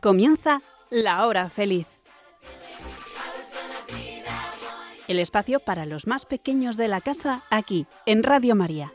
Comienza 0.00 0.62
La 0.88 1.26
Hora 1.26 1.50
Feliz. 1.50 1.86
El 5.08 5.18
espacio 5.18 5.60
para 5.60 5.84
los 5.84 6.06
más 6.06 6.24
pequeños 6.24 6.78
de 6.78 6.88
la 6.88 7.02
casa 7.02 7.42
aquí, 7.50 7.86
en 8.06 8.22
Radio 8.22 8.54
María. 8.54 8.94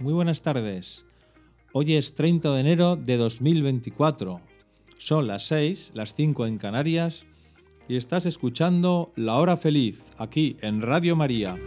Muy 0.00 0.14
buenas 0.14 0.40
tardes. 0.40 1.04
Hoy 1.74 1.96
es 1.96 2.14
30 2.14 2.54
de 2.54 2.60
enero 2.60 2.96
de 2.96 3.18
2024. 3.18 4.40
Son 4.96 5.26
las 5.26 5.48
6, 5.48 5.90
las 5.92 6.14
5 6.14 6.46
en 6.46 6.56
Canarias 6.56 7.26
y 7.88 7.96
estás 7.96 8.24
escuchando 8.24 9.12
La 9.16 9.34
Hora 9.34 9.58
Feliz 9.58 10.00
aquí 10.16 10.56
en 10.62 10.80
Radio 10.80 11.14
María. 11.14 11.58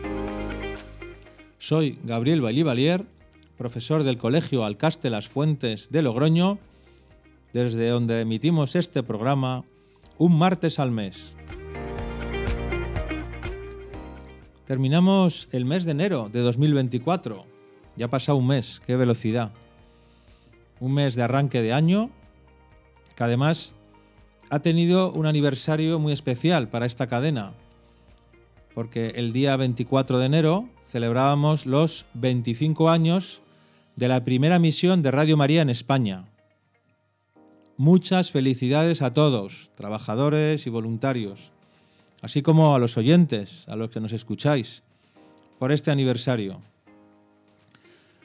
Soy 1.58 1.98
Gabriel 2.04 2.42
Bailivalier, 2.42 3.06
profesor 3.58 4.04
del 4.04 4.18
Colegio 4.18 4.66
Alcaste 4.66 5.10
Las 5.10 5.28
Fuentes 5.28 5.90
de 5.90 6.02
Logroño, 6.02 6.60
desde 7.54 7.90
donde 7.90 8.22
emitimos 8.22 8.76
este 8.76 9.02
programa 9.04 9.64
un 10.18 10.38
martes 10.38 10.80
al 10.80 10.92
mes. 10.92 11.34
Terminamos 14.66 15.48
el 15.52 15.66
mes 15.66 15.86
de 15.86 15.92
enero 15.92 16.30
de 16.32 16.42
2024. 16.42 17.46
Ya 17.96 18.08
ha 18.08 18.10
pasado 18.10 18.38
un 18.38 18.48
mes, 18.48 18.82
qué 18.86 18.96
velocidad. 18.96 19.52
Un 20.80 20.94
mes 20.94 21.16
de 21.16 21.24
arranque 21.24 21.62
de 21.62 21.72
año 21.72 22.10
que 23.16 23.24
además 23.24 23.72
ha 24.50 24.60
tenido 24.60 25.12
un 25.14 25.26
aniversario 25.26 26.00
muy 26.00 26.12
especial 26.12 26.68
para 26.68 26.86
esta 26.86 27.08
cadena, 27.08 27.54
porque 28.74 29.14
el 29.16 29.32
día 29.32 29.56
24 29.56 30.20
de 30.20 30.26
enero 30.26 30.70
celebrábamos 30.96 31.66
los 31.66 32.06
25 32.14 32.90
años 32.90 33.42
de 33.98 34.08
la 34.08 34.24
primera 34.24 34.60
misión 34.60 35.02
de 35.02 35.12
Radio 35.12 35.36
María 35.36 35.62
en 35.62 35.70
España. 35.70 36.24
Muchas 37.76 38.32
felicidades 38.32 39.02
a 39.02 39.14
todos, 39.14 39.72
trabajadores 39.76 40.66
y 40.66 40.70
voluntarios, 40.70 41.52
así 42.22 42.42
como 42.42 42.74
a 42.74 42.80
los 42.80 42.96
oyentes, 42.96 43.66
a 43.68 43.76
los 43.76 43.90
que 43.90 44.00
nos 44.00 44.14
escucháis, 44.14 44.84
por 45.60 45.74
este 45.74 45.92
aniversario. 45.92 46.62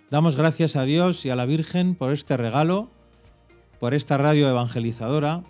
Damos 0.09 0.37
gracias 0.37 0.77
a 0.77 0.85
Dios 0.85 1.25
y 1.25 1.31
a 1.31 1.35
la 1.35 1.47
Virgen 1.47 1.97
por 1.97 2.13
este 2.13 2.37
regalo, 2.37 2.89
por 3.81 3.95
esta 3.95 4.17
radio 4.17 4.49
evangelizadora, 4.49 5.43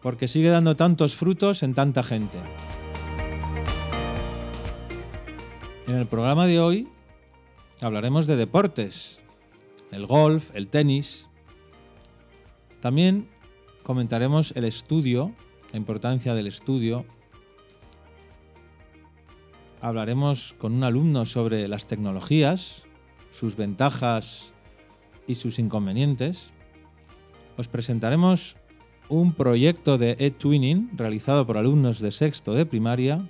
porque 0.00 0.28
sigue 0.28 0.50
dando 0.50 0.76
tantos 0.76 1.16
frutos 1.16 1.64
en 1.64 1.74
tanta 1.74 2.04
gente. 2.04 2.38
En 5.90 5.96
el 5.96 6.06
programa 6.06 6.46
de 6.46 6.60
hoy 6.60 6.86
hablaremos 7.80 8.28
de 8.28 8.36
deportes, 8.36 9.18
el 9.90 10.06
golf, 10.06 10.54
el 10.54 10.68
tenis. 10.68 11.26
También 12.78 13.28
comentaremos 13.82 14.52
el 14.52 14.66
estudio, 14.66 15.34
la 15.72 15.78
importancia 15.78 16.34
del 16.34 16.46
estudio. 16.46 17.04
Hablaremos 19.80 20.54
con 20.58 20.74
un 20.74 20.84
alumno 20.84 21.26
sobre 21.26 21.66
las 21.66 21.88
tecnologías, 21.88 22.84
sus 23.32 23.56
ventajas 23.56 24.52
y 25.26 25.34
sus 25.34 25.58
inconvenientes. 25.58 26.52
Os 27.56 27.66
presentaremos 27.66 28.54
un 29.08 29.32
proyecto 29.32 29.98
de 29.98 30.14
e-twinning 30.20 30.90
realizado 30.96 31.48
por 31.48 31.56
alumnos 31.56 31.98
de 31.98 32.12
sexto 32.12 32.54
de 32.54 32.64
primaria 32.64 33.26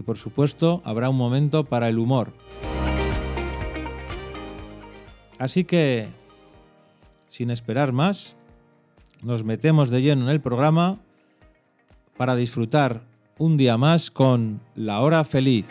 y 0.00 0.02
por 0.02 0.16
supuesto 0.16 0.80
habrá 0.84 1.10
un 1.10 1.16
momento 1.16 1.64
para 1.64 1.88
el 1.88 1.98
humor. 1.98 2.32
Así 5.38 5.64
que, 5.64 6.08
sin 7.28 7.50
esperar 7.50 7.92
más, 7.92 8.34
nos 9.22 9.44
metemos 9.44 9.90
de 9.90 10.00
lleno 10.02 10.24
en 10.24 10.30
el 10.30 10.40
programa 10.40 10.98
para 12.16 12.34
disfrutar 12.34 13.02
un 13.38 13.56
día 13.56 13.76
más 13.76 14.10
con 14.10 14.60
La 14.74 15.00
Hora 15.00 15.22
Feliz. 15.24 15.66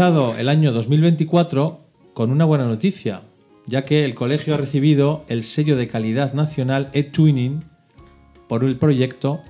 El 0.00 0.48
año 0.48 0.72
2024 0.72 1.78
con 2.14 2.30
una 2.30 2.46
buena 2.46 2.64
noticia, 2.64 3.20
ya 3.66 3.84
que 3.84 4.06
el 4.06 4.14
colegio 4.14 4.54
ha 4.54 4.56
recibido 4.56 5.26
el 5.28 5.42
sello 5.42 5.76
de 5.76 5.88
calidad 5.88 6.32
nacional 6.32 6.88
e-twinning 6.94 7.64
por 8.48 8.64
el 8.64 8.78
proyecto 8.78 9.42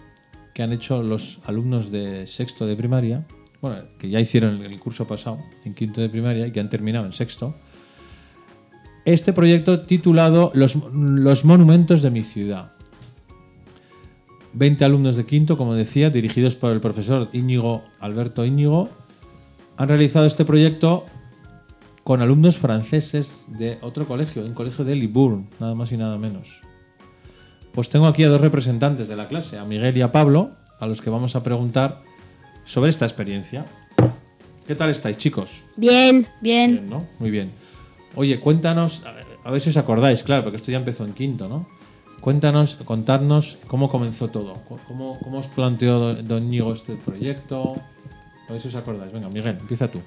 que 0.53 0.65
han 0.65 0.73
hecho 0.73 1.05
los 1.05 1.39
alumnos 1.45 1.93
de 1.93 2.27
sexto 2.27 2.67
de 2.67 2.75
primaria, 2.75 3.29
bueno, 3.61 3.77
que 3.97 4.11
ya 4.11 4.19
hicieron 4.19 4.65
el 4.65 4.81
curso 4.81 5.07
pasado 5.07 5.39
en 5.65 5.73
quinto 5.73 6.01
de 6.01 6.09
primaria 6.09 6.49
y 6.49 6.51
que 6.51 6.59
han 6.59 6.69
terminado 6.69 7.07
en 7.07 7.13
sexto. 7.13 7.55
Este 9.05 9.33
proyecto 9.33 9.83
titulado 9.83 10.51
Los, 10.53 10.75
los 10.93 11.45
monumentos 11.45 12.03
de 12.03 12.11
mi 12.11 12.25
ciudad. 12.25 12.73
20 14.55 14.85
alumnos 14.85 15.17
de 15.17 15.27
quinto, 15.27 15.57
como 15.57 15.75
decía, 15.77 16.11
dirigidos 16.11 16.57
por 16.57 16.73
el 16.73 16.81
profesor 16.81 17.29
Íñigo 17.33 17.85
Alberto 18.01 18.45
Íñigo, 18.45 18.91
han 19.81 19.89
realizado 19.89 20.27
este 20.27 20.45
proyecto 20.45 21.07
con 22.05 22.21
alumnos 22.21 22.59
franceses 22.59 23.47
de 23.49 23.79
otro 23.81 24.07
colegio, 24.07 24.45
un 24.45 24.53
colegio 24.53 24.85
de 24.85 24.95
Libourne, 24.95 25.47
nada 25.59 25.75
más 25.75 25.91
y 25.91 25.97
nada 25.97 26.19
menos. 26.19 26.61
Pues 27.73 27.89
tengo 27.89 28.07
aquí 28.07 28.23
a 28.25 28.29
dos 28.29 28.43
representantes 28.43 29.09
de 29.09 29.17
la 29.17 29.27
clase, 29.27 29.59
a 29.59 29.65
Miguel 29.65 29.97
y 29.97 30.03
a 30.03 30.13
Pablo, 30.13 30.51
a 30.81 30.87
los 30.87 31.01
que 31.01 31.09
vamos 31.09 31.35
a 31.35 31.43
preguntar 31.43 32.03
sobre 32.65 32.91
esta 32.91 33.07
experiencia. 33.07 33.65
¿Qué 34.67 34.75
tal 34.75 34.91
estáis, 34.91 35.17
chicos? 35.17 35.63
Bien, 35.77 36.27
bien. 36.43 36.73
Bien, 36.73 36.91
¿no? 36.91 37.07
Muy 37.19 37.31
bien. 37.31 37.51
Oye, 38.17 38.39
cuéntanos, 38.39 39.03
a 39.07 39.13
ver- 39.13 39.25
a 39.45 39.51
ver 39.51 39.61
si 39.63 39.71
os 39.71 39.79
acordáis, 39.79 40.23
claro, 40.23 40.43
porque 40.43 40.57
esto 40.57 40.71
ya 40.71 40.77
empezó 40.77 41.07
en 41.07 41.15
quinto, 41.15 41.49
¿no? 41.49 41.67
Cuéntanos, 42.21 42.77
contadnos 42.85 43.57
cómo 43.67 43.89
comenzó 43.89 44.29
todo, 44.29 44.59
cómo, 44.87 45.19
cómo 45.21 45.39
os 45.39 45.47
planteó 45.47 46.17
don 46.17 46.45
Íñigo 46.45 46.75
este 46.75 46.97
proyecto. 46.97 47.77
A 48.51 48.53
ver 48.53 48.61
si 48.61 48.69
os 48.69 48.75
acordáis. 48.75 49.13
Venga, 49.13 49.29
Miguel, 49.29 49.57
empieza 49.61 49.89
tú. 49.91 50.01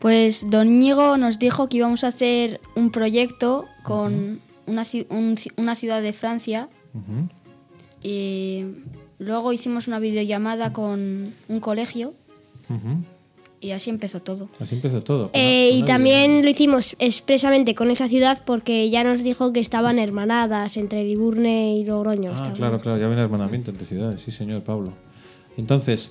Pues 0.00 0.50
Don 0.50 0.66
Íñigo 0.68 1.16
nos 1.16 1.38
dijo 1.38 1.68
que 1.68 1.76
íbamos 1.76 2.02
a 2.04 2.08
hacer 2.08 2.60
un 2.74 2.90
proyecto 2.90 3.66
con 3.84 4.40
una, 4.66 4.82
ci- 4.82 5.06
un 5.10 5.36
ci- 5.36 5.52
una 5.56 5.74
ciudad 5.76 6.02
de 6.02 6.12
Francia 6.12 6.68
Ujú. 6.94 7.28
y 8.02 8.64
luego 9.18 9.52
hicimos 9.52 9.88
una 9.88 9.98
videollamada 9.98 10.72
con 10.72 11.32
un 11.48 11.60
colegio 11.60 12.12
Ujú. 12.68 12.98
y 13.60 13.70
así 13.70 13.88
empezó 13.90 14.20
todo. 14.20 14.48
Así 14.60 14.74
empezó 14.74 15.02
todo. 15.02 15.30
Eh, 15.32 15.68
una- 15.70 15.76
y 15.76 15.78
una 15.78 15.86
también 15.86 16.42
lo 16.42 16.50
hicimos 16.50 16.96
expresamente 16.98 17.74
con 17.74 17.90
esa 17.90 18.08
ciudad 18.08 18.42
porque 18.44 18.90
ya 18.90 19.04
nos 19.04 19.22
dijo 19.22 19.52
que 19.54 19.60
estaban 19.60 19.98
hermanadas 19.98 20.76
entre 20.76 21.04
Liburne 21.04 21.76
y 21.76 21.84
Logroño. 21.84 22.32
Ah, 22.34 22.52
claro, 22.54 22.80
claro, 22.80 22.98
ya 22.98 23.06
viene 23.06 23.22
hermanamiento 23.22 23.70
entre 23.70 23.86
ciudades, 23.86 24.20
sí, 24.22 24.30
señor 24.32 24.62
Pablo. 24.64 24.92
Entonces, 25.56 26.10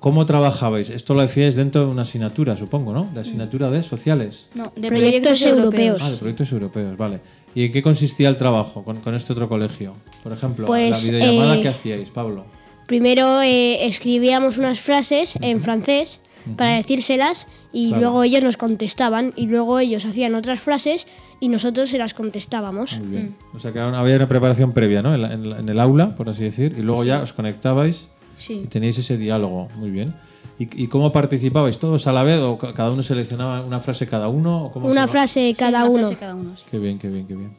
¿cómo 0.00 0.26
trabajabais? 0.26 0.90
Esto 0.90 1.14
lo 1.14 1.20
decíais 1.22 1.54
dentro 1.54 1.82
de 1.84 1.86
una 1.90 2.02
asignatura, 2.02 2.56
supongo, 2.56 2.92
¿no? 2.92 3.04
De 3.14 3.20
asignatura 3.20 3.70
de 3.70 3.82
sociales. 3.82 4.48
No, 4.54 4.72
de 4.74 4.88
Proyectos 4.88 5.40
europeos. 5.42 6.00
Ah, 6.02 6.10
de 6.10 6.16
proyectos 6.16 6.50
europeos, 6.52 6.96
vale. 6.96 7.20
¿Y 7.54 7.64
en 7.66 7.72
qué 7.72 7.82
consistía 7.82 8.28
el 8.28 8.36
trabajo 8.36 8.82
con, 8.84 8.96
con 9.00 9.14
este 9.14 9.32
otro 9.32 9.48
colegio? 9.48 9.94
Por 10.22 10.32
ejemplo, 10.32 10.66
Pues, 10.66 11.04
la 11.06 11.12
videollamada 11.12 11.56
eh, 11.56 11.62
que 11.62 11.68
hacíais, 11.68 12.10
Pablo. 12.10 12.44
Primero 12.86 13.40
eh, 13.42 13.86
escribíamos 13.86 14.58
unas 14.58 14.80
frases 14.80 15.34
en 15.40 15.60
francés 15.60 16.18
para 16.56 16.72
decírselas 16.76 17.46
y 17.72 17.88
Claro. 17.88 18.00
luego 18.02 18.22
ellos 18.24 18.42
nos 18.42 18.56
contestaban 18.56 19.32
y 19.36 19.46
luego 19.46 19.78
ellos 19.78 20.04
hacían 20.06 20.34
otras 20.34 20.60
frases 20.60 21.06
y 21.38 21.48
nosotros 21.48 21.90
se 21.90 21.98
las 21.98 22.14
contestábamos. 22.14 22.98
Muy 22.98 23.08
bien. 23.08 23.36
O 23.54 23.58
sea 23.60 23.72
que 23.72 23.78
había 23.78 24.16
una 24.16 24.26
preparación 24.26 24.72
previa, 24.72 25.02
¿no? 25.02 25.14
En, 25.14 25.22
la- 25.22 25.32
en 25.34 25.50
la- 25.50 25.58
en 25.58 25.68
el 25.68 25.78
aula, 25.78 26.16
por 26.16 26.28
así 26.30 26.44
decir, 26.44 26.74
y 26.78 26.82
luego 26.82 27.04
ya 27.04 27.20
os 27.20 27.32
conectabais 27.32 28.06
Sí. 28.40 28.66
teníais 28.68 28.96
ese 28.98 29.16
diálogo. 29.16 29.68
Muy 29.76 29.90
bien. 29.90 30.14
¿Y, 30.58 30.82
y 30.84 30.88
cómo 30.88 31.12
participabais? 31.12 31.78
¿Todos 31.78 32.06
a 32.06 32.12
la 32.12 32.22
vez 32.22 32.38
o 32.40 32.58
ca- 32.58 32.74
cada 32.74 32.90
uno 32.90 33.02
seleccionaba 33.02 33.62
una 33.64 33.80
frase 33.80 34.06
cada 34.06 34.28
uno? 34.28 34.64
O 34.66 34.72
cómo 34.72 34.88
Una 34.88 35.06
frase 35.08 35.50
Sí, 35.52 35.54
cada 35.58 35.84
una 35.84 35.90
uno. 35.90 36.00
frase 36.08 36.16
cada 36.20 36.34
uno. 36.34 36.56
sí. 36.56 36.64
Qué 36.70 36.78
bien, 36.78 36.98
qué 36.98 37.08
bien, 37.08 37.26
qué 37.26 37.34
bien. 37.34 37.56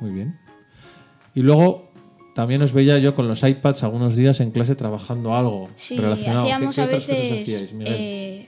Muy 0.00 0.10
bien. 0.12 0.38
Y 1.34 1.40
luego 1.40 1.88
también 2.34 2.62
os 2.62 2.72
veía 2.72 2.98
yo 2.98 3.14
con 3.14 3.26
los 3.28 3.42
iPads 3.42 3.82
algunos 3.82 4.16
días 4.16 4.40
en 4.40 4.50
clase 4.50 4.74
trabajando 4.76 5.34
algo 5.34 5.68
Sí, 5.76 5.96
relacionado. 5.98 6.44
¿Qué- 6.46 6.52
hacíamos 6.52 6.74
qué 6.76 6.80
a 6.80 6.84
otras 6.84 7.02
cosas 7.04 7.16
veces 7.18 7.42
hacíais, 7.42 7.74
eh, 7.86 8.46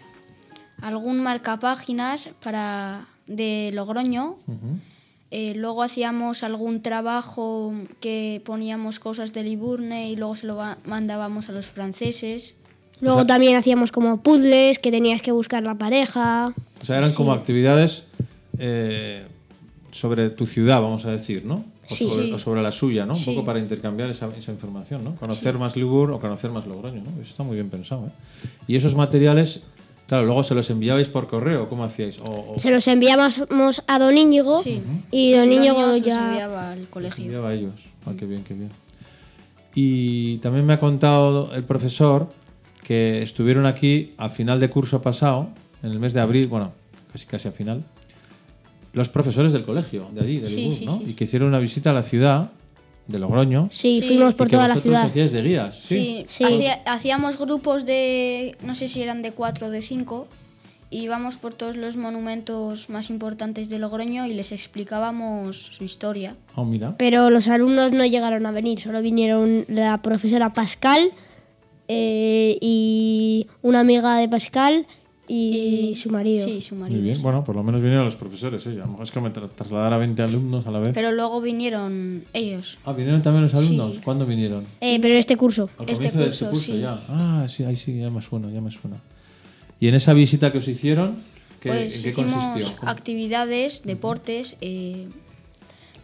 algún 0.80 1.22
marcapáginas 1.22 2.30
para 2.42 3.06
de 3.26 3.70
Logroño. 3.74 4.36
Ujú. 4.46 4.78
Eh, 5.32 5.54
luego 5.54 5.82
hacíamos 5.82 6.42
algún 6.42 6.82
trabajo 6.82 7.72
que 8.00 8.42
poníamos 8.44 8.98
cosas 8.98 9.32
de 9.32 9.44
Liburne 9.44 10.10
y 10.10 10.16
luego 10.16 10.34
se 10.34 10.46
lo 10.48 10.58
mandábamos 10.86 11.48
a 11.48 11.52
los 11.52 11.66
franceses. 11.66 12.54
Luego 13.00 13.24
también 13.24 13.56
hacíamos 13.56 13.92
como 13.92 14.20
puzzles 14.20 14.78
que 14.78 14.90
tenías 14.90 15.22
que 15.22 15.32
buscar 15.32 15.62
la 15.62 15.76
pareja. 15.76 16.52
O 16.82 16.84
sea, 16.84 16.98
eran 16.98 17.12
como 17.12 17.32
actividades 17.32 18.04
eh, 18.58 19.22
sobre 19.92 20.28
tu 20.30 20.44
ciudad, 20.46 20.82
vamos 20.82 21.04
a 21.06 21.10
decir, 21.12 21.44
¿no? 21.46 21.64
O, 21.88 21.94
Sí. 21.94 22.06
sobre, 22.06 22.26
Sí. 22.26 22.32
o 22.32 22.38
sobre 22.38 22.62
la 22.62 22.72
suya, 22.72 23.06
¿no? 23.06 23.14
Un 23.14 23.18
Sí. 23.20 23.30
poco 23.30 23.44
para 23.44 23.58
intercambiar 23.58 24.10
esa, 24.10 24.28
esa 24.38 24.52
información, 24.52 25.02
¿no? 25.02 25.14
Conocer 25.16 25.58
más 25.58 25.76
Ligur 25.76 26.10
o 26.10 26.20
conocer 26.20 26.50
más 26.50 26.66
Logroño, 26.66 27.02
¿no? 27.02 27.10
Eso 27.22 27.30
está 27.30 27.42
muy 27.42 27.54
bien 27.54 27.70
pensado, 27.70 28.06
¿eh? 28.08 28.48
Y 28.68 28.76
esos 28.76 28.94
materiales, 28.94 29.62
claro, 30.10 30.26
luego 30.26 30.42
se 30.42 30.56
los 30.56 30.68
enviabais 30.70 31.06
por 31.06 31.28
correo, 31.28 31.68
¿cómo 31.68 31.84
hacíais? 31.84 32.18
O, 32.18 32.54
o 32.56 32.58
Se 32.58 32.72
los 32.72 32.88
enviamos 32.88 33.42
a 33.86 33.98
Don 34.00 34.18
Íñigo 34.18 34.60
Sí. 34.62 34.82
y 35.12 35.32
Don 35.34 35.46
Los 35.48 35.56
Íñigo 35.56 35.74
niños 35.76 35.88
los 35.98 36.02
ya... 36.02 36.28
enviaba 36.28 36.72
al 36.72 36.80
los 36.80 36.88
colegio. 36.88 37.24
enviaba 37.24 37.48
a 37.50 37.54
ellos. 37.54 37.74
Ah, 38.06 38.12
qué 38.18 38.26
bien, 38.26 38.42
qué 38.42 38.54
bien. 38.54 38.70
Y 39.74 40.38
también 40.38 40.66
me 40.66 40.72
ha 40.72 40.80
contado 40.80 41.54
el 41.54 41.62
profesor 41.62 42.28
que 42.82 43.22
estuvieron 43.22 43.66
aquí 43.66 44.14
a 44.18 44.28
final 44.30 44.58
de 44.58 44.68
curso 44.68 45.00
pasado, 45.00 45.48
en 45.82 45.92
el 45.92 46.00
mes 46.00 46.12
de 46.12 46.20
abril, 46.20 46.48
bueno, 46.48 46.72
casi 47.12 47.26
casi 47.26 47.46
a 47.46 47.52
final, 47.52 47.84
los 48.92 49.08
profesores 49.08 49.52
del 49.52 49.62
colegio, 49.62 50.08
de 50.12 50.20
allí, 50.22 50.38
de 50.40 50.48
Sí, 50.48 50.56
Ligur, 50.56 50.74
sí, 50.74 50.86
¿no? 50.86 50.98
sí, 50.98 51.04
y 51.10 51.14
que 51.14 51.22
hicieron 51.24 51.48
una 51.48 51.60
visita 51.60 51.90
a 51.90 51.92
la 51.92 52.02
ciudad 52.02 52.50
de 53.10 53.18
Logroño. 53.18 53.68
Sí, 53.72 54.00
Sí. 54.00 54.06
fuimos 54.08 54.34
por 54.34 54.46
y 54.46 54.50
que 54.50 54.56
toda 54.56 54.68
la 54.68 54.76
ciudad. 54.76 55.06
hacíais 55.06 55.32
de 55.32 55.42
guías, 55.42 55.76
¿sí? 55.76 56.24
Sí, 56.26 56.26
Sí. 56.28 56.44
hacía- 56.44 56.80
hacíamos 56.86 57.38
grupos 57.38 57.84
de, 57.84 58.56
no 58.64 58.74
sé 58.74 58.88
si 58.88 59.02
eran 59.02 59.22
de 59.22 59.32
cuatro 59.32 59.66
o 59.66 59.70
de 59.70 59.82
cinco, 59.82 60.26
y 60.92 61.02
íbamos 61.02 61.36
por 61.36 61.54
todos 61.54 61.76
los 61.76 61.96
monumentos 61.96 62.88
más 62.90 63.10
importantes 63.10 63.68
de 63.68 63.78
Logroño 63.78 64.26
y 64.26 64.34
les 64.34 64.50
explicábamos 64.50 65.56
su 65.56 65.84
historia. 65.84 66.34
Oh, 66.56 66.64
mira. 66.64 66.96
Pero 66.98 67.30
los 67.30 67.46
alumnos 67.46 67.92
no 67.92 68.04
llegaron 68.04 68.44
a 68.46 68.50
venir, 68.50 68.80
solo 68.80 69.00
vinieron 69.00 69.64
la 69.68 69.98
profesora 70.02 70.52
Pascal 70.52 71.12
eh, 71.88 72.58
y 72.60 73.46
una 73.62 73.80
amiga 73.80 74.16
de 74.16 74.28
Pascal 74.28 74.86
y, 75.32 75.94
su 75.94 76.10
marido. 76.10 76.46
Sí, 76.46 76.60
su 76.60 76.74
Muy 76.74 76.82
marido. 76.82 77.02
bien. 77.02 77.16
sí. 77.16 77.22
Bueno, 77.22 77.44
por 77.44 77.54
lo 77.54 77.62
menos 77.62 77.80
vinieron 77.80 78.04
los 78.04 78.16
profesores, 78.16 78.66
¿eh? 78.66 78.70
A 78.70 78.74
lo 78.74 78.86
mejor 78.88 79.02
es 79.04 79.10
que 79.12 79.20
me 79.20 79.32
tra- 79.32 79.48
trasladar 79.48 79.92
a 79.92 79.96
20 79.98 80.22
alumnos 80.22 80.66
a 80.66 80.70
la 80.70 80.80
vez. 80.80 80.90
Pero 80.94 81.12
luego 81.12 81.40
vinieron 81.40 82.24
ellos. 82.32 82.78
Ah, 82.84 82.92
¿vinieron 82.92 83.22
también 83.22 83.44
los 83.44 83.54
alumnos? 83.54 83.94
Sí. 83.96 84.00
¿Cuándo 84.02 84.26
vinieron? 84.26 84.64
Eh, 84.80 84.98
pero 85.00 85.14
este 85.14 85.36
curso. 85.36 85.70
Al 85.78 85.88
Este 85.88 85.94
comienzo 86.10 86.18
de 86.18 86.26
este 86.28 86.44
curso, 86.46 86.50
curso 86.50 86.72
sí. 86.72 86.80
ya. 86.80 87.04
Ah, 87.08 87.46
sí, 87.48 87.64
ahí 87.64 87.76
sí, 87.76 87.98
ya 87.98 88.10
me 88.10 88.20
suena, 88.22 88.50
ya 88.50 88.60
me 88.60 88.70
suena. 88.70 88.96
Y 89.78 89.88
en 89.88 89.94
esa 89.94 90.12
visita 90.14 90.50
que 90.52 90.58
os 90.58 90.68
hicieron, 90.68 91.16
¿qué, 91.60 91.68
Pues 91.70 91.96
¿en 91.96 92.02
qué 92.02 92.08
hicimos 92.08 92.32
consistió? 92.32 92.76
¿Cómo? 92.78 92.90
actividades, 92.90 93.82
deportes. 93.84 94.56
eh, 94.60 95.06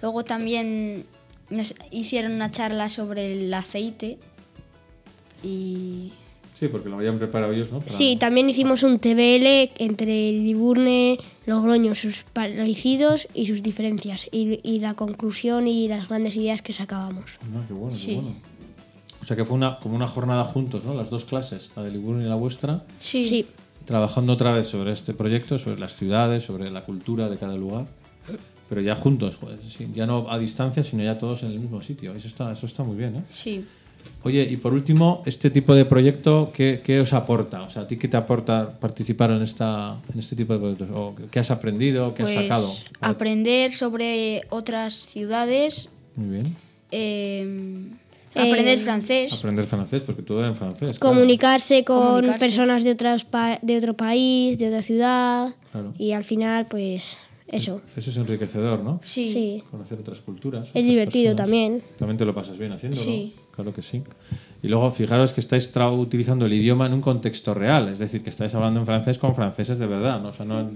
luego 0.02 0.24
también 0.24 1.04
nos 1.50 1.74
hicieron 1.90 2.32
una 2.32 2.50
charla 2.50 2.88
sobre 2.88 3.32
el 3.32 3.52
aceite. 3.54 4.18
Y 5.42 6.12
Sí, 6.58 6.68
porque 6.68 6.88
lo 6.88 6.96
habían 6.96 7.18
preparado 7.18 7.52
ellos, 7.52 7.70
¿no? 7.70 7.80
Para- 7.80 7.92
Sí, 7.96 8.16
también 8.18 8.48
hicimos 8.48 8.82
un 8.82 8.98
TBL 8.98 9.72
entre 9.78 10.32
Liburne, 10.32 11.18
Logroño, 11.44 11.94
sus 11.94 12.22
parecidos 12.22 13.28
y 13.34 13.46
sus 13.46 13.62
diferencias. 13.62 14.26
Y, 14.32 14.60
y 14.62 14.80
la 14.80 14.94
conclusión 14.94 15.68
y 15.68 15.86
las 15.86 16.08
grandes 16.08 16.34
ideas 16.36 16.62
que 16.62 16.72
sacábamos. 16.72 17.32
Ah, 17.54 17.62
qué 17.68 17.74
bueno, 17.74 17.96
qué 18.02 18.14
bueno. 18.14 18.34
O 19.22 19.26
sea 19.26 19.36
que 19.36 19.44
fue 19.44 19.54
una, 19.56 19.78
como 19.80 19.96
una 19.96 20.06
jornada 20.06 20.44
juntos, 20.44 20.84
¿no? 20.84 20.94
Las 20.94 21.10
dos 21.10 21.24
clases, 21.26 21.70
la 21.76 21.82
de 21.82 21.90
Liburno 21.90 22.22
y 22.22 22.28
la 22.28 22.36
vuestra, 22.36 22.84
sí, 23.00 23.28
Sí. 23.28 23.46
trabajando 23.84 24.32
otra 24.32 24.52
vez 24.54 24.66
sobre 24.68 24.92
este 24.92 25.12
proyecto, 25.14 25.58
sobre 25.58 25.78
las 25.78 25.94
ciudades, 25.96 26.44
sobre 26.44 26.70
la 26.70 26.84
cultura 26.84 27.28
de 27.28 27.36
cada 27.36 27.56
lugar. 27.56 27.86
Pero 28.68 28.80
ya 28.80 28.96
juntos, 28.96 29.36
joder, 29.36 29.58
sí, 29.68 29.88
ya 29.94 30.06
no 30.06 30.26
a 30.30 30.38
distancia, 30.38 30.82
sino 30.82 31.02
ya 31.04 31.18
todos 31.18 31.42
en 31.42 31.52
el 31.52 31.60
mismo 31.60 31.82
sitio. 31.82 32.14
Eso 32.14 32.26
está, 32.28 32.52
eso 32.52 32.66
está 32.66 32.82
muy 32.82 32.96
bien, 32.96 33.16
¿eh? 33.16 33.22
sí. 33.30 33.64
Oye, 34.22 34.42
y 34.50 34.56
por 34.56 34.72
último, 34.72 35.22
este 35.24 35.50
tipo 35.50 35.72
de 35.74 35.84
proyecto, 35.84 36.50
¿qué, 36.52 36.80
qué 36.84 36.98
os 37.00 37.12
aporta? 37.12 37.62
O 37.62 37.70
sea, 37.70 37.82
¿a 37.82 37.86
ti 37.86 37.96
qué 37.96 38.08
te 38.08 38.16
aporta 38.16 38.72
participar 38.80 39.30
en, 39.30 39.42
esta, 39.42 39.98
en 40.12 40.18
este 40.18 40.34
tipo 40.34 40.52
de 40.52 40.58
proyectos? 40.58 40.88
¿O 40.92 41.14
¿Qué 41.30 41.38
has 41.38 41.50
aprendido? 41.52 42.12
¿Qué 42.12 42.24
has 42.24 42.30
Pues 42.30 42.42
sacado? 42.42 42.72
aprender 43.00 43.70
sobre 43.72 44.42
otras 44.50 44.94
ciudades, 44.94 45.88
Muy 46.16 46.28
bien. 46.38 46.56
eh, 46.90 47.86
aprender 48.34 48.78
Eh, 48.78 48.82
francés. 48.82 49.32
Aprender 49.32 49.64
francés, 49.66 50.02
porque 50.02 50.22
todo 50.22 50.40
era 50.40 50.48
en 50.48 50.56
francés. 50.56 50.98
claro. 50.98 51.14
Comunicarse 51.14 51.84
con 51.84 52.00
Comunicarse. 52.04 52.38
personas 52.44 52.82
de, 52.82 52.90
otras 52.90 53.24
pa- 53.24 53.60
de 53.62 53.76
otro 53.78 53.94
país, 53.94 54.58
de 54.58 54.66
otra 54.68 54.82
ciudad. 54.82 55.54
Claro. 55.72 55.94
Y 55.98 56.12
al 56.12 56.24
final, 56.24 56.66
pues 56.68 57.16
eso. 57.48 57.80
Eso 57.96 58.10
es 58.10 58.16
enriquecedor, 58.16 58.82
¿no? 58.82 58.98
Sí. 59.04 59.30
Sí. 59.32 59.62
Conocer 59.70 60.00
otras 60.00 60.20
culturas. 60.20 60.64
Es 60.64 60.70
otras 60.70 60.84
divertido 60.84 61.26
personas. 61.36 61.44
también. 61.46 61.82
También 61.96 62.18
te 62.18 62.24
lo 62.24 62.34
pasas 62.34 62.58
bien 62.58 62.72
haciéndolo. 62.72 63.04
Sí. 63.04 63.34
Claro 63.56 63.72
que 63.74 63.82
sí. 63.82 64.04
Y 64.62 64.68
luego, 64.68 64.90
fijaros 64.92 65.32
que 65.32 65.40
estáis 65.40 65.70
utilizando 65.74 66.46
el 66.46 66.52
idioma 66.52 66.86
en 66.86 66.92
un 66.92 67.00
contexto 67.00 67.54
real, 67.54 67.88
es 67.88 67.98
decir, 67.98 68.22
que 68.22 68.30
estáis 68.30 68.54
hablando 68.54 68.78
en 68.80 68.86
francés 68.86 69.18
con 69.18 69.34
franceses 69.34 69.78
de 69.78 69.86
verdad, 69.86 70.20
¿no? 70.20 70.28
O 70.28 70.32
sea, 70.32 70.44
no 70.46 70.70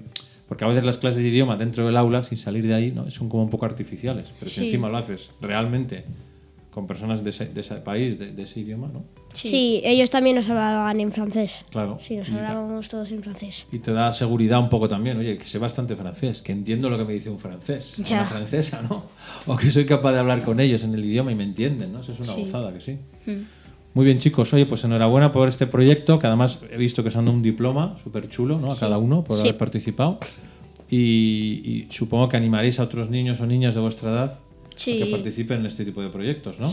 porque 0.48 0.64
a 0.64 0.66
veces 0.66 0.84
las 0.84 0.98
clases 0.98 1.22
de 1.22 1.28
idioma 1.28 1.56
dentro 1.56 1.86
del 1.86 1.96
aula, 1.96 2.24
sin 2.24 2.36
salir 2.36 2.66
de 2.66 2.74
ahí, 2.74 2.90
¿no? 2.90 3.08
son 3.12 3.28
como 3.28 3.44
un 3.44 3.50
poco 3.50 3.66
artificiales. 3.66 4.32
Pero 4.40 4.50
si 4.50 4.60
Sí. 4.60 4.66
encima 4.66 4.88
lo 4.88 4.96
haces 4.96 5.30
realmente 5.40 6.02
con 6.72 6.88
personas 6.88 7.22
de 7.22 7.30
ese, 7.30 7.46
de 7.46 7.60
ese 7.60 7.76
país, 7.76 8.18
de, 8.18 8.32
de 8.32 8.42
ese 8.42 8.58
idioma, 8.58 8.88
¿no? 8.92 9.04
Sí. 9.34 9.80
ellos 9.84 10.10
también 10.10 10.36
nos 10.36 10.48
hablaban 10.48 10.98
en 11.00 11.12
francés. 11.12 11.64
Claro. 11.70 11.98
Sí, 12.02 12.16
nos 12.16 12.30
hablábamos 12.30 12.88
todos 12.88 13.10
en 13.12 13.22
francés. 13.22 13.66
Y 13.72 13.78
te 13.78 13.92
da 13.92 14.12
seguridad 14.12 14.58
un 14.60 14.68
poco 14.68 14.88
también, 14.88 15.16
oye, 15.18 15.38
que 15.38 15.44
sé 15.44 15.58
bastante 15.58 15.94
francés, 15.96 16.42
que 16.42 16.52
entiendo 16.52 16.90
lo 16.90 16.98
que 16.98 17.04
me 17.04 17.12
dice 17.12 17.30
un 17.30 17.38
francés, 17.38 17.96
Ya. 17.98 18.20
una 18.20 18.26
francesa, 18.26 18.82
¿no? 18.88 19.04
O 19.46 19.56
que 19.56 19.70
soy 19.70 19.86
capaz 19.86 20.12
de 20.12 20.18
hablar 20.18 20.44
con 20.44 20.60
ellos 20.60 20.82
en 20.82 20.94
el 20.94 21.04
idioma 21.04 21.32
y 21.32 21.34
me 21.36 21.44
entienden, 21.44 21.92
¿no? 21.92 22.00
Eso 22.00 22.12
es 22.12 22.20
una 22.20 22.32
Sí. 22.34 22.40
gozada, 22.44 22.72
que 22.72 22.80
sí. 22.80 22.96
Mm. 23.26 23.42
Muy 23.94 24.04
bien, 24.04 24.18
chicos. 24.18 24.52
Oye, 24.52 24.66
pues 24.66 24.84
enhorabuena 24.84 25.32
por 25.32 25.48
este 25.48 25.66
proyecto, 25.66 26.18
que 26.18 26.26
además 26.28 26.58
he 26.70 26.76
visto 26.76 27.02
que 27.02 27.08
os 27.08 27.16
han 27.16 27.24
dado 27.24 27.36
un 27.36 27.42
diploma 27.42 27.96
súper 28.02 28.28
chulo, 28.28 28.58
¿no? 28.58 28.70
A 28.72 28.78
cada 28.78 28.98
uno 28.98 29.24
por 29.24 29.38
haber 29.38 29.56
participado. 29.56 30.18
Y, 30.88 30.96
y 31.64 31.86
supongo 31.90 32.28
que 32.28 32.36
animaréis 32.36 32.80
a 32.80 32.84
otros 32.84 33.10
niños 33.10 33.40
o 33.40 33.46
niñas 33.46 33.74
de 33.74 33.80
vuestra 33.80 34.10
edad 34.10 34.32
a 34.32 34.76
que 34.76 35.06
participen 35.10 35.60
en 35.60 35.66
este 35.66 35.84
tipo 35.84 36.02
de 36.02 36.08
proyectos, 36.08 36.58
¿no? 36.58 36.72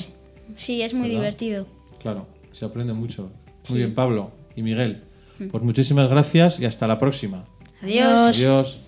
Sí, 0.58 0.82
es 0.82 0.94
muy 0.94 1.08
¿Verdad? 1.10 1.20
divertido. 1.22 1.68
Claro, 2.02 2.26
se 2.52 2.66
aprende 2.66 2.94
mucho. 2.94 3.32
Muy 3.70 3.80
bien, 3.80 3.94
Pablo 3.94 4.32
y 4.56 4.62
Miguel. 4.62 5.04
Pues 5.52 5.64
muchísimas 5.64 6.10
gracias 6.10 6.60
y 6.60 6.66
hasta 6.66 6.88
la 6.88 6.98
próxima. 6.98 7.46
Adiós. 7.82 8.38
Adiós. 8.38 8.82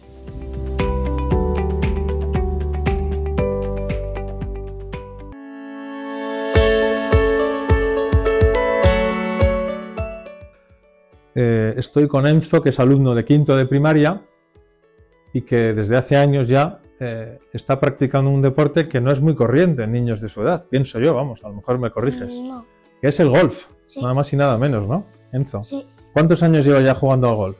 Eh, 11.35 11.73
estoy 11.77 12.07
con 12.07 12.27
Enzo, 12.27 12.61
que 12.61 12.69
es 12.69 12.79
alumno 12.79 13.15
de 13.15 13.23
quinto 13.23 13.55
de 13.55 13.65
primaria 13.65 14.21
y 15.33 15.41
que 15.41 15.73
desde 15.73 15.95
hace 15.95 16.17
años 16.17 16.49
ya 16.49 16.81
eh, 16.99 17.37
está 17.53 17.79
practicando 17.79 18.29
un 18.29 18.41
deporte 18.41 18.89
que 18.89 18.99
no 18.99 19.11
es 19.11 19.21
muy 19.21 19.35
corriente 19.35 19.83
en 19.83 19.93
niños 19.93 20.19
de 20.19 20.27
su 20.27 20.41
edad. 20.41 20.65
Pienso 20.69 20.99
yo, 20.99 21.13
vamos, 21.13 21.39
a 21.45 21.47
lo 21.47 21.55
mejor 21.55 21.79
me 21.79 21.91
corriges. 21.91 22.29
No, 22.29 22.65
Que 23.01 23.07
es 23.07 23.19
el 23.19 23.29
golf, 23.29 23.57
Sí. 23.85 24.01
nada 24.01 24.13
más 24.13 24.31
y 24.33 24.35
nada 24.35 24.57
menos, 24.57 24.87
¿no? 24.87 25.05
Enzo. 25.31 25.61
sí. 25.61 25.85
¿Cuántos 26.13 26.41
años 26.43 26.65
lleva 26.65 26.81
ya 26.81 26.95
jugando 26.95 27.29
al 27.29 27.35
golf? 27.35 27.57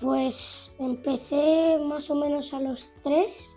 Pues 0.00 0.76
empecé 0.78 1.78
más 1.84 2.10
o 2.10 2.14
menos 2.14 2.52
a 2.54 2.60
los 2.60 2.92
tres 3.02 3.56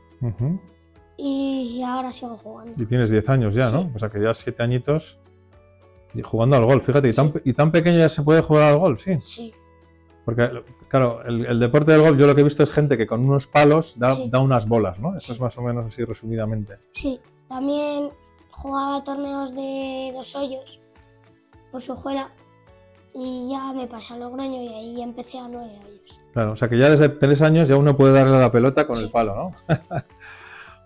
y 1.18 1.82
ahora 1.86 2.12
sigo 2.12 2.38
jugando. 2.38 2.82
Y 2.82 2.86
tienes 2.86 3.10
10 3.12 3.28
años 3.30 3.54
ya, 3.54 3.70
¿no? 3.72 3.92
O 3.96 4.00
sea 4.00 4.10
que 4.10 4.22
ya 4.22 4.34
7 4.34 4.62
añitos 4.64 5.18
y 6.14 6.22
jugando 6.22 6.56
al 6.58 6.66
golf. 6.66 6.86
Fíjate, 6.86 7.10
y, 7.10 7.14
tan, 7.14 7.34
y 7.44 7.54
tan 7.54 7.72
pequeño 7.72 7.98
ya 8.00 8.10
se 8.10 8.22
puede 8.24 8.42
jugar 8.42 8.64
al 8.74 8.78
golf, 8.80 9.04
sí. 9.04 9.18
Sí, 9.22 9.54
Porque, 10.26 10.50
claro, 10.88 11.24
el, 11.26 11.46
el 11.46 11.60
deporte 11.60 11.92
del 11.94 12.02
golf 12.02 12.20
yo 12.20 12.28
lo 12.28 12.36
que 12.36 12.42
he 12.42 12.44
visto 12.44 12.64
es 12.64 12.72
gente 12.72 12.98
que 12.98 13.08
con 13.08 13.24
unos 13.28 13.48
palos 13.48 13.98
da, 13.98 14.08
Sí. 14.16 14.30
da 14.32 14.40
unas 14.40 14.68
bolas, 14.68 15.00
¿no? 15.00 15.16
Eso 15.16 15.28
Sí. 15.28 15.34
es 15.34 15.40
más 15.40 15.58
o 15.58 15.62
menos 15.62 15.86
así 15.86 16.04
resumidamente. 16.04 16.78
sí. 16.92 17.20
También 17.48 18.10
jugaba 18.50 19.04
torneos 19.04 19.54
de 19.54 20.12
dos 20.14 20.36
hoyos 20.36 20.80
por 21.72 21.82
su 21.82 21.94
escuela 21.94 22.30
y 23.14 23.50
ya 23.52 23.74
me 23.74 23.88
pasé 23.88 24.14
a 24.14 24.18
Logroño 24.18 24.62
y 24.62 24.68
ahí 24.70 25.02
empecé 25.02 25.38
a 25.40 25.48
nueve 25.48 25.80
hoyos. 25.86 26.20
Claro, 26.34 26.54
o 26.54 26.56
sea 26.58 26.70
que 26.70 26.80
ya 26.80 26.90
desde 26.90 27.10
3 27.10 27.42
años 27.42 27.68
ya 27.68 27.76
uno 27.76 27.96
puede 27.98 28.14
darle 28.14 28.38
a 28.38 28.42
la 28.42 28.52
pelota 28.52 28.88
con 28.88 28.96
Sí. 28.96 29.04
el 29.06 29.12
palo, 29.12 29.36
¿no? 29.36 29.52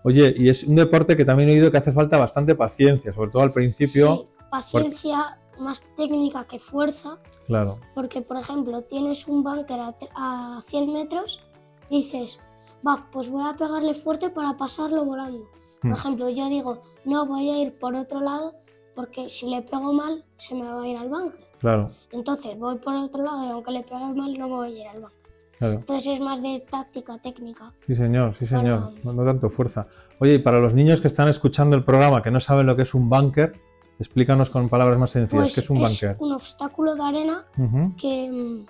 Oye, 0.04 0.34
y 0.36 0.48
es 0.48 0.62
un 0.64 0.76
deporte 0.76 1.16
que 1.16 1.24
también 1.24 1.48
he 1.48 1.52
oído 1.52 1.70
que 1.70 1.78
hace 1.78 1.92
falta 1.92 2.16
bastante 2.18 2.54
paciencia, 2.54 3.12
sobre 3.12 3.30
todo 3.30 3.42
al 3.42 3.52
principio. 3.52 4.16
Sí, 4.16 4.28
paciencia, 4.50 5.38
más 5.58 5.84
técnica 5.96 6.44
que 6.44 6.58
fuerza, 6.60 7.18
Claro, 7.46 7.78
porque 7.94 8.20
por 8.22 8.36
ejemplo 8.36 8.82
tienes 8.82 9.26
un 9.28 9.42
bunker 9.42 9.80
a, 9.80 9.94
a 10.16 10.60
100 10.64 10.92
metros 10.92 11.40
y 11.88 11.98
dices, 11.98 12.40
va, 12.86 13.06
pues 13.10 13.30
voy 13.30 13.42
a 13.48 13.54
pegarle 13.56 13.94
fuerte 13.94 14.30
para 14.30 14.56
pasarlo 14.56 15.04
volando. 15.04 15.48
Por 15.80 15.90
Hmm. 15.90 15.94
ejemplo, 15.94 16.28
yo 16.30 16.48
digo, 16.48 16.82
no 17.04 17.26
voy 17.26 17.50
a 17.50 17.58
ir 17.62 17.78
por 17.78 17.94
otro 17.94 18.20
lado 18.20 18.54
porque 18.96 19.28
si 19.28 19.48
le 19.48 19.62
pego 19.62 19.92
mal 19.92 20.24
se 20.36 20.54
me 20.54 20.64
va 20.64 20.82
a 20.82 20.88
ir 20.88 20.96
al 20.96 21.08
bunker. 21.08 21.46
claro, 21.60 21.90
Entonces 22.10 22.58
voy 22.58 22.76
por 22.78 22.94
otro 22.96 23.22
lado 23.22 23.44
y 23.46 23.50
aunque 23.50 23.70
le 23.70 23.82
pegue 23.82 24.12
mal 24.12 24.32
no 24.36 24.48
me 24.48 24.54
voy 24.54 24.78
a 24.78 24.82
ir 24.82 24.88
al 24.88 25.00
bunker. 25.02 25.18
claro. 25.58 25.74
Entonces 25.74 26.14
es 26.14 26.20
más 26.20 26.42
de 26.42 26.64
táctica 26.68 27.18
técnica. 27.18 27.72
Sí, 27.86 27.94
señor, 27.94 28.34
sí, 28.38 28.46
señor. 28.46 28.90
Para- 28.94 29.04
No, 29.04 29.12
no 29.12 29.24
tanto 29.24 29.50
fuerza. 29.50 29.86
Oye, 30.18 30.34
y 30.34 30.38
para 30.38 30.58
los 30.60 30.72
niños 30.74 31.00
que 31.02 31.08
están 31.08 31.28
escuchando 31.28 31.76
el 31.76 31.84
programa 31.84 32.22
que 32.22 32.30
no 32.30 32.40
saben 32.40 32.66
lo 32.66 32.74
que 32.74 32.82
es 32.82 32.94
un 32.94 33.08
bunker, 33.10 33.52
explícanos 34.00 34.48
con 34.50 34.68
palabras 34.70 34.98
más 34.98 35.10
sencillas 35.10 35.42
Pues 35.44 35.54
qué 35.54 35.60
es 35.60 35.70
un 35.70 35.78
bunker. 35.78 36.16
un 36.18 36.32
obstáculo 36.32 36.94
de 36.94 37.02
arena 37.02 37.44
Ujú, 37.58 37.94
que, 37.96 38.30
mm, 38.30 38.66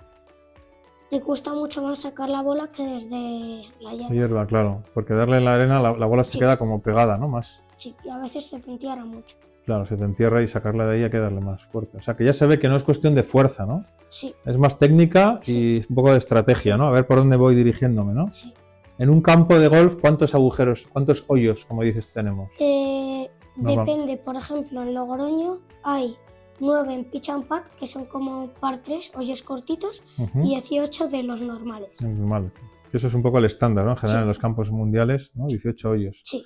te 1.09 1.21
cuesta 1.21 1.53
mucho 1.53 1.81
más 1.81 1.99
sacar 1.99 2.27
la 2.27 2.41
bola 2.41 2.67
que 2.69 2.83
desde 2.85 3.63
la 3.79 3.93
hierba. 3.93 4.13
Hierba, 4.13 4.45
claro. 4.45 4.83
Porque 4.93 5.13
darle 5.13 5.37
en 5.37 5.45
la 5.45 5.53
arena 5.53 5.79
la, 5.81 5.93
la 5.93 6.05
bola 6.05 6.25
se 6.25 6.33
Sí. 6.33 6.39
queda 6.39 6.57
como 6.57 6.81
pegada, 6.81 7.17
¿no? 7.17 7.29
Más. 7.29 7.47
Sí, 7.77 7.95
y 8.03 8.09
a 8.09 8.17
veces 8.17 8.49
se 8.49 8.59
te 8.59 8.69
entierra 8.71 9.05
mucho. 9.05 9.37
Claro, 9.67 9.85
se 9.85 9.97
te 9.97 10.05
entierra 10.05 10.41
y 10.41 10.47
sacarla 10.47 10.85
de 10.87 10.95
ahí 10.95 11.03
hay 11.03 11.09
que 11.11 11.19
darle 11.19 11.41
más 11.41 11.61
fuerte. 11.65 11.97
O 11.97 12.01
sea 12.01 12.15
que 12.15 12.23
ya 12.23 12.33
se 12.33 12.47
ve 12.47 12.57
que 12.57 12.69
no 12.69 12.77
es 12.77 12.83
cuestión 12.83 13.13
de 13.15 13.23
fuerza, 13.23 13.65
¿no? 13.65 13.81
Sí, 14.07 14.33
Es 14.45 14.57
más 14.57 14.79
técnica 14.79 15.41
y 15.45 15.79
un 15.89 15.93
poco 15.95 16.13
de 16.13 16.19
estrategia, 16.19 16.77
¿no? 16.77 16.85
A 16.87 16.91
ver 16.91 17.05
por 17.05 17.17
dónde 17.17 17.35
voy 17.35 17.53
dirigiéndome, 17.53 18.13
¿no? 18.13 18.31
sí. 18.31 18.53
En 18.97 19.09
un 19.11 19.21
campo 19.21 19.59
de 19.59 19.67
golf, 19.67 19.99
¿cuántos 20.01 20.33
agujeros, 20.33 20.87
cuántos 20.91 21.23
hoyos, 21.27 21.65
como 21.65 21.83
dices, 21.83 22.07
tenemos? 22.13 22.49
Eh, 22.59 23.29
depende, 23.57 24.17
por 24.17 24.37
ejemplo, 24.37 24.81
en 24.81 24.93
Logroño 24.95 25.59
hay 25.83 26.15
9 26.61 26.93
en 26.95 27.03
pitch 27.03 27.29
and 27.29 27.45
putt, 27.45 27.67
que 27.77 27.85
son 27.85 28.05
como 28.05 28.47
par 28.59 28.77
3, 28.81 29.11
hoyos 29.15 29.43
cortitos, 29.43 30.01
Ujú. 30.17 30.39
y 30.45 30.47
18 30.55 31.09
de 31.09 31.21
los 31.23 31.41
normales. 31.41 32.01
Normal. 32.01 32.51
Eso 32.93 33.07
es 33.09 33.13
un 33.13 33.21
poco 33.21 33.37
el 33.37 33.45
estándar, 33.45 33.83
¿no? 33.85 33.91
En 33.91 33.97
general, 33.97 34.19
Sí. 34.19 34.23
en 34.23 34.27
los 34.29 34.39
campos 34.39 34.71
mundiales, 34.71 35.29
¿no? 35.35 35.45
18 35.47 35.89
hoyos. 35.91 36.15
Sí, 36.23 36.43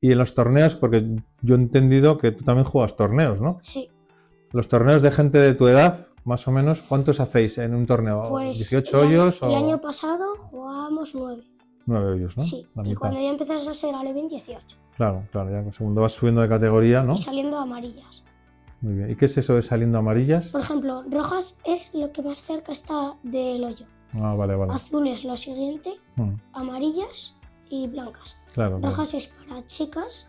Y 0.00 0.12
en 0.12 0.18
los 0.18 0.34
torneos, 0.34 0.74
porque 0.76 1.04
yo 1.42 1.54
he 1.54 1.58
entendido 1.58 2.16
que 2.18 2.32
tú 2.32 2.44
también 2.44 2.64
juegas 2.66 2.96
torneos, 2.96 3.40
¿no? 3.40 3.58
sí. 3.62 3.88
Los 4.52 4.68
torneos 4.68 5.00
de 5.00 5.12
gente 5.12 5.38
de 5.38 5.54
tu 5.54 5.68
edad, 5.68 6.08
más 6.24 6.48
o 6.48 6.50
menos, 6.50 6.80
¿cuántos 6.88 7.20
hacéis 7.20 7.56
en 7.58 7.72
un 7.72 7.86
torneo? 7.86 8.22
Pues 8.30 8.58
¿18 8.72 8.88
el, 8.88 8.94
año- 8.94 9.22
hoyos 9.22 9.38
el 9.42 9.48
o 9.48 9.56
año 9.56 9.80
pasado 9.80 10.24
jugábamos 10.38 11.14
9. 11.14 11.44
9 11.86 12.12
hoyos, 12.14 12.36
no? 12.36 12.42
Sí, 12.42 12.66
La 12.74 12.82
y 12.82 12.88
mitad. 12.88 12.98
cuando 13.00 13.20
ya 13.20 13.28
empiezas 13.30 13.68
a 13.68 13.74
ser 13.74 13.94
Alevín, 13.94 14.26
18. 14.26 14.76
Claro, 14.96 15.22
claro, 15.30 15.50
ya 15.52 15.72
segundo 15.72 16.00
vas 16.00 16.14
subiendo 16.14 16.40
de 16.40 16.48
categoría, 16.48 17.02
¿no? 17.04 17.12
Y 17.14 17.18
saliendo 17.18 17.58
amarillas. 17.58 18.24
Muy 18.80 18.94
bien. 18.94 19.10
¿Y 19.10 19.14
qué 19.14 19.26
es 19.26 19.38
eso 19.38 19.54
de 19.54 19.62
saliendo 19.62 19.98
amarillas? 19.98 20.46
Por 20.46 20.62
ejemplo, 20.62 21.04
rojas 21.08 21.56
es 21.64 21.94
lo 21.94 22.10
que 22.10 22.22
más 22.22 22.38
cerca 22.38 22.72
está 22.72 23.14
del 23.22 23.62
hoyo. 23.62 23.86
Ah, 24.14 24.34
vale, 24.34 24.56
vale. 24.56 24.72
Azul 24.72 25.06
es 25.06 25.22
lo 25.22 25.36
siguiente, 25.36 25.90
Mm, 26.16 26.32
amarillas 26.54 27.36
y 27.68 27.86
blancas. 27.86 28.36
Claro, 28.54 28.80
es 29.02 29.26
para 29.48 29.64
chicas 29.66 30.28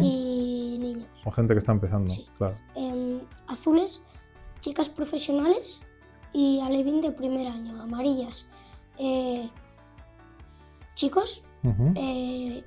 y 0.00 0.76
niños. 0.80 1.08
O 1.24 1.30
gente 1.30 1.54
que 1.54 1.60
está 1.60 1.72
empezando, 1.72 2.10
Sí. 2.10 2.26
claro. 2.38 2.56
Em, 2.74 3.20
azules, 3.46 4.02
chicas 4.60 4.88
profesionales 4.88 5.80
y 6.32 6.60
alevín 6.60 7.00
de 7.00 7.10
primer 7.10 7.46
año. 7.48 7.80
Amarillas, 7.80 8.46
eh, 8.98 9.48
chicos, 10.94 11.42
Ujú, 11.64 11.92
eh, 11.96 12.64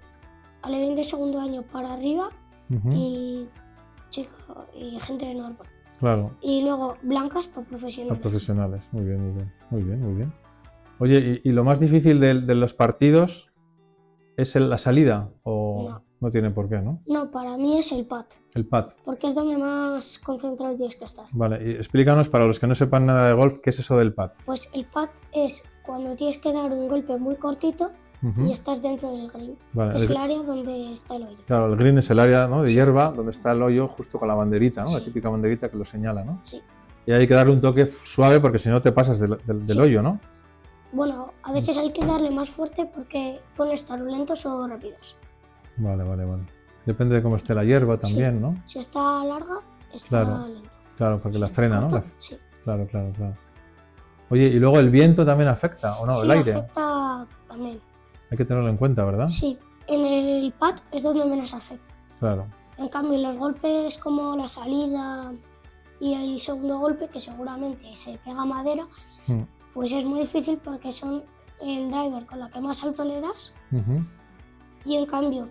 alevín 0.62 0.96
de 0.96 1.04
segundo 1.04 1.40
año 1.40 1.62
para 1.64 1.94
arriba 1.94 2.30
y, 2.92 3.46
chico, 4.10 4.66
y 4.76 5.00
gente 5.00 5.26
de 5.28 5.36
normal. 5.36 5.68
Claro, 6.00 6.36
Y 6.42 6.62
luego 6.62 6.98
blancas 7.04 7.48
para 7.48 7.66
profesionales. 7.66 8.20
profesionales. 8.22 8.82
Muy 8.92 9.06
bien, 9.06 9.22
muy 9.24 9.34
bien. 9.34 9.54
Muy 9.70 9.84
bien, 9.84 10.00
muy 10.00 10.14
bien. 10.16 10.34
Oye, 11.00 11.42
¿y, 11.44 11.50
y 11.50 11.52
lo 11.54 11.64
más 11.64 11.80
difícil 11.80 12.20
de, 12.20 12.42
de 12.42 12.56
los 12.56 12.74
partidos 12.74 13.45
es 14.38 14.56
la 14.56 14.78
salida? 14.78 15.30
¿O 15.44 15.88
No. 15.90 16.02
no 16.22 16.32
tiene 16.32 16.50
por 16.52 16.68
qué, 16.70 16.80
no? 16.80 17.02
No, 17.08 17.30
para 17.32 17.58
mí 17.58 17.78
es 17.80 17.92
el 17.92 18.06
pad, 18.06 18.26
El 18.54 18.66
pad. 18.66 18.90
porque 19.04 19.28
es 19.28 19.36
donde 19.36 19.58
más 19.58 20.20
concentrado 20.20 20.76
tienes 20.76 20.96
que 20.96 21.06
estar. 21.06 21.26
Vale, 21.32 21.60
y 21.72 21.76
explícanos 21.76 22.30
para 22.30 22.46
los 22.46 22.60
que 22.60 22.68
no 22.68 22.76
sepan 22.76 23.06
nada 23.06 23.28
de 23.28 23.34
golf, 23.34 23.60
¿qué 23.64 23.70
es 23.72 23.80
eso 23.80 23.98
del 23.98 24.14
pad? 24.14 24.32
Pues 24.46 24.70
el 24.74 24.86
pad 24.86 25.10
es 25.34 25.64
cuando 25.86 26.16
tienes 26.16 26.38
que 26.38 26.52
dar 26.52 26.72
un 26.72 26.88
golpe 26.88 27.18
muy 27.18 27.36
cortito 27.36 27.92
y 28.48 28.52
estás 28.52 28.82
dentro 28.82 29.12
del 29.12 29.30
green, 29.30 29.56
Vale, 29.74 29.92
que 29.92 29.98
es 29.98 30.06
el- 30.06 30.12
el 30.14 30.18
área 30.18 30.42
donde 30.42 30.90
está 30.92 31.16
el 31.18 31.24
hoyo. 31.24 31.38
Claro, 31.46 31.68
el 31.72 31.76
green 31.78 32.00
es 32.00 32.10
el 32.10 32.20
área 32.20 32.48
¿no? 32.48 32.64
de 32.64 32.70
Sí. 32.70 32.74
hierba 32.74 33.12
donde 33.12 33.34
está 33.34 33.52
el 33.52 33.62
hoyo 33.62 33.88
justo 33.90 34.18
con 34.18 34.28
la 34.28 34.34
banderita, 34.34 34.84
¿no? 34.84 34.94
La 34.98 35.04
típica 35.06 35.30
banderita 35.30 35.70
que 35.70 35.78
lo 35.78 35.86
señala, 35.86 36.24
¿no? 36.24 36.40
Sí. 36.42 36.60
Y 37.06 37.12
hay 37.12 37.28
que 37.28 37.36
darle 37.36 37.54
un 37.54 37.62
toque 37.62 37.92
suave 38.04 38.40
porque 38.40 38.58
si 38.58 38.68
no 38.70 38.82
te 38.82 38.92
pasas 38.92 39.20
del, 39.20 39.38
del- 39.46 39.80
hoyo, 39.80 40.02
¿no? 40.02 40.20
Bueno, 40.96 41.34
a 41.44 41.52
veces 41.52 41.76
hay 41.78 41.92
que 41.92 42.06
darle 42.06 42.32
más 42.32 42.50
fuerte 42.50 42.86
porque 42.86 43.40
pueden 43.58 43.74
estar 43.74 44.00
lentos 44.00 44.46
o 44.46 44.66
rápidos. 44.68 45.18
Vale, 45.78 46.04
vale, 46.04 46.24
vale. 46.26 46.44
Depende 46.86 47.16
de 47.16 47.22
cómo 47.24 47.36
esté 47.36 47.54
la 47.54 47.64
hierba 47.66 47.98
también, 47.98 48.42
¿no? 48.42 48.56
Si 48.66 48.80
está 48.80 49.24
larga, 49.26 49.60
está 49.94 50.24
Claro. 50.24 50.48
lento. 50.48 50.70
Claro, 50.98 51.20
porque 51.22 51.38
Si 51.38 51.42
la 51.42 51.48
frena, 51.48 51.76
¿no? 51.82 51.90
corta, 51.90 52.08
La- 52.08 52.14
Sí. 52.20 52.38
Claro, 52.64 52.88
claro, 52.88 53.12
claro. 53.16 53.34
Oye, 54.30 54.44
y 54.48 54.54
luego 54.60 54.80
el 54.80 54.90
viento 54.90 55.26
también 55.26 55.50
afecta, 55.50 55.98
¿o 56.00 56.06
no? 56.06 56.14
sí, 56.14 56.24
el 56.24 56.32
aire. 56.32 56.52
afecta 56.54 57.28
también. 57.48 57.80
Hay 58.32 58.38
que 58.38 58.46
tenerlo 58.46 58.70
en 58.70 58.78
cuenta, 58.78 59.04
¿verdad? 59.04 59.28
Sí, 59.28 59.58
en 59.88 60.06
el 60.06 60.52
pad 60.54 60.76
es 60.92 61.04
donde 61.04 61.26
menos 61.26 61.54
afecta. 61.54 61.94
Claro. 62.20 62.46
En 62.78 62.88
cambio, 62.88 63.18
los 63.20 63.38
golpes 63.38 63.98
como 63.98 64.36
la 64.36 64.48
salida 64.48 65.32
y 66.00 66.14
el 66.14 66.40
segundo 66.42 66.80
golpe, 66.80 67.08
que 67.10 67.20
seguramente 67.20 67.94
se 67.96 68.18
pega 68.24 68.46
madera, 68.46 68.88
Mm. 69.28 69.42
Pues 69.76 69.92
es 69.92 70.06
muy 70.06 70.22
difícil 70.22 70.58
porque 70.58 70.92
son 70.92 71.22
el 71.62 71.90
driver 71.92 72.26
con 72.26 72.40
la 72.40 72.50
que 72.50 72.60
más 72.60 72.84
alto 72.84 73.04
le 73.06 73.22
das 73.22 73.54
Ujú. 73.72 74.04
y 74.86 74.96
en 74.96 75.06
cambio, 75.06 75.48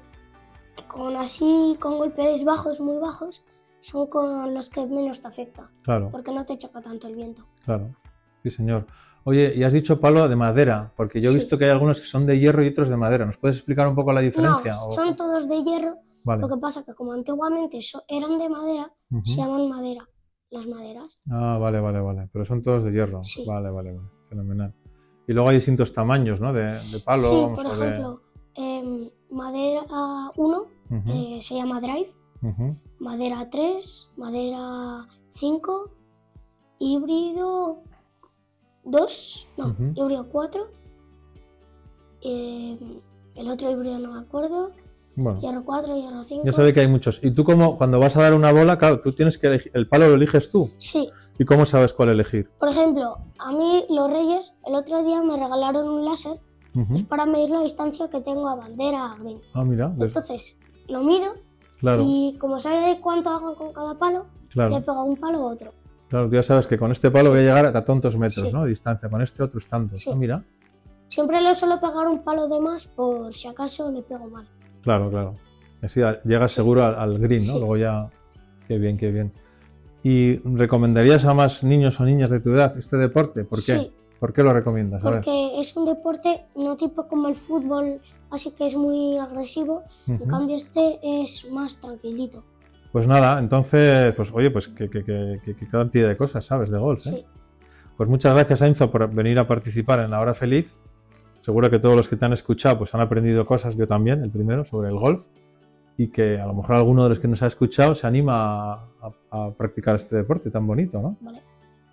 con 0.88 1.14
así, 1.16 1.76
con 1.81 1.99
golpes 1.99 2.45
bajos, 2.45 2.81
muy 2.81 2.97
bajos, 2.99 3.45
son 3.81 4.07
con 4.09 4.52
los 4.54 4.69
que 4.71 4.87
menos 4.87 5.21
te 5.21 5.28
afecta, 5.28 5.71
Claro, 5.83 6.09
porque 6.11 6.33
no 6.33 6.45
te 6.45 6.59
choca 6.59 6.81
tanto 6.83 7.07
el 7.07 7.14
viento. 7.14 7.45
claro. 7.64 7.90
Sí, 8.43 8.50
señor. 8.50 8.87
Oye, 9.26 9.54
y 9.57 9.62
has 9.62 9.73
dicho 9.73 9.99
palo 10.00 10.28
de 10.28 10.37
madera, 10.37 10.93
porque 10.97 11.19
yo 11.21 11.31
he 11.31 11.33
Sí. 11.33 11.38
visto 11.38 11.57
que 11.57 11.64
hay 11.64 11.71
algunos 11.71 11.99
que 12.00 12.07
son 12.07 12.26
de 12.26 12.38
hierro 12.38 12.62
y 12.62 12.69
otros 12.69 12.90
de 12.90 12.97
madera. 12.99 13.25
¿Nos 13.25 13.38
puedes 13.38 13.57
explicar 13.57 13.88
un 13.88 13.95
poco 13.95 14.12
la 14.12 14.21
No, 14.21 14.26
diferencia? 14.26 14.73
O- 14.83 14.90
son 14.90 15.16
todos 15.16 15.49
de 15.49 15.62
hierro, 15.62 15.97
Vale. 16.25 16.43
lo 16.43 16.49
que 16.50 16.57
pasa 16.59 16.83
que 16.85 16.93
como 16.95 17.12
antiguamente 17.12 17.81
so- 17.81 18.04
eran 18.07 18.37
de 18.38 18.49
madera, 18.50 18.93
se 19.25 19.37
llaman 19.37 19.69
madera, 19.71 20.07
las 20.50 20.66
maderas. 20.66 21.19
Ah, 21.31 21.57
vale, 21.59 21.81
vale, 21.81 22.00
vale. 22.00 22.28
Pero 22.33 22.45
son 22.45 22.62
todos 22.62 22.85
de 22.85 22.90
hierro. 22.93 23.25
Sí. 23.25 23.45
Vale, 23.47 23.71
vale, 23.71 23.93
vale. 23.95 24.09
Fenomenal. 24.28 24.73
Y 25.26 25.33
luego 25.33 25.49
hay 25.49 25.57
distintos 25.57 25.93
tamaños, 25.95 26.40
¿no? 26.40 26.52
De, 26.52 26.62
de 26.90 27.00
palo. 27.00 27.28
sí, 27.28 27.35
vamos, 27.37 27.57
por 27.59 27.66
o 27.66 27.76
de- 27.76 27.85
ejemplo, 27.88 28.21
em, 28.57 29.11
madera 29.31 29.81
1 30.37 30.66
Ujú, 30.90 31.11
eh, 31.12 31.38
se 31.40 31.54
llama 31.57 31.81
drive, 31.81 32.11
ujú. 32.43 32.76
madera 32.99 33.49
3, 33.50 34.11
madera 34.16 35.07
5, 35.31 35.90
híbrido 36.78 37.78
2, 38.85 39.49
no, 39.57 39.69
Ujú. 39.69 39.93
híbrido 39.97 40.28
4, 40.28 40.69
em, 42.23 42.78
el 43.35 43.49
otro 43.49 43.71
híbrido 43.71 43.99
no 43.99 44.12
me 44.14 44.21
acuerdo, 44.21 44.73
Bueno, 45.16 45.40
hierro 45.40 45.64
4, 45.64 45.97
hierro 45.97 46.23
5. 46.23 46.43
ya 46.45 46.52
sabe 46.52 46.73
que 46.73 46.81
hay 46.81 46.88
muchos. 46.88 47.19
Y 47.23 47.31
tú 47.31 47.45
como 47.45 47.78
cuando 47.78 47.99
vas 47.99 48.16
a 48.16 48.23
dar 48.23 48.35
una 48.35 48.52
bola, 48.52 48.78
claro, 48.78 49.00
tú 49.00 49.12
tienes 49.12 49.38
que 49.38 49.47
elegir, 49.47 49.73
el 49.75 49.88
palo 49.88 50.09
lo 50.09 50.14
eliges 50.14 50.50
tú. 50.50 50.71
Sí, 50.76 51.09
¿Y 51.38 51.45
cómo 51.45 51.67
sabes 51.67 51.93
cuál 51.93 52.11
elegir? 52.11 52.49
por 52.59 52.69
ejemplo, 52.69 53.17
a 53.41 53.50
mí 53.53 53.85
los 53.91 54.11
Reyes 54.11 54.55
el 54.67 54.75
otro 54.75 55.03
día 55.05 55.23
me 55.23 55.37
regalaron 55.37 55.88
un 55.88 56.05
láser 56.05 56.38
Ujú. 56.76 57.05
para 57.07 57.26
medir 57.26 57.50
la 57.50 57.61
distancia 57.62 58.09
que 58.09 58.21
tengo 58.21 58.49
a 58.49 58.57
bandera 58.57 59.12
a 59.12 59.17
green. 59.17 59.41
Ah, 59.53 59.64
mira, 59.64 59.88
ves, 59.88 60.07
Entonces, 60.09 60.57
lo 60.88 61.03
mido 61.03 61.33
claro, 61.81 62.03
y 62.05 62.37
como 62.41 62.59
sabe 62.61 63.00
cuánto 63.00 63.31
hago 63.31 63.55
con 63.57 63.73
cada 63.73 63.99
palo, 63.99 64.26
le 64.43 64.49
claro, 64.50 64.81
pego 64.85 65.03
un 65.05 65.17
palo 65.17 65.38
a 65.38 65.53
otro. 65.53 65.73
claro. 66.09 66.29
Tú 66.29 66.35
ya 66.37 66.43
sabes 66.43 66.67
que 66.69 66.79
con 66.79 66.93
este 66.93 67.11
palo 67.11 67.25
Sí. 67.26 67.31
voy 67.31 67.38
a 67.41 67.43
llegar 67.43 67.67
a 67.76 67.85
tantos 67.85 68.17
metros, 68.17 68.47
Sí. 68.47 68.53
¿no? 68.53 68.62
De 68.64 68.71
distancia, 68.71 69.09
con 69.09 69.21
este 69.23 69.43
otros 69.43 69.67
tantos. 69.67 69.99
Sí. 70.00 70.11
Ah, 70.12 70.17
mira, 70.17 70.45
Siempre 71.07 71.41
le 71.41 71.55
suelo 71.55 71.79
pegar 71.81 72.09
un 72.09 72.25
palo 72.25 72.49
de 72.49 72.59
más 72.61 72.87
por 72.88 73.33
si 73.33 73.47
acaso 73.47 73.91
le 73.93 74.03
pego 74.03 74.26
mal. 74.29 74.49
claro, 74.83 75.11
claro. 75.11 75.35
Así 75.83 76.00
llegas 76.25 76.50
seguro 76.53 76.83
al, 76.85 76.95
al 76.95 77.19
green, 77.19 77.47
¿no? 77.47 77.59
Luego 77.59 77.76
ya, 77.76 78.09
qué 78.67 78.79
bien, 78.79 78.97
qué 78.97 79.11
bien. 79.11 79.33
¿Y 80.04 80.37
recomendarías 80.37 81.25
a 81.25 81.34
más 81.34 81.64
niños 81.64 81.99
o 81.99 82.04
niñas 82.04 82.30
de 82.30 82.38
tu 82.38 82.50
edad 82.50 82.76
este 82.78 82.96
deporte? 82.99 83.42
¿Por 83.44 83.58
qué? 83.58 83.78
Sí. 83.78 83.90
¿Por 84.20 84.32
qué 84.32 84.42
lo 84.42 84.52
recomiendas? 84.52 85.02
A 85.04 85.11
ver. 85.11 85.14
Porque 85.20 85.58
es 85.61 85.76
un 85.76 85.87
deporte 85.87 86.44
no 86.54 86.76
tipo 86.76 87.08
como 87.08 87.26
el 87.28 87.34
fútbol, 87.34 88.00
así 88.30 88.52
que 88.52 88.66
es 88.66 88.76
muy 88.76 89.18
agresivo. 89.18 89.82
En 90.06 90.14
Ujú. 90.16 90.26
cambio 90.28 90.56
este 90.56 90.99
es 91.02 91.46
más 91.50 91.80
tranquilito. 91.80 92.42
Pues 92.92 93.08
nada, 93.08 93.38
entonces, 93.40 94.14
pues 94.14 94.28
oye, 94.32 94.50
pues 94.50 94.68
que, 94.68 94.88
que, 94.88 95.02
que- 95.04 95.40
que 95.56 95.68
cantidad 95.68 96.08
de 96.08 96.16
cosas 96.16 96.46
sabes 96.46 96.70
de 96.70 96.78
golf, 96.78 97.04
¿eh? 97.06 97.11
Sí. 97.11 97.25
Pues 97.96 98.08
muchas 98.08 98.34
gracias, 98.34 98.61
Enzo, 98.62 98.90
por 98.90 99.08
venir 99.12 99.38
a 99.38 99.49
participar 99.49 100.00
en 100.00 100.11
La 100.11 100.20
Hora 100.20 100.34
Feliz. 100.34 100.66
Seguro 101.42 101.70
que 101.70 101.78
todos 101.78 101.96
los 101.96 102.08
que 102.08 102.16
te 102.16 102.25
han 102.25 102.32
escuchado 102.32 102.78
pues 102.78 102.94
han 102.94 103.00
aprendido 103.00 103.44
cosas, 103.46 103.75
yo 103.76 103.87
también, 103.87 104.23
el 104.23 104.30
primero, 104.30 104.64
sobre 104.64 104.88
el 104.90 104.96
golf. 104.96 105.23
Y 105.96 106.08
que 106.08 106.38
a 106.40 106.46
lo 106.46 106.54
mejor 106.54 106.76
alguno 106.76 107.04
de 107.04 107.11
los 107.11 107.20
que 107.20 107.28
nos 107.28 107.42
ha 107.42 107.46
escuchado 107.46 107.94
se 107.94 108.06
anima 108.06 108.73
a, 108.75 108.84
a- 109.04 109.46
a 109.46 109.50
practicar 109.52 109.96
este 109.96 110.16
deporte 110.16 110.50
tan 110.50 110.66
bonito, 110.66 111.00
¿no? 111.00 111.16
Vale. 111.20 111.40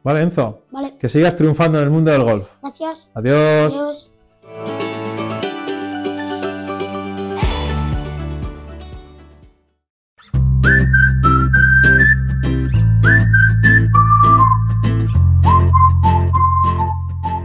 Vale, 0.03 0.21
Enzo, 0.23 0.61
Vale. 0.71 0.97
que 0.99 1.09
sigas 1.09 1.35
triunfando 1.35 1.77
en 1.77 1.83
el 1.85 1.89
mundo 1.91 2.11
del 2.11 2.23
golf. 2.23 2.47
Gracias. 2.61 3.11
Adiós. 3.13 3.71
Adiós. 3.71 4.11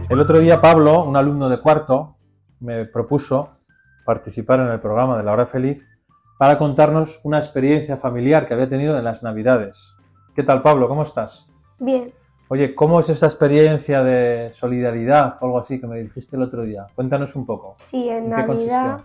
El 0.09 0.19
otro 0.19 0.39
día 0.39 0.61
Pablo, 0.61 1.03
un 1.03 1.15
alumno 1.17 1.49
de 1.49 1.59
cuarto, 1.59 2.15
me 2.59 2.85
propuso 2.85 3.49
participar 4.05 4.61
en 4.61 4.67
el 4.69 4.79
programa 4.79 5.17
de 5.17 5.23
La 5.23 5.33
Hora 5.33 5.45
Feliz 5.45 5.85
para 6.37 6.57
contarnos 6.57 7.19
una 7.23 7.37
experiencia 7.37 7.97
familiar 7.97 8.47
que 8.47 8.53
había 8.53 8.69
tenido 8.69 8.97
en 8.97 9.03
las 9.03 9.23
Navidades. 9.23 9.95
¿Qué 10.35 10.43
tal, 10.43 10.61
Pablo? 10.61 10.87
¿Cómo 10.87 11.01
estás? 11.01 11.47
Bien. 11.79 12.13
Oye, 12.49 12.75
¿cómo 12.75 12.99
es 12.99 13.09
esta 13.09 13.25
experiencia 13.25 14.03
de 14.03 14.51
solidaridad 14.53 15.35
o 15.41 15.45
algo 15.45 15.59
así 15.59 15.81
que 15.81 15.87
me 15.87 15.99
dijiste 16.01 16.35
el 16.35 16.43
otro 16.43 16.61
día? 16.63 16.87
Cuéntanos 16.95 17.35
un 17.35 17.45
poco. 17.45 17.71
Sí, 17.71 18.07
en 18.09 18.25
¿En 18.25 18.29
Navidad, 18.29 19.01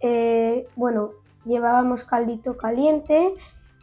eh, 0.00 0.68
bueno, 0.76 1.10
llevábamos 1.44 2.04
caldito 2.04 2.56
caliente 2.56 3.34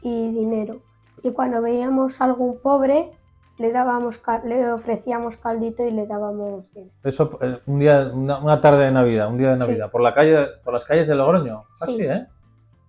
y 0.02 0.32
dinero. 0.32 0.82
Y 1.24 1.32
cuando 1.32 1.62
veíamos 1.62 2.22
a 2.22 2.26
algún 2.26 2.60
pobre, 2.60 3.12
le 3.58 3.72
dábamos, 3.72 4.22
le 4.46 4.72
ofrecíamos 4.72 5.38
caldito 5.38 5.84
y 5.84 5.92
le 5.92 6.08
dábamos 6.08 6.72
dinero. 6.74 6.94
Eso, 7.04 7.38
eh, 7.42 7.60
un 7.66 7.80
día, 7.80 8.12
una, 8.14 8.40
una 8.40 8.62
tarde 8.62 8.86
de 8.86 8.92
Navidad, 8.92 9.28
un 9.28 9.38
día 9.38 9.50
de 9.50 9.56
Sí. 9.58 9.62
Navidad, 9.62 9.92
por 9.92 10.02
la 10.02 10.14
calle, 10.14 10.48
por 10.64 10.74
las 10.74 10.86
calles 10.86 11.08
de 11.08 11.16
Logroño. 11.16 11.66
Así, 11.82 11.98
Sí. 11.98 12.02
¿eh? 12.04 12.28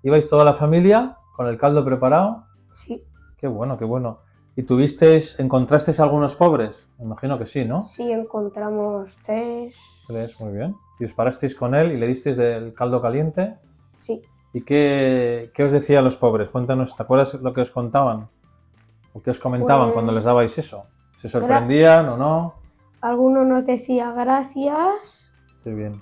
Ibais 0.03 0.27
toda 0.27 0.45
la 0.45 0.55
familia 0.55 1.17
con 1.37 1.47
el 1.47 1.59
caldo 1.59 1.85
preparado. 1.85 2.45
Sí, 2.71 3.03
Qué 3.37 3.49
bueno, 3.49 3.77
qué 3.77 3.85
bueno. 3.85 4.21
¿Y 4.55 4.63
tuvisteis, 4.63 5.41
encontrasteis 5.41 5.99
algunos 5.99 6.37
pobres? 6.37 6.89
Me 6.99 7.05
imagino 7.07 7.39
que 7.39 7.47
sí, 7.47 7.65
¿no? 7.65 7.81
sí, 7.81 8.13
encontramos 8.13 9.17
tres. 9.25 9.75
Tres, 10.07 10.39
muy 10.41 10.53
bien. 10.53 10.77
Y 11.01 11.05
os 11.07 11.13
parasteis 11.15 11.55
con 11.57 11.75
él 11.75 11.91
y 11.93 11.97
le 11.97 12.07
disteis 12.07 12.37
del 12.37 12.73
caldo 12.75 13.01
caliente. 13.03 13.57
Sí, 13.95 14.23
¿Y 14.55 14.61
qué, 14.65 15.51
qué 15.55 15.65
os 15.65 15.71
decían 15.73 16.05
los 16.05 16.17
pobres? 16.19 16.51
Cuéntanos, 16.51 16.95
¿te 16.95 17.03
acuerdas 17.03 17.35
lo 17.35 17.53
que 17.55 17.63
os 17.63 17.71
contaban? 17.71 18.29
¿O 19.15 19.23
qué 19.23 19.31
os 19.31 19.41
comentaban 19.41 19.87
Pues- 19.89 19.95
cuando 19.95 20.13
les 20.13 20.25
dabais 20.25 20.57
eso? 20.59 20.85
¿Se 21.17 21.29
sorprendían 21.29 22.09
o 22.11 22.17
no? 22.17 22.55
alguno 23.01 23.45
nos 23.45 23.65
decía 23.65 24.13
gracias 24.13 25.33
Qué 25.65 25.71
bien. 25.75 26.01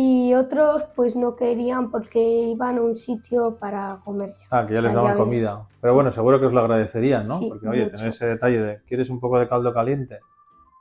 Y 0.00 0.32
otros 0.34 0.84
pues 0.94 1.16
no 1.16 1.34
querían 1.34 1.90
porque 1.90 2.20
iban 2.20 2.78
a 2.78 2.82
un 2.82 2.94
sitio 2.94 3.56
para 3.58 4.00
comer. 4.04 4.32
Ah, 4.48 4.64
que 4.64 4.74
ya 4.74 4.78
O 4.78 4.82
les 4.82 4.92
sea, 4.92 5.02
daban 5.02 5.12
ya 5.14 5.18
comida. 5.24 5.66
Pero 5.80 5.94
bueno, 5.94 6.10
seguro 6.12 6.38
que 6.38 6.46
os 6.46 6.52
lo 6.52 6.60
agradecerían, 6.60 7.26
¿no? 7.26 7.40
Sí, 7.40 7.48
Porque, 7.48 7.66
oye, 7.68 7.84
mucho. 7.84 7.96
tener 7.96 8.08
ese 8.10 8.26
detalle 8.26 8.60
de, 8.60 8.82
¿quieres 8.86 9.10
un 9.10 9.18
poco 9.18 9.40
de 9.40 9.48
caldo 9.48 9.74
caliente? 9.74 10.20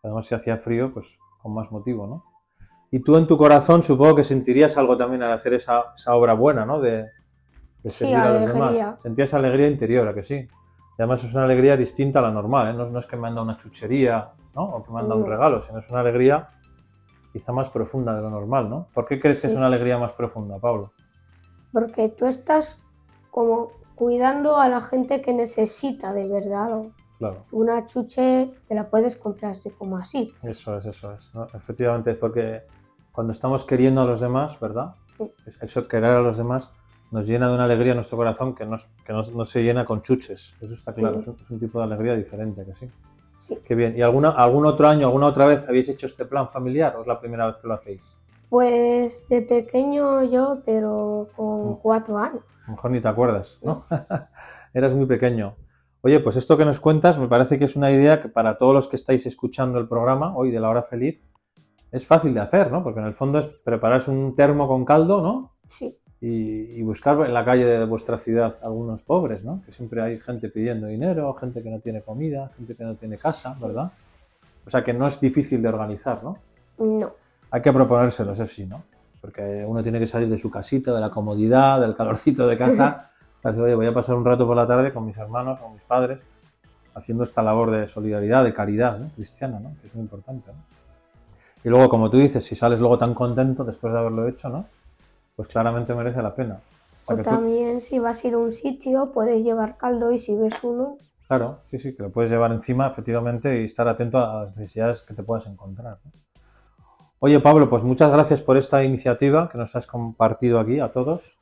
Además, 0.04 0.28
si 0.28 0.36
hacía 0.36 0.58
frío, 0.58 0.94
pues 0.94 1.18
con 1.42 1.52
más 1.56 1.72
motivo, 1.72 2.06
¿no? 2.06 2.24
Y 2.92 3.00
tú 3.00 3.18
en 3.18 3.26
tu 3.26 3.38
corazón 3.38 3.82
supongo 3.82 4.16
que 4.16 4.24
sentirías 4.24 4.78
algo 4.78 4.96
también 4.96 5.24
al 5.24 5.32
hacer 5.32 5.56
esa, 5.56 5.94
esa 5.96 6.14
obra 6.14 6.34
buena, 6.34 6.64
¿no? 6.66 6.80
De, 6.80 6.92
de 7.84 7.92
Sí, 7.92 8.06
servir 8.06 8.18
a 8.18 8.30
los 8.30 8.48
alegría. 8.48 8.76
demás. 8.76 9.04
Sentías 9.04 9.34
alegría 9.34 9.68
interior, 9.68 10.08
¿a 10.08 10.14
que 10.14 10.22
sí? 10.22 10.36
Y 10.36 11.02
además 11.02 11.24
es 11.24 11.34
una 11.34 11.46
alegría 11.46 11.76
distinta 11.76 12.20
a 12.20 12.22
la 12.22 12.32
normal, 12.32 12.70
¿eh? 12.70 12.74
No, 12.78 12.86
no 12.90 13.00
es 13.00 13.08
que 13.08 13.18
me 13.18 13.28
anda 13.28 13.42
una 13.42 13.58
chuchería, 13.58 14.32
¿no? 14.56 14.64
O 14.64 14.84
que 14.84 14.92
me 14.92 15.00
anda 15.00 15.16
un 15.16 15.22
No. 15.22 15.28
regalo, 15.28 15.60
sino 15.60 15.80
es 15.80 15.90
una 15.90 16.02
alegría 16.02 16.50
quizá 17.38 17.52
más 17.54 17.70
profunda 17.70 18.16
de 18.16 18.22
lo 18.22 18.30
normal, 18.32 18.68
¿no? 18.70 18.88
¿Por 18.94 19.06
qué 19.06 19.20
crees 19.20 19.40
que 19.42 19.48
es 19.48 19.54
Sí. 19.54 19.58
una 19.58 19.68
alegría 19.68 19.98
más 20.00 20.12
profunda, 20.14 20.58
Pablo? 20.58 20.92
Porque 21.72 22.10
tú 22.10 22.26
estás 22.26 22.80
como 23.32 23.72
cuidando 23.96 24.58
a 24.58 24.68
la 24.70 24.82
gente 24.82 25.22
que 25.22 25.34
necesita 25.34 26.14
de 26.14 26.28
verdad 26.28 26.66
algo. 26.66 26.92
Claro. 27.20 27.46
Una 27.52 27.86
chuche 27.88 28.52
te 28.68 28.76
la 28.76 28.90
puedes 28.90 29.16
comprar 29.16 29.52
así 29.52 29.70
como 29.72 29.98
así. 29.98 30.34
Eso 30.44 30.78
es, 30.78 30.86
eso 30.88 31.14
es. 31.14 31.34
¿no? 31.36 31.48
Efectivamente, 31.54 32.12
es 32.12 32.18
porque 32.18 32.64
cuando 33.12 33.32
estamos 33.32 33.64
queriendo 33.66 34.02
a 34.02 34.06
los 34.06 34.20
demás, 34.20 34.60
¿verdad? 34.60 34.96
Sí. 35.18 35.32
Es- 35.46 35.62
Eso, 35.64 35.88
querer 35.88 36.12
a 36.12 36.22
los 36.22 36.38
demás, 36.38 36.72
nos 37.12 37.26
llena 37.28 37.48
de 37.50 37.56
una 37.56 37.64
alegría 37.66 37.94
nuestro 37.96 38.18
corazón 38.18 38.54
que, 38.56 38.66
no, 38.66 38.78
que 39.06 39.14
no, 39.14 39.22
no 39.24 39.46
se 39.46 39.64
llena 39.64 39.86
con 39.86 40.02
chuches. 40.02 40.56
Eso 40.62 40.74
está 40.74 40.94
claro, 40.94 41.16
Sí. 41.16 41.20
es, 41.22 41.28
un, 41.28 41.38
es 41.40 41.50
un 41.52 41.60
tipo 41.60 41.80
de 41.80 41.86
alegría 41.86 42.16
diferente, 42.16 42.66
que 42.66 42.74
sí. 42.74 42.90
Sí. 43.38 43.58
Qué 43.64 43.76
bien. 43.76 43.96
¿Y 43.96 44.02
alguna, 44.02 44.30
algún 44.32 44.66
otro 44.66 44.88
año, 44.88 45.06
alguna 45.08 45.28
otra 45.28 45.46
vez 45.46 45.66
habéis 45.68 45.90
hecho 45.90 46.06
este 46.06 46.26
plan 46.26 46.50
familiar 46.50 46.96
o 46.96 47.02
es 47.02 47.08
la 47.08 47.20
primera 47.20 47.46
vez 47.48 47.58
que 47.60 47.68
lo 47.68 47.74
hacéis? 47.76 48.16
Pues 48.50 49.28
de 49.30 49.42
pequeño 49.42 50.24
yo, 50.24 50.60
pero 50.66 51.28
con 51.36 51.72
Mm. 51.72 51.76
cuatro 51.82 52.18
años. 52.18 52.42
A 52.64 52.68
lo 52.68 52.72
mejor 52.76 52.92
ni 52.92 53.02
te 53.02 53.08
acuerdas, 53.08 53.60
¿no? 53.62 53.86
Eras 54.74 54.94
muy 54.94 55.06
pequeño. 55.06 55.56
Oye, 56.02 56.20
pues 56.20 56.36
esto 56.36 56.58
que 56.58 56.66
nos 56.66 56.80
cuentas 56.80 57.18
me 57.18 57.28
parece 57.28 57.58
que 57.58 57.66
es 57.66 57.76
una 57.76 57.92
idea 57.92 58.22
que 58.22 58.30
para 58.30 58.58
todos 58.58 58.74
los 58.74 58.88
que 58.88 58.96
estáis 58.96 59.26
escuchando 59.26 59.80
el 59.80 59.88
programa 59.88 60.36
hoy 60.36 60.52
de 60.52 60.60
la 60.60 60.70
hora 60.70 60.84
feliz 60.84 61.22
es 61.92 62.06
fácil 62.06 62.34
de 62.34 62.42
hacer, 62.42 62.72
¿no? 62.72 62.84
Porque 62.84 63.00
en 63.00 63.06
el 63.06 63.14
fondo 63.14 63.40
es 63.40 63.48
prepararse 63.48 64.12
un 64.12 64.36
termo 64.36 64.68
con 64.68 64.86
caldo, 64.86 65.22
¿no? 65.22 65.56
Sí, 65.68 65.98
Y, 66.20 66.80
y 66.80 66.82
buscar 66.82 67.20
en 67.22 67.34
la 67.34 67.46
calle 67.46 67.66
de 67.66 67.86
vuestra 67.86 68.18
ciudad 68.18 68.56
algunos 68.64 69.04
pobres, 69.04 69.46
¿no? 69.46 69.62
Que 69.64 69.72
siempre 69.72 70.02
hay 70.02 70.20
gente 70.20 70.50
pidiendo 70.50 70.88
dinero, 70.88 71.32
gente 71.36 71.62
que 71.62 71.70
no 71.70 71.80
tiene 71.80 72.02
comida, 72.02 72.52
gente 72.58 72.76
que 72.76 72.84
no 72.84 72.96
tiene 72.96 73.18
casa, 73.18 73.56
¿verdad? 73.62 73.92
O 74.68 74.70
sea 74.70 74.84
que 74.84 74.94
no 74.94 75.08
es 75.08 75.20
difícil 75.20 75.62
de 75.62 75.70
organizar, 75.70 76.24
¿no? 76.24 76.40
no. 76.78 77.14
Hay 77.52 77.62
que 77.62 77.72
proponérselo, 77.72 78.34
eso 78.34 78.46
sí, 78.46 78.66
¿no? 78.66 78.84
Porque 79.22 79.64
uno 79.66 79.82
tiene 79.82 79.98
que 79.98 80.08
salir 80.08 80.28
de 80.28 80.38
su 80.38 80.52
casita, 80.52 80.94
de 80.94 81.00
la 81.00 81.10
comodidad, 81.10 81.80
del 81.80 81.96
calorcito 81.96 82.46
de 82.48 82.58
casa. 82.58 83.12
para 83.42 83.54
decir, 83.54 83.64
Oye, 83.64 83.76
voy 83.76 83.86
a 83.86 83.94
pasar 83.94 84.16
un 84.16 84.26
rato 84.26 84.46
por 84.46 84.58
la 84.58 84.68
tarde 84.68 84.92
con 84.92 85.06
mis 85.06 85.18
hermanos, 85.18 85.60
con 85.60 85.74
mis 85.74 85.84
padres, 85.84 86.26
haciendo 86.96 87.24
esta 87.24 87.42
labor 87.42 87.72
de 87.72 87.88
solidaridad, 87.88 88.44
de 88.44 88.54
caridad 88.54 89.00
¿no? 89.00 89.10
cristiana, 89.10 89.60
¿no? 89.60 89.74
Que 89.80 89.88
es 89.88 89.96
muy 89.96 90.04
importante, 90.04 90.52
¿no? 90.52 90.60
Y 91.64 91.70
luego, 91.70 91.88
como 91.88 92.10
tú 92.10 92.18
dices, 92.18 92.44
si 92.44 92.56
sales 92.56 92.80
luego 92.80 92.98
tan 92.98 93.14
contento 93.14 93.64
después 93.64 93.94
de 93.94 94.00
haberlo 94.00 94.28
hecho, 94.28 94.50
¿no? 94.50 94.66
Pues 95.38 95.48
claramente 95.48 95.94
merece 95.96 96.22
la 96.22 96.36
pena. 96.36 96.56
O 97.04 97.06
sea 97.06 97.14
O 97.14 97.18
que 97.18 97.24
tú- 97.24 97.30
también 97.30 97.80
si 97.80 98.00
vas 98.00 98.24
a 98.24 98.28
ir 98.28 98.34
a 98.34 98.38
un 98.40 98.52
sitio 98.52 99.12
puedes 99.14 99.44
llevar 99.44 99.78
caldo 99.78 100.12
y 100.12 100.20
si 100.20 100.36
ves 100.36 100.56
uno, 100.64 100.98
Claro, 101.28 101.60
sí, 101.66 101.78
sí, 101.78 101.94
que 101.94 102.04
lo 102.04 102.10
puedes 102.12 102.32
llevar 102.32 102.52
encima, 102.54 102.88
efectivamente, 102.88 103.62
y 103.62 103.66
estar 103.66 103.88
atento 103.88 104.18
a 104.18 104.44
las 104.44 104.56
necesidades 104.56 105.02
que 105.02 105.14
te 105.14 105.24
puedas 105.24 105.46
encontrar. 105.46 106.00
¿no? 106.06 106.12
Oye, 107.20 107.40
Pablo, 107.42 107.70
pues 107.70 107.84
muchas 107.84 108.12
gracias 108.12 108.42
por 108.42 108.56
esta 108.58 108.84
iniciativa 108.84 109.50
que 109.50 109.58
nos 109.58 109.76
has 109.76 109.88
compartido 109.88 110.58
aquí 110.60 110.80
a 110.80 110.92
todos. 110.92 111.38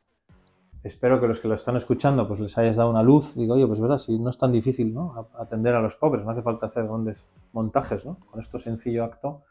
Espero 0.83 1.21
que 1.21 1.27
los 1.27 1.39
que 1.39 1.47
lo 1.47 1.53
están 1.53 1.75
escuchando 1.75 2.27
pues 2.27 2.39
les 2.39 2.57
hayas 2.57 2.75
dado 2.75 2.89
una 2.89 3.01
luz. 3.03 3.35
Digo, 3.35 3.53
oye, 3.55 3.65
pues 3.67 3.79
verdad, 3.79 3.97
si 3.97 4.17
no 4.19 4.29
es 4.29 4.37
tan 4.37 4.51
difícil 4.51 4.93
¿no? 4.93 5.29
Atender 5.37 5.73
a 5.75 5.81
los 5.81 5.95
pobres, 5.95 6.25
no 6.25 6.31
hace 6.31 6.41
falta 6.43 6.65
hacer 6.65 6.85
grandes 6.87 7.27
montajes, 7.53 8.05
¿no? 8.05 8.17
Con 8.31 8.39
este 8.39 8.59
sencillo 8.59 9.03
acto 9.03 9.43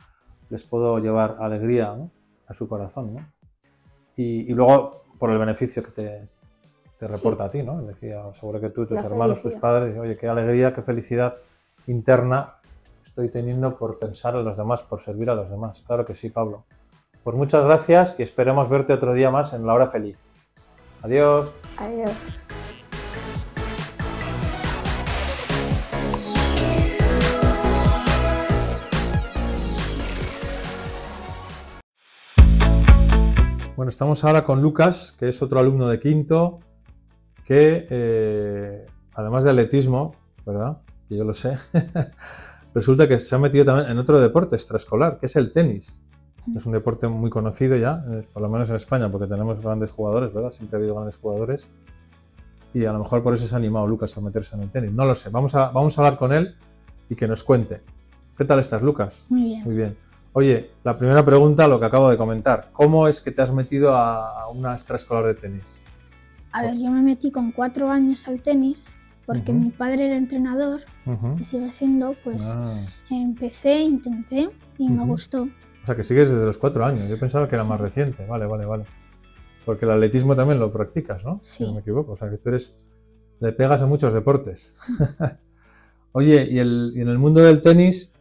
les 0.51 0.65
puedo 0.65 0.99
llevar 0.99 1.37
alegría 1.41 1.95
¿no? 1.97 2.11
a 2.47 2.55
su 2.55 2.69
corazón, 2.69 3.15
¿no? 3.15 3.27
Y, 4.17 4.51
y 4.51 4.55
luego, 4.55 5.05
por 5.19 5.31
el 5.31 5.39
beneficio 5.39 5.83
que 5.83 5.91
te, 5.91 6.25
te 6.99 7.09
reporta 7.09 7.45
a 7.45 7.51
ti, 7.51 7.63
¿no? 7.63 7.83
Decía, 7.83 8.33
seguro 8.33 8.61
que 8.61 8.71
tú, 8.71 8.87
tus 8.87 8.97
La 8.97 9.07
hermanos, 9.07 9.43
tus 9.43 9.57
padres, 9.57 9.99
oye, 9.99 10.17
qué 10.17 10.29
alegría, 10.29 10.73
qué 10.73 10.83
felicidad 10.83 11.35
interna 11.87 12.57
estoy 13.05 13.29
teniendo 13.29 13.77
por 13.77 13.99
pensar 13.99 14.35
en 14.35 14.45
los 14.45 14.57
demás, 14.57 14.83
por 14.83 15.01
servir 15.01 15.31
a 15.31 15.35
los 15.35 15.51
demás. 15.51 15.83
Claro 15.87 16.05
que 16.05 16.15
sí, 16.15 16.31
Pablo. 16.31 16.65
Pues 17.23 17.37
muchas 17.37 17.65
gracias 17.65 18.17
y 18.19 18.23
esperemos 18.23 18.69
verte 18.69 18.93
otro 18.93 19.15
día 19.15 19.31
más 19.31 19.53
en 19.53 19.67
La 19.67 19.75
Hora 19.75 19.87
Feliz. 19.87 20.27
Adiós. 21.03 21.55
adiós. 21.77 22.11
Bueno, 33.77 33.91
estamos 33.91 34.23
ahora 34.23 34.45
con 34.45 34.63
Lucas, 34.63 35.17
que 35.19 35.29
es 35.29 35.43
otro 35.43 35.59
alumno 35.59 35.89
de 35.89 35.99
quinto, 35.99 36.61
que 37.45 37.89
eh, 37.91 38.87
además 39.15 39.43
de 39.43 39.51
atletismo, 39.51 40.15
¿verdad? 40.47 40.79
Que 41.09 41.17
yo 41.17 41.25
lo 41.25 41.35
sé, 41.35 41.57
resulta 42.75 43.09
que 43.09 43.19
se 43.19 43.35
ha 43.35 43.39
metido 43.39 43.65
también 43.65 43.91
en 43.91 43.99
otro 43.99 44.21
deporte 44.21 44.55
extraescolar, 44.55 45.19
que 45.19 45.27
es 45.27 45.35
el 45.35 45.51
tenis. 45.51 46.01
Es 46.55 46.67
un 46.67 46.73
deporte 46.73 47.09
muy 47.09 47.31
conocido 47.31 47.75
ya, 47.75 48.05
eh, 48.13 48.23
por 48.33 48.43
lo 48.43 48.49
menos 48.49 48.71
en 48.71 48.77
España, 48.77 49.11
porque 49.11 49.27
tenemos 49.27 49.61
grandes 49.61 49.91
jugadores, 49.91 50.33
¿verdad? 50.33 50.53
Siempre 50.53 50.77
ha 50.77 50.79
habido 50.79 50.95
grandes 50.95 51.17
jugadores. 51.17 51.67
Y 52.73 52.85
a 52.85 52.93
lo 52.93 53.01
mejor 53.01 53.25
por 53.25 53.35
eso 53.35 53.45
se 53.49 53.57
ha 53.57 53.59
animado 53.59 53.89
Lucas 53.89 54.17
a 54.17 54.21
meterse 54.21 54.55
en 54.55 54.63
el 54.63 54.71
tenis. 54.71 54.93
No 54.93 55.05
lo 55.05 55.17
sé, 55.17 55.31
vamos 55.31 55.57
a, 55.57 55.73
vamos 55.73 55.99
a 55.99 56.03
hablar 56.03 56.17
con 56.17 56.33
él 56.33 56.55
y 57.09 57.17
que 57.17 57.27
nos 57.27 57.43
cuente. 57.43 57.83
¿Qué 58.39 58.45
tal 58.45 58.61
estás, 58.61 58.83
Lucas? 58.83 59.27
Muy 59.31 59.43
bien. 59.43 59.65
Muy 59.65 59.75
bien. 59.75 59.97
Oye, 60.37 60.71
la 60.83 60.97
primera 60.97 61.25
pregunta, 61.25 61.69
lo 61.69 61.79
que 61.79 61.87
acabo 61.87 62.11
de 62.11 62.17
comentar. 62.17 62.71
¿Cómo 62.73 63.07
es 63.07 63.21
que 63.21 63.31
te 63.31 63.41
has 63.43 63.53
metido 63.53 63.95
a 63.95 64.49
una 64.51 64.75
extraescolar 64.75 65.25
de 65.27 65.35
tenis? 65.35 65.65
A 66.51 66.63
ver, 66.63 66.77
yo 66.77 66.91
me 66.91 67.03
metí 67.03 67.31
con 67.31 67.53
cuatro 67.53 67.89
años 67.91 68.27
al 68.29 68.43
tenis 68.43 68.87
porque 69.27 69.53
mi 69.53 69.71
padre 69.71 70.07
era 70.07 70.17
entrenador 70.17 70.83
y 71.41 71.45
sigue 71.47 71.73
siendo, 71.73 72.15
pues 72.25 72.43
Ah, 72.45 72.85
empecé, 73.11 73.79
intenté 73.81 74.51
y 74.77 74.89
me 74.91 74.99
Ujú. 75.03 75.13
gustó. 75.13 75.43
o 75.45 75.87
sea, 75.87 75.95
que 75.97 76.03
sigues 76.05 76.31
desde 76.31 76.45
los 76.45 76.59
cuatro 76.59 76.85
años. 76.85 77.09
Yo 77.09 77.19
pensaba 77.19 77.49
que 77.49 77.55
era 77.55 77.65
más 77.65 77.81
reciente. 77.81 78.27
Vale, 78.27 78.47
vale, 78.47 78.67
vale. 78.67 78.85
Porque 79.65 79.85
el 79.87 79.93
atletismo 79.93 80.35
también 80.37 80.59
lo 80.59 80.71
practicas, 80.71 81.25
¿no? 81.25 81.39
Si 81.41 81.59
Sí. 81.59 81.65
no 81.65 81.75
me 81.75 81.81
equivoco. 81.81 82.13
O 82.13 82.17
sea, 82.17 82.29
que 82.29 82.39
tú 82.39 82.49
eres... 82.51 82.77
Le 83.41 83.53
pegas 83.53 83.81
a 83.83 83.87
muchos 83.87 84.13
deportes. 84.13 84.75
Oye, 86.13 86.47
y, 86.51 86.59
el- 86.59 86.93
y 86.95 87.01
en 87.01 87.09
el 87.09 87.19
mundo 87.19 87.41
del 87.41 87.61
tenis, 87.63 88.13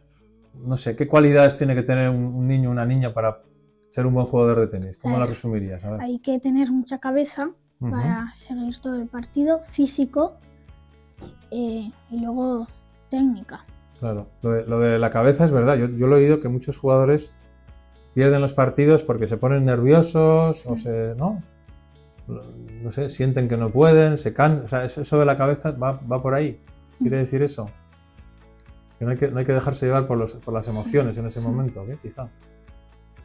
no 0.62 0.76
sé, 0.76 0.96
¿qué 0.96 1.06
cualidades 1.06 1.56
tiene 1.56 1.74
que 1.74 1.82
tener 1.82 2.10
un, 2.10 2.46
niño 2.46 2.68
o 2.68 2.72
una 2.72 2.84
niña 2.84 3.12
para 3.12 3.42
ser 3.90 4.06
un 4.06 4.14
buen 4.14 4.26
jugador 4.26 4.60
de 4.60 4.66
tenis? 4.68 4.96
¿Cómo 5.00 5.16
Eh, 5.16 5.20
la 5.20 5.26
resumirías? 5.26 5.84
A 5.84 5.90
ver. 5.92 6.00
Hay 6.00 6.18
que 6.18 6.38
tener 6.40 6.70
mucha 6.70 6.98
cabeza 6.98 7.50
para 7.80 8.32
seguir 8.34 8.78
todo 8.80 8.96
el 8.96 9.08
partido, 9.08 9.60
físico 9.68 10.38
eh, 11.50 11.90
y 12.10 12.20
luego 12.20 12.66
técnica. 13.10 13.64
Claro, 13.98 14.28
lo 14.42 14.50
de, 14.50 14.66
lo 14.66 14.80
de 14.80 14.98
la 14.98 15.10
cabeza 15.10 15.44
es 15.44 15.52
verdad. 15.52 15.76
Yo, 15.76 15.88
yo 15.88 16.06
lo 16.06 16.16
he 16.16 16.20
oído 16.24 16.40
que 16.40 16.48
muchos 16.48 16.78
jugadores 16.78 17.32
pierden 18.14 18.40
los 18.40 18.54
partidos 18.54 19.04
porque 19.04 19.26
se 19.26 19.36
ponen 19.36 19.64
nerviosos 19.64 20.64
o 20.66 20.78
se, 20.78 21.14
¿no? 21.16 21.42
No 22.26 22.90
sé, 22.90 23.10
sienten 23.10 23.48
que 23.48 23.58
no 23.58 23.70
pueden, 23.70 24.16
se 24.16 24.32
can, 24.32 24.62
o 24.64 24.68
sea, 24.68 24.84
eso, 24.84 25.02
eso 25.02 25.18
de 25.18 25.26
la 25.26 25.36
cabeza 25.36 25.72
va, 25.72 26.00
va 26.10 26.22
por 26.22 26.34
ahí. 26.34 26.60
¿Quiere 26.98 27.18
decir 27.18 27.42
eso? 27.42 27.66
Que 28.98 29.04
no, 29.04 29.10
hay 29.12 29.16
que, 29.16 29.30
no 29.30 29.38
hay 29.38 29.44
que 29.44 29.52
dejarse 29.52 29.86
llevar 29.86 30.06
por, 30.06 30.18
los, 30.18 30.32
por 30.34 30.54
las 30.54 30.68
emociones 30.68 31.18
en 31.18 31.26
ese 31.26 31.40
momento. 31.40 31.84
Quizá. 32.02 32.28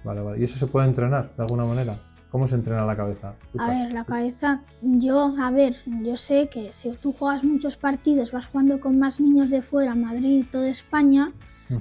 Vale, 0.03 0.21
vale. 0.21 0.39
¿Y 0.39 0.43
eso 0.43 0.58
se 0.58 0.67
puede 0.67 0.88
entrenar 0.88 1.36
de 1.36 1.43
alguna 1.43 1.65
manera? 1.65 1.93
¿Cómo 2.32 2.47
se 2.47 2.55
entrena 2.55 2.86
la 2.86 2.95
cabeza? 2.95 3.34
A 3.58 3.69
ver, 3.69 3.91
la 3.91 4.05
cabeza, 4.05 4.62
yo, 4.82 5.36
a 5.39 5.49
ver, 5.49 5.77
yo 6.03 6.15
sé 6.15 6.47
que 6.47 6.69
si 6.73 6.91
tú 6.91 7.12
juegas 7.12 7.43
muchos 7.43 7.75
partidos, 7.75 8.32
vas 8.32 8.45
jugando 8.45 8.79
con 8.79 8.99
más 8.99 9.19
niños 9.19 9.49
de 9.49 9.63
fuera, 9.63 9.95
Madrid, 9.95 10.45
toda 10.51 10.69
España, 10.69 11.32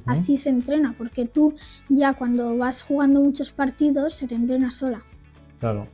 así 0.07 0.39
se 0.39 0.49
entrena, 0.49 0.95
porque 0.97 1.27
tú 1.27 1.55
ya 1.91 2.15
cuando 2.15 2.57
vas 2.57 2.83
jugando 2.83 3.21
muchos 3.21 3.53
partidos, 3.53 4.15
se 4.15 4.27
te 4.27 4.37
entrena 4.37 4.71
sola. 4.71 5.03
Claro. 5.61 5.85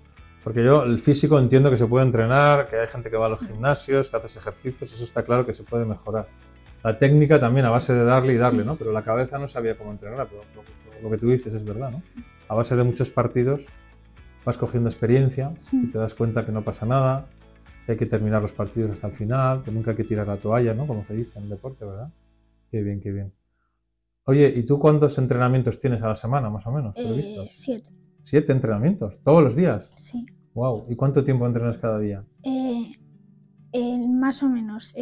Porque 0.44 0.62
yo 0.62 0.84
el 0.84 1.00
físico 1.00 1.38
entiendo 1.38 1.70
que 1.70 1.76
se 1.76 1.86
puede 1.86 2.04
entrenar, 2.04 2.68
que 2.68 2.76
hay 2.76 2.86
gente 2.86 3.10
que 3.10 3.16
va 3.16 3.26
a 3.26 3.30
los 3.30 3.40
gimnasios, 3.40 4.08
que 4.08 4.16
haces 4.16 4.36
ejercicios, 4.36 4.92
eso 4.92 5.02
está 5.02 5.22
claro 5.24 5.46
que 5.46 5.54
se 5.54 5.64
puede 5.64 5.84
mejorar. 5.84 6.28
La 6.84 6.98
técnica 6.98 7.40
también 7.40 7.64
a 7.64 7.70
base 7.70 7.94
de 7.94 8.04
darle 8.04 8.34
y 8.34 8.36
darle, 8.36 8.62
¿no? 8.64 8.76
Pero 8.76 8.92
la 8.92 9.02
cabeza 9.02 9.38
no 9.38 9.48
sabía 9.48 9.76
cómo 9.76 9.90
entrenarla, 9.90 10.26
pero 10.26 10.42
lo, 11.02 11.10
que 11.10 11.16
tú 11.16 11.30
dices 11.30 11.54
es 11.54 11.64
verdad, 11.64 11.90
¿no? 11.90 12.02
A 12.46 12.54
base 12.54 12.76
de 12.76 12.84
muchos 12.84 13.10
partidos 13.10 13.66
vas 14.44 14.58
cogiendo 14.58 14.90
experiencia 14.90 15.54
y 15.72 15.86
te 15.88 15.96
das 15.96 16.14
cuenta 16.14 16.44
que 16.44 16.52
no 16.52 16.62
pasa 16.62 16.84
nada, 16.84 17.26
que 17.86 17.92
hay 17.92 17.98
que 17.98 18.04
terminar 18.04 18.42
los 18.42 18.52
partidos 18.52 18.90
hasta 18.90 19.06
el 19.06 19.14
final, 19.14 19.62
que 19.62 19.72
nunca 19.72 19.92
hay 19.92 19.96
que 19.96 20.04
tirar 20.04 20.28
la 20.28 20.36
toalla, 20.36 20.74
¿no? 20.74 20.86
Como 20.86 21.02
se 21.06 21.14
dice 21.14 21.38
en 21.38 21.44
el 21.44 21.50
deporte, 21.50 21.86
¿verdad? 21.86 22.12
Qué 22.70 22.82
bien, 22.82 23.00
qué 23.00 23.10
bien. 23.12 23.32
Oye, 24.26 24.52
¿y 24.54 24.62
tú 24.64 24.78
cuántos 24.78 25.16
entrenamientos 25.16 25.78
tienes 25.78 26.02
a 26.02 26.08
la 26.08 26.14
semana, 26.14 26.50
más 26.50 26.66
o 26.66 26.70
menos, 26.72 26.94
Eh, 26.98 27.02
previstos? 27.02 27.48
siete, 27.52 27.90
¿Siete 28.22 28.52
entrenamientos? 28.52 29.20
¿Todos 29.22 29.42
los 29.42 29.56
días? 29.56 29.94
sí. 29.96 30.26
Wow. 30.52 30.86
¿Y 30.88 30.94
cuánto 30.94 31.24
tiempo 31.24 31.46
entrenas 31.46 31.78
cada 31.78 31.98
día? 31.98 32.24
Eh, 32.44 32.92
eh, 33.72 34.06
más 34.08 34.40
o 34.42 34.48
menos. 34.48 34.92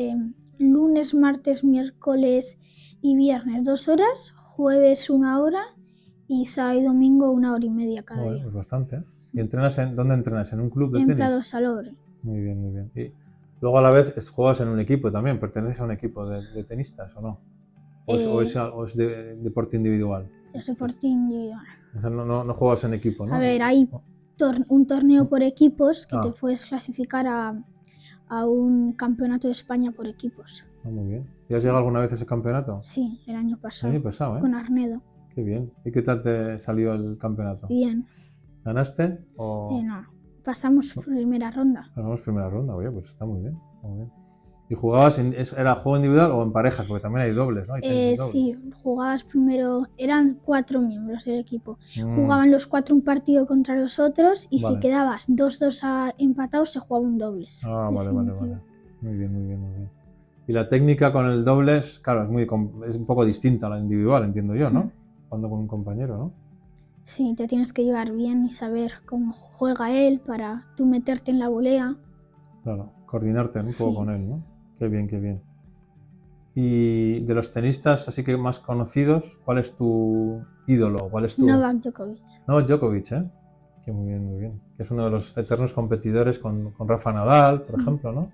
Lunes, 0.62 1.14
martes, 1.14 1.64
miércoles 1.64 2.58
y 3.00 3.16
viernes 3.16 3.64
dos 3.64 3.88
horas, 3.88 4.32
jueves 4.36 5.10
una 5.10 5.40
hora 5.40 5.62
y 6.28 6.46
sábado 6.46 6.78
y 6.80 6.84
domingo 6.84 7.30
una 7.30 7.52
hora 7.54 7.64
y 7.64 7.70
media 7.70 8.02
cada 8.04 8.20
Joder, 8.22 8.34
día. 8.36 8.42
pues 8.44 8.54
bastante. 8.54 8.96
¿eh? 8.96 9.04
¿Y 9.34 9.40
entrenas 9.40 9.78
en 9.78 9.96
dónde 9.96 10.14
entrenas? 10.14 10.52
¿En 10.52 10.60
un 10.60 10.70
club 10.70 10.92
de 10.92 11.00
En 11.00 11.04
tenis? 11.06 11.16
Prado 11.24 11.42
Salobre. 11.42 11.94
Muy 12.22 12.40
bien, 12.40 12.60
muy 12.60 12.70
bien. 12.72 12.90
Y 12.94 13.12
luego 13.60 13.78
a 13.78 13.82
la 13.82 13.90
vez 13.90 14.30
juegas 14.30 14.60
en 14.60 14.68
un 14.68 14.78
equipo 14.78 15.10
también. 15.10 15.40
¿Perteneces 15.40 15.80
a 15.80 15.84
un 15.84 15.90
equipo 15.92 16.26
de, 16.26 16.42
de 16.52 16.64
tenistas 16.64 17.14
o 17.16 17.20
no? 17.20 17.40
¿O 18.06 18.16
es, 18.16 18.26
o 18.26 18.40
Eh, 18.40 18.44
es- 18.44 18.56
o 18.56 18.84
es 18.84 18.96
de, 18.96 19.36
deporte 19.36 19.76
individual? 19.76 20.28
Es 20.52 20.66
deporte 20.66 21.06
individual. 21.06 21.64
O 21.96 22.00
sea, 22.00 22.10
no, 22.10 22.24
no, 22.24 22.44
no 22.44 22.54
juegas 22.54 22.84
en 22.84 22.94
equipo, 22.94 23.26
¿no? 23.26 23.34
A 23.34 23.38
ver, 23.38 23.62
hay 23.62 23.88
tor- 24.38 24.64
un 24.68 24.86
torneo 24.86 25.28
por 25.28 25.42
equipos 25.42 26.06
que 26.06 26.16
Ah. 26.16 26.20
te 26.20 26.30
puedes 26.32 26.66
clasificar 26.66 27.26
a, 27.26 27.62
a 28.28 28.46
un 28.46 28.92
campeonato 28.94 29.48
de 29.48 29.52
España 29.52 29.92
por 29.92 30.06
equipos. 30.06 30.64
Ah, 30.84 30.88
muy 30.88 31.06
bien. 31.08 31.26
¿Y 31.48 31.54
has 31.54 31.62
llegado 31.62 31.78
alguna 31.78 32.00
vez 32.00 32.12
a 32.12 32.14
ese 32.16 32.26
campeonato? 32.26 32.80
Sí, 32.82 33.20
el 33.26 33.36
año 33.36 33.56
El 33.56 33.60
pasado. 33.62 33.92
año 33.92 34.02
pasado, 34.02 34.38
¿eh? 34.38 34.40
Con 34.40 34.54
Arnedo. 34.54 35.02
Qué 35.34 35.42
bien. 35.42 35.72
¿Y 35.84 35.92
qué 35.92 36.02
tal 36.02 36.22
te 36.22 36.58
salió 36.58 36.92
el 36.94 37.18
campeonato? 37.18 37.66
Bien. 37.68 38.06
¿Ganaste? 38.64 39.18
¿O 39.36 39.70
Eh, 39.78 39.82
no. 39.82 40.06
Pasamos 40.44 40.92
primera 41.04 41.50
ronda. 41.52 41.90
ganamos 41.94 42.20
primera 42.22 42.48
ronda? 42.50 42.74
Oye, 42.74 42.90
pues 42.90 43.08
está 43.10 43.24
muy 43.26 43.40
bien. 43.42 43.54
está 43.76 43.86
muy 43.88 43.96
bien. 43.98 44.21
¿Y 44.72 44.74
jugabas, 44.74 45.18
en- 45.18 45.34
era 45.58 45.74
juego 45.74 45.96
individual 45.96 46.30
o 46.30 46.42
en 46.42 46.50
parejas? 46.50 46.86
Porque 46.86 47.02
también 47.02 47.26
hay 47.26 47.32
dobles, 47.34 47.68
¿no? 47.68 47.74
Hay 47.74 47.82
Eh, 47.84 48.14
dobles. 48.16 48.32
sí, 48.32 48.56
jugabas 48.82 49.22
primero, 49.22 49.86
eran 49.98 50.38
cuatro 50.42 50.80
miembros 50.80 51.26
del 51.26 51.40
equipo. 51.40 51.78
Mm. 51.94 52.14
Jugaban 52.16 52.50
los 52.50 52.66
cuatro 52.66 52.94
un 52.94 53.02
partido 53.02 53.46
contra 53.46 53.76
los 53.76 53.98
otros 53.98 54.46
y 54.48 54.62
Vale. 54.62 54.76
si 54.76 54.80
quedabas 54.80 55.24
2-2 55.28 55.80
a- 55.84 56.14
empatados 56.16 56.70
se 56.72 56.78
jugaba 56.80 57.04
un 57.06 57.18
dobles. 57.18 57.60
Ah, 57.66 57.90
vale, 57.92 58.10
vale, 58.12 58.32
vale. 58.32 58.56
Muy 59.02 59.14
bien, 59.14 59.30
muy 59.34 59.44
bien, 59.46 59.60
muy 59.60 59.70
bien. 59.76 59.90
Y 60.46 60.52
la 60.54 60.66
técnica 60.70 61.12
con 61.12 61.26
el 61.26 61.44
dobles, 61.44 61.98
claro, 62.00 62.22
es, 62.22 62.30
muy, 62.30 62.44
es 62.88 62.96
un 62.96 63.04
poco 63.04 63.26
distinta 63.26 63.66
a 63.66 63.70
la 63.70 63.78
individual, 63.78 64.24
entiendo 64.24 64.54
yo, 64.54 64.70
¿no? 64.70 64.90
Cuando 65.28 65.50
con 65.50 65.58
un 65.60 65.68
compañero, 65.68 66.16
¿no? 66.16 66.32
Sí, 67.04 67.34
te 67.36 67.46
tienes 67.46 67.74
que 67.74 67.84
llevar 67.84 68.10
bien 68.12 68.46
y 68.46 68.52
saber 68.52 68.92
cómo 69.04 69.34
juega 69.34 69.92
él 69.92 70.18
para 70.20 70.64
tú 70.78 70.86
meterte 70.86 71.30
en 71.30 71.40
la 71.40 71.50
volea. 71.50 71.94
Claro, 72.62 72.90
coordinarte 73.04 73.58
un 73.58 73.66
poco 73.66 73.90
Sí. 73.90 73.94
con 73.96 74.08
él, 74.08 74.28
¿no? 74.30 74.51
Qué 74.82 74.88
bien, 74.88 75.06
qué 75.06 75.20
bien. 75.20 75.40
Y 76.56 77.20
de 77.20 77.34
los 77.36 77.52
tenistas, 77.52 78.08
así 78.08 78.24
que 78.24 78.36
más 78.36 78.58
conocidos, 78.58 79.38
¿cuál 79.44 79.58
es 79.58 79.76
tu 79.76 80.44
ídolo? 80.66 81.08
¿Cuál 81.08 81.24
es 81.24 81.36
tu...? 81.36 81.46
Novak 81.46 81.76
Djokovic. 81.76 82.24
No, 82.48 82.60
Djokovic, 82.60 83.12
¿eh? 83.12 83.30
Que 83.84 83.92
muy 83.92 84.08
bien, 84.08 84.24
muy 84.24 84.40
bien. 84.40 84.60
Que 84.76 84.82
es 84.82 84.90
uno 84.90 85.04
de 85.04 85.10
los 85.12 85.38
eternos 85.38 85.72
competidores 85.72 86.40
con, 86.40 86.72
con 86.72 86.88
Rafa 86.88 87.12
Nadal, 87.12 87.62
por 87.62 87.80
ejemplo, 87.80 88.10
¿no? 88.10 88.32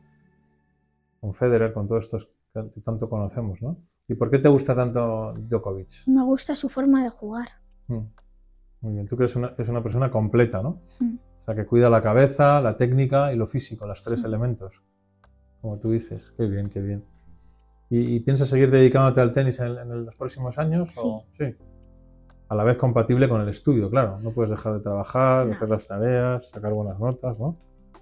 Con 1.21 1.35
Federer, 1.35 1.75
con 1.75 1.87
todos 1.87 2.07
estos 2.07 2.31
que 2.55 2.81
tanto 2.81 3.11
conocemos, 3.11 3.61
¿no? 3.61 3.77
¿Y 4.09 4.15
por 4.15 4.31
qué 4.31 4.39
te 4.39 4.49
gusta 4.49 4.75
tanto 4.75 5.35
Djokovic? 5.35 6.07
Me 6.07 6.25
gusta 6.25 6.57
su 6.57 6.71
forma 6.71 7.05
de 7.05 7.11
jugar. 7.11 7.49
Mm. 7.89 8.07
Muy 8.81 8.93
bien, 8.95 9.07
tú 9.07 9.19
que 9.19 9.25
eres 9.25 9.37
una, 9.37 9.53
es 9.59 9.69
una 9.69 9.83
persona 9.83 10.11
completa, 10.11 10.63
¿no? 10.63 10.81
Mm. 10.99 11.17
O 11.43 11.45
sea, 11.45 11.55
que 11.55 11.67
cuida 11.67 11.91
la 11.91 12.01
cabeza, 12.01 12.59
la 12.63 12.75
técnica 12.75 13.35
y 13.35 13.37
lo 13.37 13.47
físico, 13.47 13.87
los 13.87 14.01
tres 14.01 14.25
elementos. 14.25 14.83
Como 15.61 15.79
tú 15.79 15.91
dices, 15.91 16.33
qué 16.37 16.47
bien, 16.47 16.69
qué 16.69 16.81
bien. 16.81 17.05
¿Y, 17.91 18.17
y 18.17 18.21
piensas 18.21 18.49
seguir 18.49 18.71
dedicándote 18.71 19.21
al 19.21 19.33
tenis 19.33 19.59
en, 19.61 19.79
en 19.79 20.05
los 20.05 20.15
próximos 20.17 20.59
años? 20.59 20.93
o- 20.99 21.25
sí. 21.37 21.55
A 22.51 22.55
la 22.55 22.65
vez 22.65 22.77
compatible 22.79 23.29
con 23.29 23.41
el 23.43 23.49
estudio, 23.49 23.91
claro. 23.91 24.19
No 24.21 24.31
puedes 24.31 24.51
dejar 24.51 24.75
de 24.75 24.81
trabajar, 24.81 25.47
No. 25.47 25.53
hacer 25.53 25.69
las 25.69 25.87
tareas, 25.87 26.49
sacar 26.49 26.73
buenas 26.73 26.99
notas, 26.99 27.39
¿no? 27.39 27.57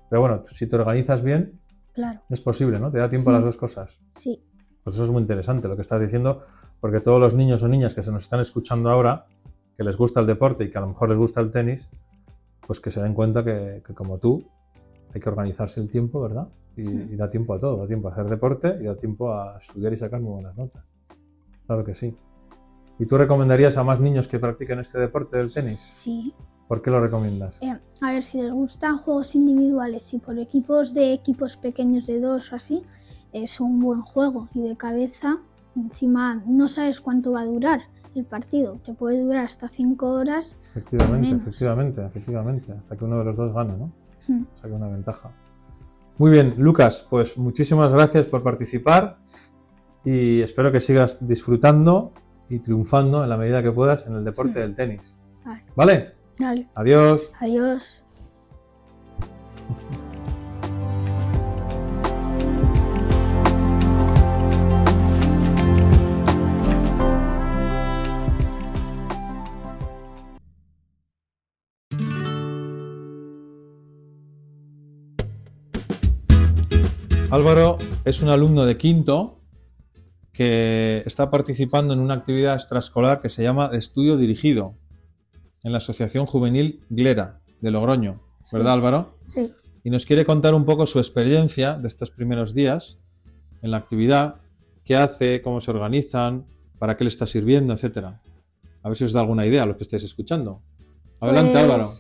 Pero 0.08 0.20
bueno, 0.20 0.42
si 0.46 0.66
te 0.68 0.76
organizas 0.76 1.22
bien, 1.22 1.60
Claro, 1.94 2.20
es 2.28 2.40
posible, 2.40 2.78
¿no? 2.78 2.90
Te 2.90 2.98
da 2.98 3.08
tiempo 3.08 3.30
a 3.30 3.34
las 3.34 3.44
dos 3.44 3.56
cosas. 3.56 3.98
sí. 4.16 4.40
Pues 4.84 4.94
eso 4.94 5.02
es 5.04 5.10
muy 5.10 5.20
interesante 5.20 5.66
lo 5.66 5.74
que 5.74 5.82
estás 5.82 6.00
diciendo, 6.00 6.42
porque 6.80 7.00
todos 7.00 7.18
los 7.20 7.34
niños 7.34 7.60
o 7.64 7.66
niñas 7.68 7.92
que 7.92 8.04
se 8.04 8.12
nos 8.12 8.22
están 8.22 8.38
escuchando 8.38 8.88
ahora, 8.88 9.26
que 9.76 9.82
les 9.82 9.96
gusta 9.96 10.20
el 10.20 10.28
deporte 10.28 10.62
y 10.62 10.70
que 10.70 10.78
a 10.78 10.80
lo 10.80 10.86
mejor 10.86 11.08
les 11.08 11.18
gusta 11.18 11.40
el 11.40 11.50
tenis, 11.50 11.90
pues 12.64 12.78
que 12.78 12.92
se 12.92 13.02
den 13.02 13.12
cuenta 13.12 13.42
que, 13.42 13.82
que 13.84 13.94
como 13.94 14.18
tú, 14.18 14.46
hay 15.14 15.20
que 15.20 15.28
organizarse 15.28 15.80
el 15.80 15.90
tiempo, 15.90 16.20
¿verdad? 16.20 16.48
Y, 16.76 16.82
y 16.82 17.16
da 17.16 17.28
tiempo 17.28 17.54
a 17.54 17.58
todo, 17.58 17.78
da 17.78 17.86
tiempo 17.86 18.08
a 18.08 18.12
hacer 18.12 18.26
deporte 18.26 18.76
y 18.80 18.84
da 18.84 18.96
tiempo 18.96 19.32
a 19.32 19.58
estudiar 19.58 19.92
y 19.92 19.96
sacar 19.96 20.20
muy 20.20 20.32
buenas 20.32 20.56
notas. 20.56 20.84
Claro 21.66 21.84
que 21.84 21.94
sí. 21.94 22.14
¿Y 22.98 23.06
tú 23.06 23.18
recomendarías 23.18 23.76
a 23.76 23.84
más 23.84 24.00
niños 24.00 24.26
que 24.28 24.38
practiquen 24.38 24.78
este 24.78 24.98
deporte 24.98 25.36
del 25.36 25.52
tenis? 25.52 25.78
Sí. 25.78 26.34
¿Por 26.66 26.82
qué 26.82 26.90
lo 26.90 27.00
recomiendas? 27.00 27.60
Eh, 27.62 27.78
a 28.00 28.12
ver, 28.12 28.22
si 28.22 28.40
les 28.40 28.52
gustan 28.52 28.96
juegos 28.98 29.34
individuales 29.34 30.12
y 30.14 30.18
por 30.18 30.38
equipos 30.38 30.94
de 30.94 31.12
equipos 31.12 31.56
pequeños 31.56 32.06
de 32.06 32.20
dos 32.20 32.52
o 32.52 32.56
así, 32.56 32.82
es 33.32 33.60
un 33.60 33.80
buen 33.80 34.00
juego 34.00 34.48
y 34.54 34.62
de 34.62 34.76
cabeza. 34.76 35.38
Encima 35.76 36.42
no 36.46 36.68
sabes 36.68 37.00
cuánto 37.00 37.32
va 37.32 37.42
a 37.42 37.44
durar 37.44 37.82
el 38.14 38.24
partido. 38.24 38.80
Te 38.84 38.94
puede 38.94 39.20
durar 39.20 39.44
hasta 39.44 39.68
cinco 39.68 40.10
horas. 40.12 40.56
Efectivamente, 40.70 41.34
efectivamente, 41.34 42.04
efectivamente. 42.04 42.72
Hasta 42.72 42.96
que 42.96 43.04
uno 43.04 43.18
de 43.18 43.24
los 43.26 43.36
dos 43.36 43.54
gane, 43.54 43.76
¿no? 43.76 43.92
Hmm. 44.28 44.44
saque 44.54 44.72
una 44.74 44.88
ventaja. 44.88 45.32
Muy 46.18 46.30
bien, 46.30 46.54
Lucas, 46.56 47.06
pues 47.08 47.36
muchísimas 47.36 47.92
gracias 47.92 48.26
por 48.26 48.42
participar 48.42 49.18
y 50.04 50.40
espero 50.40 50.72
que 50.72 50.80
sigas 50.80 51.26
disfrutando 51.26 52.12
y 52.48 52.60
triunfando 52.60 53.22
en 53.22 53.28
la 53.28 53.36
medida 53.36 53.62
que 53.62 53.72
puedas 53.72 54.06
en 54.06 54.14
el 54.14 54.24
deporte 54.24 54.60
del 54.60 54.74
tenis. 54.74 55.16
Vale. 55.44 55.64
¿Vale? 55.74 56.14
Dale, 56.38 56.68
Adiós. 56.74 57.32
adiós. 57.40 58.02
Álvaro 77.36 77.76
es 78.06 78.22
un 78.22 78.30
alumno 78.30 78.64
de 78.64 78.78
quinto 78.78 79.42
que 80.32 81.02
está 81.04 81.30
participando 81.30 81.92
en 81.92 82.00
una 82.00 82.14
actividad 82.14 82.54
extraescolar 82.54 83.20
que 83.20 83.28
se 83.28 83.42
llama 83.42 83.68
Estudio 83.74 84.16
Dirigido 84.16 84.74
en 85.62 85.72
la 85.72 85.78
Asociación 85.78 86.24
Juvenil 86.24 86.80
Glera 86.88 87.42
de 87.60 87.70
Logroño, 87.70 88.22
¿verdad 88.50 88.72
Álvaro? 88.72 89.18
Sí. 89.26 89.52
y 89.84 89.90
nos 89.90 90.06
quiere 90.06 90.24
contar 90.24 90.54
un 90.54 90.64
poco 90.64 90.86
su 90.86 90.98
experiencia 90.98 91.74
de 91.74 91.88
estos 91.88 92.10
primeros 92.10 92.54
días 92.54 92.96
en 93.60 93.70
la 93.70 93.76
actividad, 93.76 94.36
qué 94.86 94.96
hace, 94.96 95.42
cómo 95.42 95.60
se 95.60 95.70
organizan, 95.72 96.46
para 96.78 96.96
qué 96.96 97.04
le 97.04 97.08
está 97.08 97.26
sirviendo, 97.26 97.74
etcétera. 97.74 98.22
A 98.82 98.88
ver 98.88 98.96
si 98.96 99.04
os 99.04 99.12
da 99.12 99.20
alguna 99.20 99.44
idea 99.44 99.64
a 99.64 99.66
los 99.66 99.76
que 99.76 99.82
estéis 99.82 100.04
escuchando. 100.04 100.62
Adelante, 101.20 101.52
Pues, 101.52 101.62
Álvaro. 101.64 101.90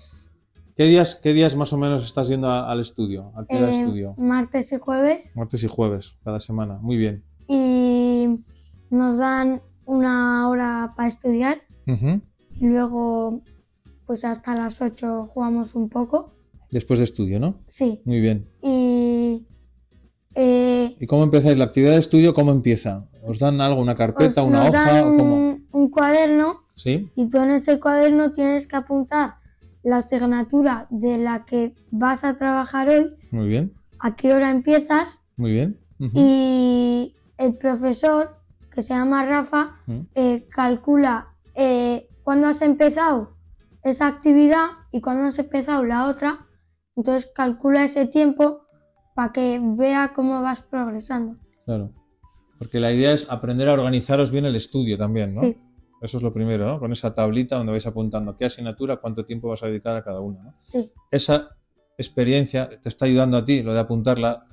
¿Qué 0.76 0.84
días, 0.84 1.16
¿Qué 1.16 1.32
días 1.32 1.56
más 1.56 1.72
o 1.72 1.78
menos 1.78 2.04
estás 2.04 2.28
yendo 2.28 2.48
a- 2.50 2.70
al 2.70 2.80
estudio? 2.80 3.32
¿A 3.34 3.44
qué 3.46 3.56
eh, 3.56 3.70
estudio? 3.70 4.14
martes 4.18 4.72
y 4.72 4.78
jueves 4.78 5.32
Martes 5.34 5.62
y 5.64 5.68
jueves, 5.68 6.16
cada 6.24 6.40
semana. 6.40 6.78
Muy 6.80 6.96
bien. 6.96 7.24
y 7.48 8.26
nos 8.90 9.18
dan 9.18 9.62
una 9.84 10.48
hora 10.48 10.94
para 10.96 11.08
estudiar 11.08 11.58
Ujú. 11.86 12.20
y 12.60 12.66
luego 12.66 13.40
pues 14.04 14.24
hasta 14.24 14.54
las 14.54 14.80
8 14.82 15.28
jugamos 15.32 15.74
un 15.74 15.88
poco. 15.88 16.32
Después 16.70 16.98
de 16.98 17.04
estudio, 17.04 17.38
¿no? 17.40 17.60
Sí. 17.68 18.02
Muy 18.04 18.20
bien. 18.20 18.48
Y 18.62 19.46
eh, 20.34 20.96
¿Y 21.00 21.06
cómo 21.06 21.22
empezáis? 21.24 21.56
¿La 21.56 21.64
actividad 21.64 21.92
de 21.92 21.98
estudio 22.00 22.34
cómo 22.34 22.50
empieza? 22.52 23.06
¿Os 23.26 23.38
dan 23.38 23.60
algo, 23.60 23.80
una 23.80 23.94
carpeta, 23.96 24.42
una 24.42 24.58
nos 24.60 24.68
hoja? 24.70 24.92
dan 24.92 25.04
o 25.14 25.16
cómo? 25.16 25.58
un 25.72 25.90
cuaderno 25.90 26.64
¿Sí? 26.76 27.10
y 27.16 27.28
tú 27.28 27.38
en 27.38 27.50
ese 27.52 27.78
cuaderno 27.80 28.32
tienes 28.32 28.66
que 28.66 28.76
apuntar 28.76 29.36
la 29.86 29.98
asignatura 29.98 30.86
de 30.90 31.16
la 31.16 31.44
que 31.44 31.74
vas 31.92 32.24
a 32.24 32.36
trabajar 32.36 32.88
hoy, 32.88 33.08
Muy 33.30 33.46
bien, 33.48 33.72
a 34.00 34.16
qué 34.16 34.34
hora 34.34 34.50
empiezas 34.50 35.22
muy 35.36 35.52
bien. 35.52 35.78
Y 35.98 37.14
el 37.38 37.54
profesor, 37.56 38.36
que 38.72 38.82
se 38.82 38.94
llama 38.94 39.24
Rafa, 39.24 39.76
Mm. 39.86 40.00
eh, 40.14 40.46
calcula 40.50 41.28
eh, 41.54 42.08
cuándo 42.24 42.48
has 42.48 42.60
empezado 42.62 43.36
esa 43.82 44.06
actividad 44.08 44.66
y 44.92 45.00
cuándo 45.00 45.24
has 45.28 45.38
empezado 45.38 45.84
la 45.84 46.06
otra. 46.08 46.46
Entonces 46.96 47.30
calcula 47.34 47.84
ese 47.84 48.06
tiempo 48.06 48.62
para 49.14 49.32
que 49.32 49.58
vea 49.62 50.12
cómo 50.14 50.42
vas 50.42 50.62
progresando. 50.62 51.32
Claro. 51.64 51.92
Porque 52.58 52.80
la 52.80 52.92
idea 52.92 53.12
es 53.12 53.30
aprender 53.30 53.68
a 53.68 53.72
organizaros 53.74 54.30
bien 54.30 54.44
el 54.46 54.56
estudio 54.56 54.98
también, 54.98 55.34
¿no? 55.34 55.40
Sí, 55.42 55.56
Eso 56.06 56.16
es 56.18 56.22
lo 56.22 56.32
primero, 56.32 56.66
¿no? 56.66 56.78
Con 56.78 56.92
esa 56.92 57.12
tablita 57.14 57.56
donde 57.56 57.72
vais 57.72 57.86
apuntando 57.86 58.36
qué 58.36 58.44
asignatura, 58.46 58.96
cuánto 58.98 59.24
tiempo 59.26 59.48
vas 59.48 59.62
a 59.62 59.66
dedicar 59.66 59.96
a 59.96 60.04
cada 60.04 60.20
una, 60.20 60.40
¿no? 60.42 60.54
sí, 60.62 60.90
Esa 61.10 61.56
experiencia 61.98 62.68
te 62.80 62.88
está 62.88 63.06
ayudando 63.06 63.36
a 63.36 63.44
ti, 63.44 63.62
lo 63.62 63.74
de 63.74 63.80
apuntarla, 63.80 64.46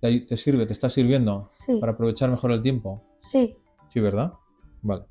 te, 0.00 0.20
te 0.20 0.36
sirve, 0.36 0.66
te 0.66 0.72
está 0.72 0.88
sirviendo 0.88 1.50
sí, 1.66 1.78
para 1.80 1.92
aprovechar 1.92 2.30
mejor 2.30 2.52
el 2.52 2.62
tiempo. 2.62 3.02
sí, 3.20 3.56
Sí, 3.92 3.98
¿verdad? 3.98 4.32
Vale. 4.82 5.04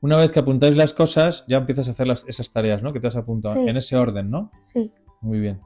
Una 0.00 0.16
vez 0.16 0.32
que 0.32 0.40
apuntáis 0.40 0.74
las 0.76 0.92
cosas, 0.92 1.44
ya 1.46 1.58
empiezas 1.58 1.86
a 1.86 1.92
hacer 1.92 2.08
las- 2.08 2.24
esas 2.26 2.50
tareas, 2.52 2.82
¿no? 2.82 2.92
Que 2.92 2.98
te 2.98 3.06
has 3.06 3.14
apuntado, 3.16 3.54
Sí. 3.54 3.68
en 3.68 3.76
ese 3.76 3.96
orden, 3.96 4.28
¿no? 4.30 4.50
sí. 4.72 4.92
Muy 5.20 5.38
bien. 5.38 5.60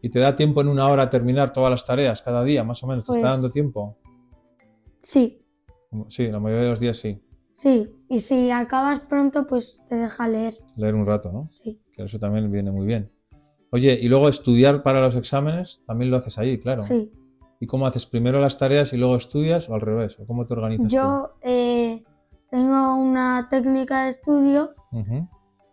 ¿Y 0.00 0.08
te 0.08 0.18
da 0.18 0.34
tiempo 0.34 0.60
en 0.62 0.66
una 0.68 0.88
hora 0.88 1.04
a 1.04 1.10
terminar 1.10 1.52
todas 1.52 1.70
las 1.70 1.84
tareas 1.84 2.22
cada 2.22 2.42
día, 2.42 2.64
más 2.64 2.82
o 2.82 2.88
menos? 2.88 3.06
¿Te 3.06 3.12
está 3.12 3.20
Pues- 3.20 3.32
dando 3.32 3.50
tiempo? 3.52 3.96
Sí, 5.02 5.38
Sí, 6.08 6.26
la 6.28 6.40
mayoría 6.40 6.64
de 6.64 6.70
los 6.70 6.80
días 6.80 6.96
sí. 6.98 7.22
Sí. 7.62 7.88
Y 8.08 8.20
si 8.20 8.50
acabas 8.50 9.06
pronto, 9.06 9.46
pues 9.46 9.80
te 9.88 9.94
deja 9.94 10.28
leer. 10.28 10.56
Leer 10.76 10.94
un 10.94 11.06
rato, 11.06 11.32
¿no? 11.32 11.48
Sí, 11.52 11.80
Que 11.92 12.04
eso 12.04 12.18
también 12.18 12.50
viene 12.50 12.70
muy 12.70 12.86
bien. 12.86 13.10
Oye, 13.70 13.98
y 14.00 14.08
luego 14.08 14.28
estudiar 14.28 14.82
para 14.82 15.00
los 15.00 15.16
exámenes, 15.16 15.82
también 15.86 16.10
lo 16.10 16.18
haces 16.18 16.38
ahí, 16.38 16.58
claro. 16.58 16.82
sí. 16.82 17.10
¿Y 17.60 17.66
cómo 17.66 17.86
haces? 17.86 18.06
¿Primero 18.06 18.40
las 18.40 18.58
tareas 18.58 18.92
y 18.92 18.96
luego 18.96 19.14
estudias 19.14 19.68
o 19.70 19.74
al 19.74 19.80
revés? 19.80 20.18
¿O 20.18 20.26
cómo 20.26 20.44
te 20.46 20.54
organizas 20.54 20.88
tú? 20.88 20.94
Yo 20.96 21.30
eh, 21.42 22.02
tengo 22.50 22.96
una 22.96 23.46
técnica 23.50 24.04
de 24.04 24.10
estudio 24.10 24.74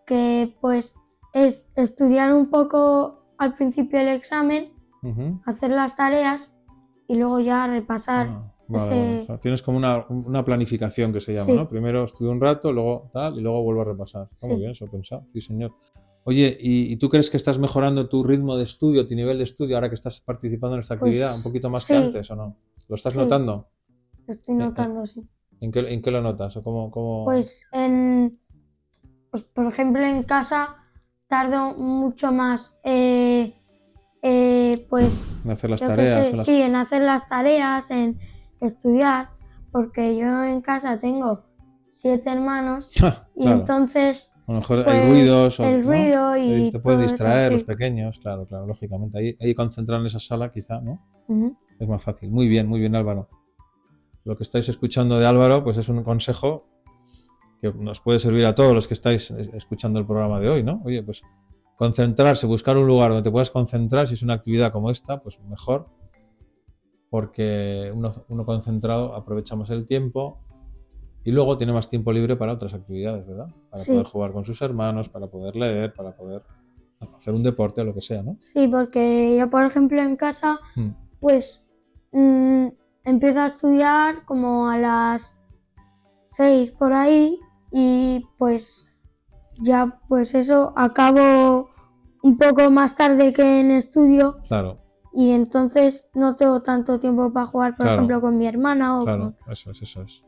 que 0.06 0.56
pues 0.62 0.94
es 1.34 1.66
estudiar 1.76 2.32
un 2.32 2.52
poco 2.52 3.24
al 3.40 3.56
principio 3.56 3.98
del 3.98 4.10
examen, 4.10 4.72
hacer 5.46 5.72
las 5.72 5.96
tareas 5.96 6.54
y 7.08 7.16
luego 7.16 7.40
ya 7.40 7.66
repasar. 7.66 8.28
Ah, 8.30 8.54
vale, 8.78 8.90
vale. 8.90 9.20
O 9.22 9.26
sea, 9.26 9.38
tienes 9.40 9.62
como 9.62 9.78
una, 9.78 10.06
una 10.10 10.46
planificación 10.46 11.12
que 11.12 11.22
se 11.22 11.34
llama, 11.34 11.46
Sí. 11.48 11.52
¿no? 11.54 11.68
Primero 11.70 12.04
estudio 12.06 12.32
un 12.32 12.40
rato, 12.42 12.72
luego 12.72 13.10
tal, 13.12 13.38
y 13.38 13.42
luego 13.42 13.62
vuelvo 13.64 13.82
a 13.82 13.86
repasar. 13.86 14.28
Está 14.34 14.48
muy 14.48 14.56
Sí. 14.56 14.60
bien 14.60 14.72
eso 14.72 14.86
pensado, 14.88 15.26
sí 15.34 15.42
señor. 15.42 15.74
Oye, 16.26 16.56
¿y, 16.60 16.92
y 16.94 16.96
tú 16.98 17.10
crees 17.10 17.30
que 17.30 17.38
estás 17.38 17.58
mejorando 17.58 18.08
tu 18.08 18.24
ritmo 18.24 18.56
de 18.58 18.64
estudio, 18.66 19.08
tu 19.08 19.16
nivel 19.16 19.38
de 19.40 19.46
estudio, 19.46 19.76
ahora 19.76 19.90
que 19.90 19.96
estás 19.96 20.22
participando 20.22 20.76
en 20.76 20.82
esta 20.82 20.98
Pues, 21.00 21.10
actividad, 21.10 21.36
un 21.36 21.42
poquito 21.44 21.70
más 21.70 21.86
que 21.88 21.96
sí. 21.96 22.00
antes 22.04 22.30
o 22.30 22.36
no? 22.36 22.56
¿Lo 22.88 22.96
estás 22.96 23.14
Sí. 23.14 23.20
notando? 23.20 23.68
Lo 24.28 24.34
estoy 24.34 24.54
eh. 24.56 24.58
notando, 24.58 25.06
sí. 25.08 25.22
¿En 25.62 25.72
qué, 25.72 25.80
en 25.80 26.02
qué 26.02 26.12
lo 26.12 26.22
notas? 26.22 26.56
¿O 26.58 26.64
cómo, 26.64 26.92
cómo- 26.92 27.26
Pues 27.26 27.64
en, 27.72 28.40
pues, 29.32 29.46
por 29.46 29.66
ejemplo, 29.66 30.02
en 30.04 30.24
casa 30.24 30.76
tardo 31.28 31.74
mucho 31.76 32.32
más, 32.32 32.78
eh, 32.84 33.54
eh, 34.22 34.86
pues, 34.90 35.12
en 35.46 35.52
hacer 35.52 35.70
las 35.70 35.80
tareas? 35.80 36.28
sé, 36.28 36.36
las- 36.36 36.46
sí, 36.46 36.62
en 36.62 36.76
hacer 36.76 37.02
las 37.02 37.28
tareas, 37.30 37.90
en 37.92 38.20
estudiar, 38.62 39.30
porque 39.72 40.16
yo 40.18 40.44
en 40.44 40.62
casa 40.62 41.00
tengo 41.00 41.44
siete 41.94 42.30
hermanos 42.30 42.92
y 43.36 43.42
claro. 43.44 43.60
entonces 43.60 44.30
A 44.48 44.52
lo 44.54 44.60
mejor 44.60 44.84
pues, 44.84 44.98
hay 44.98 45.08
ruidos. 45.08 45.60
o- 45.60 45.64
el 45.66 45.82
¿no? 45.84 45.88
ruido 45.90 46.38
y 46.38 46.70
Te 46.72 46.78
eso, 46.78 46.98
distraer 46.98 47.48
sí. 47.50 47.54
los 47.54 47.64
pequeños, 47.64 48.20
claro, 48.20 48.46
claro, 48.48 48.66
lógicamente. 48.68 49.20
Ahí, 49.20 49.36
ahí 49.42 49.54
concentrar 49.54 50.00
en 50.00 50.06
esa 50.08 50.20
sala 50.20 50.52
quizá, 50.52 50.80
¿no? 50.82 51.00
Es 51.80 51.88
más 51.88 52.02
fácil. 52.02 52.30
Muy 52.32 52.48
bien, 52.48 52.68
muy 52.68 52.80
bien, 52.80 52.96
Álvaro. 52.96 53.30
Lo 54.26 54.36
que 54.36 54.44
estáis 54.44 54.68
escuchando 54.70 55.18
de 55.20 55.26
Álvaro, 55.26 55.64
pues 55.64 55.78
es 55.78 55.88
un 55.90 56.04
consejo 56.04 56.66
que 57.62 57.72
nos 57.74 58.02
puede 58.02 58.20
servir 58.20 58.46
a 58.46 58.56
todos 58.56 58.74
los 58.74 58.88
que 58.88 58.94
estáis 58.94 59.32
es- 59.32 59.50
escuchando 59.54 60.00
el 60.00 60.06
programa 60.06 60.40
de 60.40 60.50
hoy, 60.50 60.64
¿no? 60.64 60.82
Oye, 60.86 61.04
pues 61.04 61.22
concentrarse, 61.78 62.46
buscar 62.46 62.78
un 62.78 62.88
lugar 62.88 63.10
donde 63.12 63.24
te 63.24 63.32
puedas 63.32 63.50
concentrar, 63.52 64.08
si 64.08 64.16
es 64.16 64.22
una 64.24 64.34
actividad 64.34 64.72
como 64.72 64.92
esta, 64.92 65.22
pues 65.22 65.40
mejor, 65.42 65.88
porque 67.10 67.92
uno, 67.94 68.12
uno 68.28 68.46
concentrado 68.46 69.16
aprovecha 69.16 69.56
más 69.56 69.70
el 69.72 69.86
tiempo 69.88 70.40
y 71.24 71.32
luego 71.32 71.58
tiene 71.58 71.74
más 71.74 71.90
tiempo 71.90 72.12
libre 72.12 72.36
para 72.36 72.54
otras 72.54 72.74
actividades, 72.74 73.28
¿verdad? 73.28 73.48
Para 73.70 73.84
Sí. 73.84 73.92
poder 73.92 74.06
jugar 74.06 74.32
con 74.32 74.46
sus 74.46 74.62
hermanos, 74.62 75.10
para 75.10 75.28
poder 75.28 75.56
leer, 75.56 75.94
para 75.94 76.16
poder 76.16 76.44
hacer 77.16 77.34
un 77.34 77.44
deporte 77.44 77.82
o 77.82 77.84
lo 77.84 77.94
que 77.94 78.02
sea, 78.02 78.22
¿no? 78.24 78.38
Sí, 78.54 78.68
porque 78.68 79.36
yo, 79.38 79.50
por 79.50 79.64
ejemplo, 79.66 80.02
en 80.02 80.16
casa, 80.16 80.60
Hmm. 80.76 80.90
pues 81.20 81.66
mm, 82.12 82.68
empiezo 83.04 83.40
a 83.42 83.48
estudiar 83.48 84.26
como 84.26 84.70
a 84.70 84.78
las 84.78 85.38
seis 86.32 86.72
por 86.72 86.94
ahí 86.94 87.40
y 87.72 88.26
pues 88.38 88.86
ya, 89.62 90.00
pues 90.08 90.34
eso, 90.36 90.74
acabo 90.76 91.70
un 92.24 92.38
poco 92.38 92.70
más 92.72 92.96
tarde 92.96 93.32
que 93.34 93.60
en 93.62 93.72
estudio 93.72 94.38
Claro, 94.48 94.80
y 95.22 95.32
entonces 95.32 96.10
no 96.14 96.38
tengo 96.38 96.62
tanto 96.62 96.98
tiempo 96.98 97.34
para 97.34 97.46
jugar, 97.46 97.76
por 97.76 97.86
Claro. 97.86 97.96
ejemplo, 97.96 98.22
con 98.22 98.38
mi 98.38 98.48
hermana 98.48 99.00
o 99.02 99.04
Claro, 99.04 99.34
con... 99.44 99.52
eso 99.52 99.72
es, 99.72 99.82
eso 99.82 100.02
es. 100.04 100.24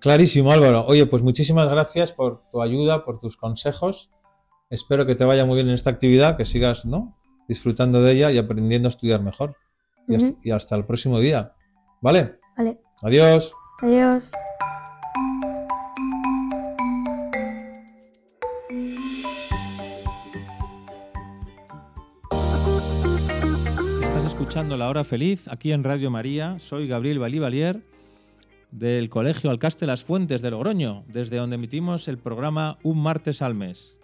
Clarísimo, 0.00 0.50
Álvaro. 0.50 0.84
Oye, 0.86 1.06
pues 1.06 1.22
muchísimas 1.22 1.70
gracias 1.70 2.12
por 2.12 2.42
tu 2.50 2.60
ayuda, 2.62 3.04
por 3.04 3.20
tus 3.20 3.36
consejos. 3.36 4.10
Espero 4.70 5.06
que 5.06 5.14
te 5.14 5.24
vaya 5.24 5.44
muy 5.44 5.54
bien 5.54 5.68
en 5.68 5.74
esta 5.74 5.90
actividad, 5.90 6.36
que 6.36 6.44
sigas 6.44 6.84
¿no? 6.84 7.16
disfrutando 7.46 8.02
de 8.02 8.12
ella 8.12 8.32
y 8.32 8.38
aprendiendo 8.38 8.88
a 8.88 8.90
estudiar 8.90 9.22
mejor. 9.22 9.54
Y 10.08 10.16
hasta, 10.16 10.32
y 10.42 10.50
hasta 10.50 10.74
el 10.74 10.84
próximo 10.84 11.20
día. 11.20 11.52
¿Vale? 12.00 12.40
Vale, 12.56 12.80
Adiós. 13.02 13.54
adiós. 13.82 14.32
Escuchando 24.52 24.76
La 24.76 24.90
Hora 24.90 25.02
Feliz 25.02 25.48
aquí 25.48 25.72
en 25.72 25.82
Radio 25.82 26.10
María. 26.10 26.58
Soy 26.58 26.86
Gabriel 26.86 27.18
Balivalier 27.18 27.82
del 28.70 29.08
Colegio 29.08 29.48
Alcaste 29.48 29.86
Las 29.86 30.04
Fuentes 30.04 30.42
de 30.42 30.50
Logroño, 30.50 31.04
desde 31.08 31.38
donde 31.38 31.54
emitimos 31.54 32.06
el 32.06 32.18
programa 32.18 32.76
Un 32.82 33.02
martes 33.02 33.40
al 33.40 33.54
mes. 33.54 33.96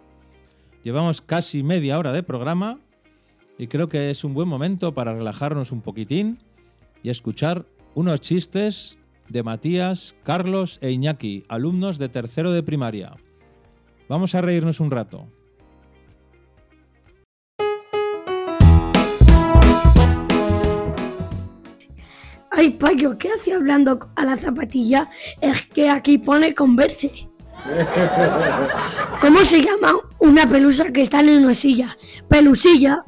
Llevamos 0.83 1.21
casi 1.21 1.61
media 1.61 1.99
hora 1.99 2.13
de 2.13 2.23
programa 2.23 2.79
y 3.59 3.67
creo 3.67 3.89
que 3.89 4.09
es 4.09 4.23
un 4.23 4.33
buen 4.33 4.47
momento 4.47 4.95
para 4.95 5.13
relajarnos 5.13 5.71
un 5.71 5.81
poquitín 5.81 6.39
y 7.03 7.11
escuchar 7.11 7.67
unos 7.93 8.19
chistes 8.19 8.97
de 9.27 9.43
Matías, 9.43 10.15
Carlos 10.23 10.79
e 10.81 10.89
Iñaki, 10.89 11.45
alumnos 11.47 11.99
de 11.99 12.09
tercero 12.09 12.51
de 12.53 12.63
primaria. 12.63 13.17
Vamos 14.07 14.33
a 14.33 14.41
reírnos 14.41 14.79
un 14.79 14.89
rato. 14.89 15.27
Ay, 22.59 22.71
payo, 22.71 23.17
¿qué 23.17 23.29
hace 23.31 23.53
hablando 23.53 24.11
a 24.17 24.25
la 24.25 24.35
zapatilla? 24.35 25.09
Es 25.39 25.65
que 25.67 25.89
aquí 25.89 26.17
pone 26.17 26.53
converse. 26.53 27.09
¿Cómo 29.21 29.45
se 29.45 29.61
llama 29.61 29.93
una 30.19 30.45
pelusa 30.45 30.91
que 30.91 31.03
está 31.03 31.21
en 31.21 31.45
una 31.45 31.55
silla? 31.55 31.97
Pelusilla. 32.27 33.05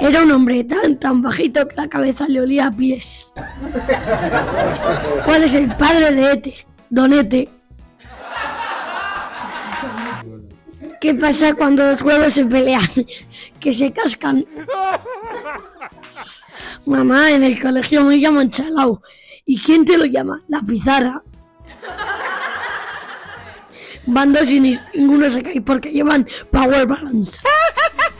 Era 0.00 0.22
un 0.24 0.32
hombre 0.32 0.64
tan, 0.64 0.98
tan 0.98 1.22
bajito 1.22 1.68
que 1.68 1.76
la 1.76 1.86
cabeza 1.86 2.26
le 2.26 2.40
olía 2.40 2.66
a 2.66 2.72
pies. 2.72 3.32
¿Cuál 5.24 5.44
es 5.44 5.54
el 5.54 5.76
padre 5.76 6.10
de 6.10 6.32
Ete? 6.32 6.66
Donete. 6.90 7.50
¿Qué 11.04 11.12
pasa 11.12 11.52
cuando 11.52 11.84
los 11.84 12.00
huevos 12.00 12.32
se 12.32 12.46
pelean? 12.46 12.80
Que 13.60 13.74
se 13.74 13.92
cascan. 13.92 14.42
Mamá, 16.86 17.30
en 17.30 17.42
el 17.44 17.60
colegio 17.60 18.04
me 18.04 18.18
llaman 18.18 18.48
Chalao. 18.50 19.02
¿Y 19.44 19.60
quién 19.60 19.84
te 19.84 19.98
lo 19.98 20.06
llama? 20.06 20.40
La 20.48 20.62
pizarra. 20.62 21.22
Van 24.06 24.32
dos 24.32 24.48
y 24.50 24.60
ni- 24.60 24.78
ninguno 24.94 25.28
se 25.28 25.42
cae 25.42 25.60
porque 25.60 25.92
llevan 25.92 26.26
Power 26.50 26.86
Balance. 26.86 27.42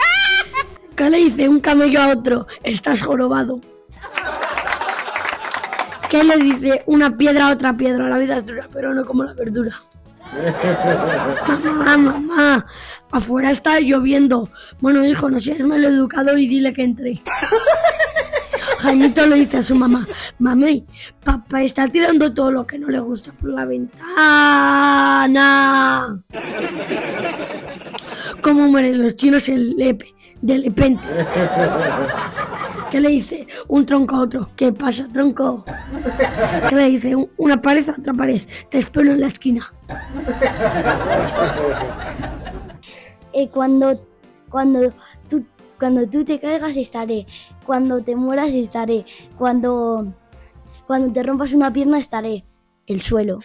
¿Qué 0.95 1.09
le 1.09 1.17
dice 1.17 1.49
un 1.49 1.61
camello 1.61 2.03
a 2.03 2.09
otro? 2.09 2.47
Estás 2.63 3.03
jorobado. 3.03 3.61
¿Qué 6.11 6.23
le 6.23 6.37
dice 6.37 6.83
una 6.85 7.17
piedra 7.17 7.49
a 7.49 7.53
otra 7.53 7.75
piedra? 7.75 8.11
La 8.11 8.19
vida 8.19 8.37
es 8.37 8.45
dura, 8.45 8.69
pero 8.71 8.93
no 8.93 9.07
como 9.07 9.25
la 9.25 9.33
verdura. 9.33 9.75
Mamá, 11.47 11.97
mamá, 11.97 12.67
afuera 13.11 13.51
está 13.51 13.81
lloviendo. 13.81 14.49
Bueno, 14.81 15.05
hijo, 15.05 15.29
no 15.31 15.39
seas 15.41 15.63
mal 15.63 15.85
educado 15.85 16.37
y 16.37 16.47
dile 16.47 16.73
que 16.73 16.83
entre. 16.83 17.23
Jaimito 18.79 19.27
le 19.27 19.37
dice 19.37 19.59
a 19.59 19.63
su 19.63 19.75
mamá, 19.75 20.07
mami, 20.39 20.87
papá 21.23 21.63
está 21.63 21.89
tirando 21.89 22.33
todo 22.35 22.51
lo 22.51 22.67
que 22.67 22.79
no 22.79 22.89
le 22.89 22.99
gusta 23.01 23.33
por 23.33 23.51
la 23.51 23.65
ventana. 23.65 24.03
Como 28.43 28.69
mueren 28.69 29.03
los 29.03 29.17
chinos 29.17 29.49
en 29.49 29.77
Lepe, 29.77 30.15
de 30.43 30.59
repente. 30.59 31.05
¿Qué 32.95 33.01
le 33.01 33.09
dice 33.09 33.49
un 33.67 33.85
tronco 33.85 34.15
a 34.15 34.21
otro? 34.21 34.49
¿Qué 34.55 34.73
pasa, 34.73 35.09
tronco? 35.13 35.65
¿Qué 36.69 36.77
le 36.77 36.85
dice 36.91 37.17
un- 37.17 37.29
una 37.39 37.61
pared 37.61 37.89
a 37.89 37.97
otra 37.99 38.13
pared? 38.15 38.41
Te 38.71 38.79
espero 38.79 39.11
en 39.11 39.21
la 39.21 39.27
esquina. 39.27 39.75
Eh, 43.33 43.49
cuando, 43.49 43.99
cuando, 44.49 44.93
tú, 45.29 45.45
cuando 45.77 46.09
tú 46.09 46.25
te 46.25 46.39
caigas 46.39 46.77
estaré. 46.77 47.27
Cuando 47.67 48.01
te 48.01 48.15
mueras 48.15 48.55
estaré. 48.55 49.05
Cuando, 49.37 50.15
cuando 50.87 51.13
te 51.13 51.25
rompas 51.25 51.51
una 51.51 51.73
pierna 51.73 51.99
estaré. 51.99 52.45
El 52.87 53.03
suelo. 53.03 53.41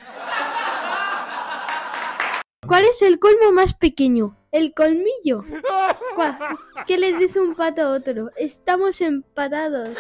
¿Cuál 2.68 2.84
es 2.86 3.02
el 3.02 3.18
colmo 3.18 3.52
más 3.52 3.74
pequeño? 3.74 4.36
El 4.52 4.74
colmillo. 4.74 5.44
¿Qué 6.88 6.98
le 6.98 7.14
dice 7.14 7.40
un 7.40 7.56
pato 7.56 7.82
a 7.84 7.90
otro? 7.92 8.32
Estamos 8.36 9.00
empatados. 9.02 9.98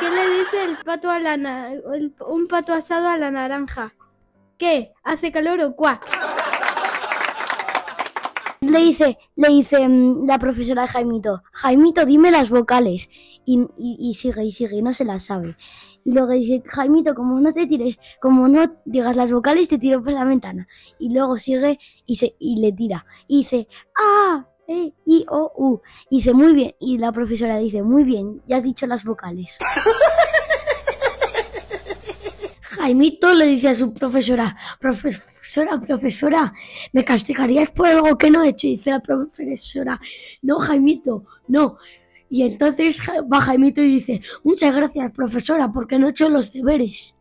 ¿Qué 0.00 0.10
le 0.10 0.28
dice 0.40 0.64
el 0.64 0.76
pato 0.78 1.10
a 1.10 1.18
la 1.18 1.36
na- 1.36 1.72
el- 1.72 2.14
un 2.26 2.48
pato 2.48 2.72
asado 2.74 3.08
a 3.08 3.16
la 3.16 3.30
naranja? 3.30 3.94
¿Qué? 4.58 4.92
¿Hace 5.04 5.32
calor 5.32 5.60
o 5.62 5.74
cuac? 5.74 6.04
Le 8.78 8.84
dice, 8.84 9.18
le 9.36 9.48
dice 9.48 9.88
mm, 9.88 10.26
la 10.26 10.38
profesora 10.38 10.84
a 10.84 10.86
Jaimito, 10.86 11.42
Jaimito, 11.52 12.04
dime 12.06 12.30
las 12.30 12.50
vocales. 12.50 13.08
Y, 13.44 13.60
y- 13.78 13.96
y 13.98 14.14
sigue, 14.14 14.44
y 14.44 14.52
sigue, 14.52 14.76
y 14.76 14.82
no 14.82 14.92
se 14.92 15.04
las 15.04 15.24
sabe. 15.24 15.56
Y 16.04 16.12
luego 16.12 16.32
dice, 16.32 16.62
Jaimito, 16.66 17.14
como 17.14 17.40
no 17.40 17.52
te 17.52 17.66
tires, 17.66 17.98
como 18.20 18.46
no 18.48 18.64
digas 18.84 19.16
las 19.16 19.32
vocales, 19.32 19.68
te 19.68 19.78
tiro 19.78 20.02
por 20.02 20.12
la 20.12 20.24
ventana. 20.24 20.68
Y 20.98 21.12
luego 21.12 21.36
sigue 21.38 21.78
y, 22.06 22.16
se, 22.16 22.36
y 22.38 22.60
le 22.60 22.72
tira. 22.72 23.04
Y 23.26 23.38
dice, 23.38 23.68
A, 23.98 24.46
E, 24.68 24.92
I, 25.06 25.24
O, 25.30 25.50
U. 25.56 25.80
Y 26.10 26.16
dice, 26.18 26.34
muy 26.34 26.52
bien. 26.54 26.74
Y 26.78 26.98
la 26.98 27.10
profesora 27.12 27.56
dice, 27.58 27.82
muy 27.82 28.04
bien, 28.04 28.42
ya 28.46 28.58
has 28.58 28.64
dicho 28.64 28.86
las 28.86 29.02
vocales. 29.04 29.58
Jaimito 32.78 33.34
le 33.34 33.46
dice 33.46 33.68
a 33.68 33.74
su 33.74 33.92
profesora, 33.92 34.56
profesora, 34.78 35.80
profesora, 35.80 36.52
¿me 36.92 37.04
castigarías 37.04 37.70
por 37.70 37.88
algo 37.88 38.16
que 38.16 38.30
no 38.30 38.44
he 38.44 38.50
hecho? 38.50 38.68
Y 38.68 38.70
dice 38.70 38.90
la 38.90 39.00
profesora, 39.00 40.00
no, 40.42 40.58
Jaimito, 40.58 41.24
no. 41.48 41.78
Y 42.30 42.42
entonces 42.42 43.00
va 43.32 43.40
Jaimito 43.40 43.80
y 43.80 43.88
dice, 43.88 44.22
muchas 44.44 44.74
gracias, 44.74 45.10
profesora, 45.12 45.72
porque 45.72 45.98
no 45.98 46.06
he 46.06 46.10
hecho 46.10 46.28
los 46.28 46.52
deberes. 46.52 47.16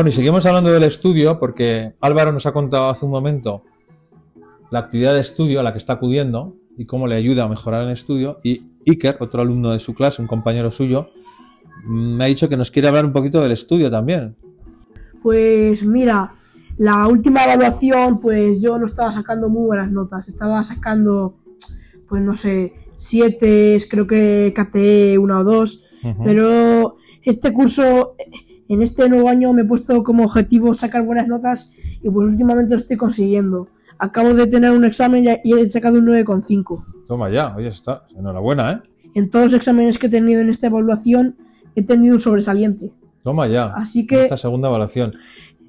Bueno, 0.00 0.08
y 0.08 0.14
seguimos 0.14 0.46
hablando 0.46 0.72
del 0.72 0.84
estudio 0.84 1.38
porque 1.38 1.92
Álvaro 2.00 2.32
nos 2.32 2.46
ha 2.46 2.52
contado 2.52 2.88
hace 2.88 3.04
un 3.04 3.10
momento 3.10 3.64
la 4.70 4.78
actividad 4.78 5.12
de 5.12 5.20
estudio 5.20 5.60
a 5.60 5.62
la 5.62 5.72
que 5.72 5.78
está 5.78 5.92
acudiendo 5.92 6.56
y 6.78 6.86
cómo 6.86 7.06
le 7.06 7.16
ayuda 7.16 7.44
a 7.44 7.48
mejorar 7.48 7.82
el 7.82 7.90
estudio. 7.90 8.38
Y 8.42 8.62
Iker, 8.86 9.18
otro 9.20 9.42
alumno 9.42 9.72
de 9.72 9.78
su 9.78 9.92
clase, 9.92 10.22
un 10.22 10.26
compañero 10.26 10.70
suyo, 10.70 11.10
mm, 11.84 12.16
me 12.16 12.24
ha 12.24 12.28
dicho 12.28 12.48
que 12.48 12.56
nos 12.56 12.70
quiere 12.70 12.88
hablar 12.88 13.04
un 13.04 13.12
poquito 13.12 13.42
del 13.42 13.52
estudio 13.52 13.90
también. 13.90 14.36
Pues 15.22 15.84
mira, 15.84 16.32
la 16.78 17.06
última 17.06 17.44
evaluación, 17.44 18.22
pues 18.22 18.62
yo 18.62 18.78
no 18.78 18.86
estaba 18.86 19.12
sacando 19.12 19.50
muy 19.50 19.66
buenas 19.66 19.92
notas. 19.92 20.26
Estaba 20.28 20.64
sacando, 20.64 21.36
pues 22.08 22.22
no 22.22 22.34
sé, 22.34 22.72
siete, 22.96 23.76
creo 23.90 24.06
que 24.06 24.54
KTE 24.56 25.18
una 25.18 25.40
o 25.40 25.44
dos. 25.44 25.82
Pero 26.24 26.96
este 27.22 27.52
curso, 27.52 28.14
en 28.70 28.82
este 28.82 29.08
nuevo 29.08 29.28
año 29.28 29.52
me 29.52 29.62
he 29.62 29.64
puesto 29.64 30.02
como 30.02 30.24
objetivo 30.24 30.72
sacar 30.74 31.02
buenas 31.04 31.28
notas 31.28 31.72
y 32.02 32.08
pues 32.08 32.28
últimamente 32.28 32.70
lo 32.74 32.80
estoy 32.80 32.96
consiguiendo. 32.96 33.68
Acabo 33.98 34.32
de 34.32 34.46
tener 34.46 34.70
un 34.70 34.84
examen 34.84 35.24
y 35.44 35.52
he 35.52 35.66
sacado 35.68 35.98
un 35.98 36.06
9,5. 36.06 36.84
Toma 37.06 37.28
ya, 37.30 37.54
oye, 37.56 37.68
está. 37.68 38.04
Enhorabuena, 38.16 38.72
¿eh? 38.72 38.88
En 39.14 39.28
todos 39.28 39.46
los 39.46 39.54
exámenes 39.54 39.98
que 39.98 40.06
he 40.06 40.10
tenido 40.10 40.40
en 40.40 40.48
esta 40.48 40.68
evaluación 40.68 41.36
he 41.74 41.82
tenido 41.82 42.14
un 42.14 42.20
sobresaliente. 42.20 42.92
Toma 43.22 43.46
ya. 43.48 43.66
Así 43.74 44.06
que- 44.06 44.22
Esta 44.22 44.36
segunda 44.36 44.68
evaluación. 44.68 45.14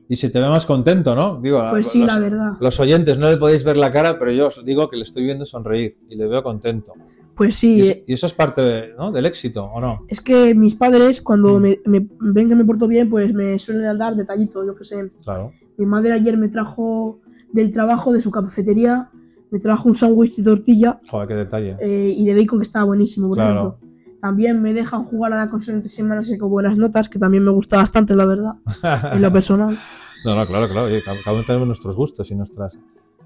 Y 0.08 0.18
se 0.18 0.30
te 0.30 0.40
ve 0.40 0.48
más 0.48 0.66
contento, 0.66 1.16
¿no? 1.16 1.40
Digo, 1.42 1.64
Pues 1.72 1.88
sí, 1.88 2.00
los, 2.02 2.08
la 2.14 2.20
verdad. 2.20 2.52
Los 2.60 2.80
oyentes 2.80 3.18
no 3.18 3.30
le 3.30 3.38
podéis 3.38 3.64
ver 3.64 3.78
la 3.78 3.92
cara, 3.92 4.20
pero 4.20 4.32
yo 4.32 4.48
os 4.48 4.64
digo 4.64 4.90
que 4.90 4.98
le 4.98 5.04
estoy 5.06 5.24
viendo 5.24 5.46
sonreír 5.46 5.98
y 6.10 6.16
le 6.16 6.28
veo 6.28 6.44
contento. 6.44 6.94
Pues 7.42 7.56
sí, 7.56 7.78
Y, 7.78 7.82
eh, 7.82 7.84
eso, 7.92 8.00
y 8.06 8.14
eso 8.14 8.26
es 8.28 8.34
parte 8.34 8.62
del 8.62 9.26
éxito, 9.26 9.66
¿o 9.66 9.82
no? 9.82 10.06
Es 10.08 10.22
que 10.22 10.54
mis 10.54 10.76
padres, 10.76 11.22
cuando 11.22 11.58
Mm. 11.58 11.62
me, 11.64 11.80
me- 11.88 12.06
ven 12.20 12.50
que 12.50 12.54
me 12.56 12.64
porto 12.66 12.88
bien, 12.88 13.10
pues 13.10 13.34
me 13.34 13.58
suelen 13.58 13.98
dar 13.98 14.16
detallitos, 14.16 14.64
yo 14.64 14.76
que 14.76 14.84
sé. 14.86 15.12
Claro. 15.24 15.52
Mi 15.78 15.88
madre 15.88 16.12
ayer 16.14 16.38
me 16.38 16.50
trajo 16.50 17.20
del 17.52 17.72
trabajo 17.72 18.14
de 18.14 18.20
su 18.22 18.30
cafetería, 18.30 19.10
me 19.50 19.58
trajo 19.58 19.90
un 19.90 19.96
sándwich 19.96 20.36
de 20.36 20.44
tortilla 20.44 21.00
Joder, 21.10 21.28
qué 21.30 21.34
detalle. 21.34 21.78
eh, 21.80 22.14
y 22.16 22.26
de 22.26 22.36
bacon 22.36 22.60
que 22.60 22.64
estaba 22.64 22.86
buenísimo, 22.86 23.30
por 23.30 23.38
Claro. 23.38 23.52
ejemplo. 23.78 23.78
También 24.22 24.62
me 24.62 24.76
dejan 24.76 25.04
jugar 25.06 25.34
a 25.34 25.38
la 25.38 25.50
consola 25.50 25.78
entre 25.78 25.90
semanas 25.90 26.30
y 26.30 26.38
con 26.38 26.52
buenas 26.52 26.78
notas, 26.78 27.10
que 27.10 27.18
también 27.18 27.44
me 27.44 27.50
gusta 27.50 27.78
bastante, 27.78 28.16
la 28.16 28.26
verdad, 28.28 28.52
en 29.16 29.20
lo 29.24 29.32
personal. 29.34 29.76
No, 30.24 30.36
no, 30.36 30.46
claro, 30.46 30.68
claro. 30.70 30.86
oye, 30.86 31.02
cada 31.02 31.18
cada 31.24 31.36
uno 31.36 31.44
tenemos 31.44 31.66
nuestros 31.66 31.96
gustos 31.96 32.30
y 32.30 32.36
nuestras. 32.36 32.78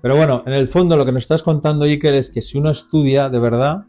Pero 0.01 0.15
bueno, 0.15 0.41
en 0.45 0.53
el 0.53 0.69
fondo 0.69 0.95
lo 0.95 1.03
que 1.05 1.11
nos 1.11 1.23
estás 1.23 1.43
contando, 1.43 1.83
Iker, 1.83 2.13
es 2.15 2.31
que 2.31 2.41
si 2.41 2.57
uno 2.57 2.69
estudia 2.69 3.29
de 3.29 3.39
verdad, 3.39 3.83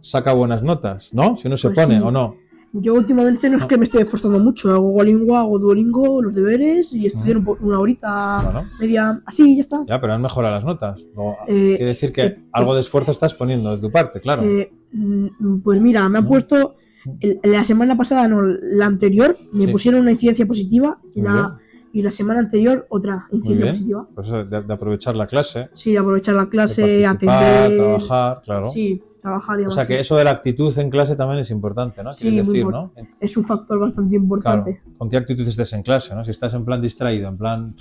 saca 0.00 0.32
buenas 0.32 0.62
notas, 0.62 1.10
¿no? 1.12 1.36
Si 1.36 1.46
uno 1.48 1.56
se 1.56 1.68
Pues 1.70 1.86
pone 1.86 1.98
sí. 1.98 2.04
o 2.04 2.10
no. 2.10 2.36
Yo 2.72 2.94
últimamente 2.94 3.50
no 3.50 3.56
es 3.56 3.64
que 3.64 3.76
me 3.76 3.82
estoy 3.82 4.02
esforzando 4.02 4.38
mucho, 4.38 4.70
hago 4.72 4.90
Golingo, 4.92 5.36
hago 5.36 5.58
Duolingo, 5.58 6.22
los 6.22 6.34
deberes 6.36 6.92
y 6.92 7.06
estudiar 7.06 7.38
una 7.38 7.80
horita, 7.80 8.64
media, 8.78 9.20
así, 9.26 9.56
ya 9.56 9.60
está. 9.62 9.84
Ya, 9.88 10.00
pero 10.00 10.12
han 10.12 10.22
mejorado 10.22 10.54
las 10.54 10.64
notas. 10.64 11.02
Luego, 11.16 11.34
Eh, 11.48 11.74
quiere 11.76 11.86
decir 11.86 12.12
que 12.12 12.22
eh, 12.26 12.44
algo 12.52 12.74
de 12.76 12.82
esfuerzo 12.82 13.10
estás 13.10 13.34
poniendo 13.34 13.74
de 13.74 13.80
tu 13.82 13.90
parte, 13.90 14.20
claro. 14.20 14.44
Eh, 14.44 14.70
mm, 14.92 15.62
pues 15.64 15.80
mira, 15.80 16.08
me 16.08 16.18
han 16.18 16.28
puesto 16.28 16.76
el- 17.18 17.40
la 17.42 17.64
semana 17.64 17.96
pasada, 17.96 18.28
no, 18.28 18.40
la 18.42 18.86
anterior, 18.86 19.36
me 19.52 19.62
Sí. 19.66 19.72
pusieron 19.72 20.02
una 20.02 20.12
incidencia 20.12 20.46
positiva 20.46 21.00
y 21.12 21.22
la, 21.22 21.58
y 21.92 22.02
la 22.02 22.12
semana 22.12 22.38
anterior 22.38 22.86
otra 22.88 23.26
incidencia 23.32 23.72
positiva. 23.72 24.08
Pues 24.14 24.28
de, 24.48 24.62
de 24.62 24.72
aprovechar 24.72 25.16
la 25.16 25.26
clase, 25.26 25.70
Sí, 25.74 25.96
aprovechar 25.96 26.36
la 26.36 26.44
de 26.44 26.50
clase, 26.50 27.02
participar, 27.02 27.46
atender. 27.64 27.76
trabajar, 27.78 28.40
claro. 28.44 28.68
Sí, 28.68 29.02
trabajar 29.20 29.60
y 29.60 29.64
O 29.66 29.70
sea 29.70 29.86
que 29.86 30.00
eso 30.00 30.16
de 30.16 30.24
la 30.24 30.30
actitud 30.30 30.76
en 30.78 30.90
clase 30.90 31.14
también 31.16 31.40
es 31.40 31.50
importante, 31.50 32.02
¿no? 32.02 32.12
Sí, 32.12 32.28
muy 32.30 32.36
decir, 32.38 32.66
¿no? 32.66 32.92
Es 33.20 33.36
un 33.36 33.44
factor 33.44 33.78
bastante 33.78 34.10
Claro, 34.16 34.22
importante. 34.24 34.80
con 34.98 35.08
qué 35.10 35.16
actitud 35.16 35.46
estés 35.46 35.72
en 35.74 35.82
clase, 35.82 36.14
¿no? 36.14 36.24
Si 36.24 36.30
estás 36.30 36.54
en 36.54 36.64
plan 36.64 36.80
distraído, 36.82 37.28
en 37.28 37.36
plan 37.38 37.74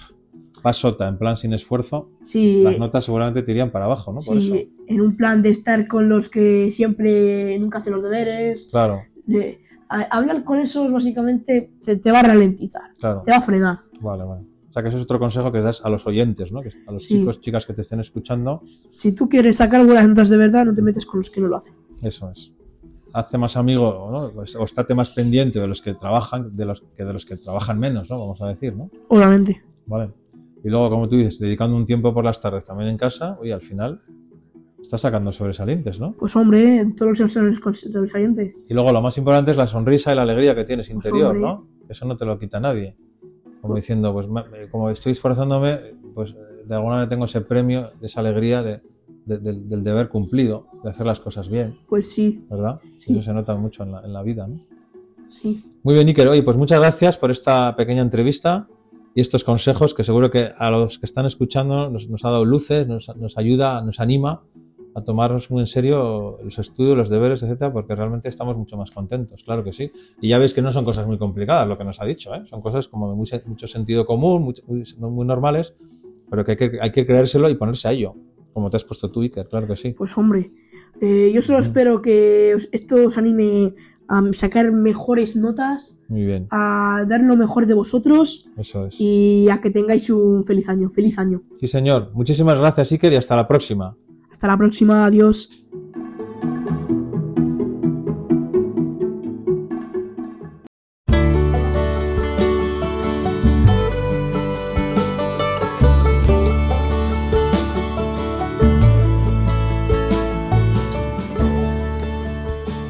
pasota, 0.62 1.08
en 1.08 1.18
plan 1.18 1.38
sin 1.38 1.54
esfuerzo, 1.54 2.10
Sí, 2.24 2.62
las 2.64 2.78
notas 2.78 3.06
seguramente 3.06 3.44
te 3.44 3.52
irían 3.52 3.72
para 3.72 3.86
abajo, 3.86 4.12
¿no? 4.12 4.20
Por 4.20 4.42
sí, 4.42 4.48
eso. 4.54 4.70
en 4.88 5.02
un 5.02 5.16
plan 5.16 5.42
de 5.42 5.50
estar 5.50 5.88
con 5.88 6.10
los 6.10 6.28
que 6.30 6.70
siempre 6.72 7.58
nunca 7.60 7.78
hacen 7.80 7.94
los 7.94 8.04
deberes. 8.04 8.68
Claro, 8.72 9.02
de- 9.26 9.62
a- 9.88 10.02
hablar 10.18 10.44
con 10.44 10.60
esos 10.60 10.92
básicamente 10.92 11.72
te, 11.84 11.96
te 11.96 12.12
va 12.12 12.20
a 12.20 12.24
ralentizar, 12.24 12.92
claro. 13.00 13.24
te 13.24 13.32
va 13.32 13.38
a 13.38 13.42
frenar. 13.42 13.80
Vale, 14.02 14.24
vale. 14.24 14.42
O 14.70 14.72
sea 14.74 14.84
que 14.84 14.90
eso 14.90 14.98
es 14.98 15.04
otro 15.04 15.20
consejo 15.20 15.52
que 15.52 15.62
das 15.62 15.84
a 15.84 15.90
los 15.90 16.06
oyentes, 16.06 16.52
¿no? 16.52 16.62
Que 16.62 16.70
a 16.88 16.92
los 16.92 17.04
Sí. 17.06 17.20
chicos, 17.20 17.42
chicas 17.42 17.66
que 17.66 17.74
te 17.74 17.82
estén 17.82 18.00
escuchando, 18.00 18.62
Si 18.66 19.14
tú 19.14 19.28
quieres 19.28 19.58
sacar 19.58 19.84
buenas 19.86 20.08
notas 20.08 20.30
de 20.30 20.38
verdad, 20.38 20.66
no 20.66 20.74
te 20.74 20.82
metes 20.82 21.06
con 21.06 21.20
los 21.20 21.30
que 21.30 21.42
no 21.42 21.48
lo 21.48 21.58
hacen. 21.58 21.74
eso 22.04 22.30
es. 22.32 22.54
Hazte 23.12 23.40
más 23.40 23.58
amigo, 23.58 24.10
¿no? 24.12 24.32
Pues- 24.32 24.56
O 24.56 24.64
estate 24.66 24.94
más 24.94 25.10
pendiente 25.10 25.60
de 25.60 25.68
los 25.68 25.82
que 25.82 25.96
trabajan, 25.96 26.52
de 26.54 26.66
los 26.66 26.82
que 26.96 27.04
de 27.04 27.14
los 27.14 27.26
que 27.26 27.36
trabajan 27.38 27.80
menos, 27.80 28.10
¿no? 28.10 28.20
Vamos 28.20 28.40
a 28.42 28.48
decir, 28.50 28.76
¿no? 28.76 28.92
Obviamente. 29.08 29.64
Vale. 29.88 30.12
Y 30.64 30.70
luego, 30.70 30.90
como 30.92 31.10
tú 31.10 31.16
dices, 31.16 31.40
dedicando 31.40 31.76
un 31.76 31.86
tiempo 31.88 32.14
por 32.14 32.24
las 32.24 32.40
tardes 32.40 32.66
también 32.66 32.90
en 32.90 32.98
casa, 32.98 33.38
oye, 33.42 33.54
al 33.54 33.62
final 33.62 34.02
estás 34.80 35.02
sacando 35.02 35.32
sobresalientes, 35.32 36.00
¿no? 36.00 36.14
Pues 36.14 36.36
hombre, 36.36 36.78
en 36.78 36.96
todos 36.96 37.18
los 37.18 37.22
exámenes 37.32 37.60
con 37.60 37.74
sobresaliente. 37.74 38.56
Y 38.68 38.74
luego 38.76 38.92
lo 38.92 39.02
más 39.02 39.18
importante 39.18 39.52
es 39.52 39.58
la 39.58 39.66
sonrisa 39.68 40.12
y 40.12 40.16
la 40.16 40.22
alegría 40.22 40.54
que 40.54 40.64
tienes 40.66 40.90
interior, 40.92 41.28
hombre. 41.36 41.42
¿no? 41.42 41.68
Eso 41.90 42.06
no 42.06 42.16
te 42.16 42.26
lo 42.26 42.38
quita 42.38 42.60
nadie. 42.60 42.96
Como 43.62 43.76
diciendo, 43.76 44.14
pues 44.14 44.28
me- 44.28 44.70
como 44.72 44.90
estoy 44.90 45.12
esforzándome, 45.14 45.80
pues 46.14 46.32
eh, 46.32 46.64
de 46.66 46.76
alguna 46.76 46.96
manera 46.96 47.10
tengo 47.10 47.26
ese 47.26 47.42
premio, 47.42 47.92
de 48.00 48.08
esa 48.08 48.22
alegría 48.22 48.64
de- 48.64 48.82
de- 49.26 49.38
del- 49.40 49.68
del 49.70 49.84
deber 49.84 50.10
cumplido, 50.10 50.68
de 50.84 50.90
hacer 50.90 51.06
las 51.06 51.20
cosas 51.20 51.50
bien, 51.50 51.78
Pues 51.88 52.10
sí. 52.12 52.46
¿verdad? 52.50 52.80
Sí. 52.98 53.12
Eso 53.14 53.22
se 53.22 53.34
nota 53.34 53.56
mucho 53.56 53.84
en 53.84 53.92
la, 53.92 54.02
en 54.04 54.14
la 54.14 54.24
vida, 54.24 54.48
¿no? 54.48 54.60
Sí. 55.32 55.64
Muy 55.84 55.94
bien, 55.94 56.08
Iker. 56.08 56.28
Oye, 56.30 56.42
pues 56.44 56.58
muchas 56.58 56.80
gracias 56.80 57.18
por 57.18 57.30
esta 57.32 57.76
pequeña 57.76 58.02
entrevista 58.02 58.68
y 59.14 59.22
estos 59.22 59.44
consejos 59.44 59.94
que 59.94 60.04
seguro 60.04 60.32
que 60.32 60.50
a 60.58 60.70
los 60.72 60.98
que 60.98 61.06
están 61.06 61.26
escuchando 61.26 61.90
nos, 61.90 62.10
nos 62.10 62.26
ha 62.26 62.30
dado 62.32 62.46
luces, 62.46 62.88
nos, 62.88 63.16
nos 63.18 63.38
ayuda, 63.38 63.82
nos 63.82 64.00
anima 64.00 64.42
a 64.96 65.04
tomarnos 65.04 65.52
muy 65.52 65.62
en 65.62 65.68
serio 65.68 66.40
los 66.44 66.60
estudios, 66.60 66.98
los 66.98 67.10
deberes, 67.10 67.44
etcétera, 67.44 67.72
porque 67.72 67.96
realmente 67.96 68.30
estamos 68.30 68.58
mucho 68.58 68.78
más 68.78 68.92
contentos, 68.92 69.44
claro 69.44 69.64
que 69.64 69.74
sí. 69.74 69.92
Y 70.22 70.30
ya 70.30 70.38
veis 70.38 70.54
que 70.54 70.62
no 70.62 70.72
son 70.72 70.84
cosas 70.84 71.06
muy 71.08 71.18
complicadas 71.18 71.68
lo 71.68 71.78
que 71.78 71.84
nos 71.84 72.02
ha 72.02 72.06
dicho, 72.06 72.34
¿eh? 72.34 72.42
son 72.46 72.62
cosas 72.62 72.88
como 72.88 73.10
de 73.10 73.16
muy, 73.16 73.28
mucho 73.46 73.68
sentido 73.68 74.06
común, 74.06 74.44
muy, 74.44 74.84
muy, 74.98 75.26
normales, 75.26 75.74
pero 76.30 76.44
que 76.44 76.52
hay, 76.52 76.58
que 76.58 76.80
hay 76.82 76.92
que 76.92 77.06
creérselo 77.06 77.50
y 77.50 77.56
ponerse 77.56 77.88
a 77.88 77.92
ello, 77.92 78.16
como 78.54 78.70
te 78.70 78.78
has 78.78 78.84
puesto 78.84 79.12
tú, 79.12 79.22
Iker, 79.22 79.48
claro 79.48 79.68
que 79.68 79.78
sí. 79.78 79.94
Pues 79.94 80.18
hombre, 80.18 80.52
eh, 81.02 81.32
yo 81.34 81.42
solo 81.42 81.60
espero 81.60 82.02
que 82.02 82.58
esto 82.72 82.96
os 83.08 83.18
anime 83.18 83.74
a 84.08 84.24
sacar 84.34 84.72
mejores 84.72 85.36
notas, 85.36 85.98
Muy 86.08 86.26
bien, 86.26 86.48
a 86.50 87.06
dar 87.08 87.22
lo 87.22 87.36
mejor 87.36 87.68
de 87.68 87.76
vosotros 87.76 88.50
eso 88.58 88.88
es. 88.88 89.00
y 89.00 89.48
a 89.50 89.62
que 89.62 89.70
tengáis 89.70 90.10
un 90.10 90.44
feliz 90.44 90.68
año. 90.68 90.90
Feliz 90.90 91.20
año. 91.20 91.44
Sí, 91.60 91.68
señor. 91.68 92.10
Muchísimas 92.14 92.58
gracias, 92.58 92.92
Iker, 92.92 93.14
y 93.14 93.18
hasta 93.18 93.36
la 93.36 93.48
próxima. 93.48 93.96
Hasta 94.40 94.48
la 94.48 94.58
próxima. 94.58 95.04
Adiós. 95.04 95.50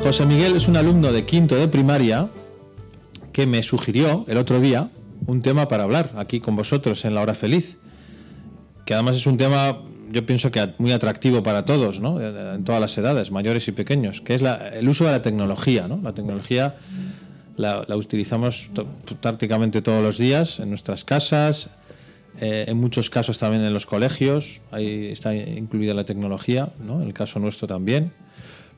José 0.04 0.28
Miguel 0.28 0.56
es 0.56 0.68
un 0.68 0.78
alumno 0.78 1.12
de 1.12 1.26
quinto 1.26 1.56
de 1.56 1.68
primaria 1.68 2.30
que 3.34 3.48
me 3.48 3.64
sugirió 3.64 4.24
el 4.28 4.38
otro 4.38 4.60
día 4.60 4.92
un 5.26 5.42
tema 5.42 5.68
para 5.68 5.86
hablar 5.86 6.14
aquí 6.16 6.42
con 6.42 6.56
vosotros 6.56 7.06
en 7.06 7.16
la 7.16 7.22
hora 7.22 7.34
feliz, 7.34 7.78
que 8.86 8.94
además 8.94 9.16
es 9.16 9.26
un 9.26 9.38
tema, 9.38 9.82
yo 10.12 10.26
pienso 10.26 10.52
que 10.52 10.74
muy 10.78 10.92
atractivo 10.92 11.44
para 11.44 11.66
todos, 11.66 12.00
¿no? 12.00 12.20
en 12.22 12.64
todas 12.64 12.82
las 12.82 12.98
edades, 12.98 13.32
mayores 13.32 13.68
y 13.68 13.72
pequeños, 13.72 14.22
que 14.22 14.34
es 14.34 14.42
la- 14.42 14.70
el 14.70 14.88
uso 14.90 15.06
de 15.06 15.12
la 15.12 15.22
tecnología. 15.22 15.88
¿no? 15.88 16.00
La 16.04 16.14
tecnología 16.14 16.76
la, 17.56 17.86
utilizamos 17.96 18.70
prácticamente 19.22 19.82
todos 19.82 20.02
los 20.02 20.18
días 20.18 20.60
en 20.60 20.70
nuestras 20.70 21.04
casas, 21.04 21.70
eh, 22.42 22.66
en 22.68 22.78
muchos 22.78 23.10
casos 23.10 23.38
también 23.38 23.64
en 23.64 23.74
los 23.74 23.86
colegios, 23.86 24.62
ahí 24.72 25.08
está 25.08 25.36
incluida 25.36 25.94
la 25.94 26.04
tecnología, 26.06 26.70
¿no? 26.80 27.02
en 27.02 27.08
el 27.08 27.14
caso 27.14 27.40
nuestro 27.40 27.68
también. 27.68 28.12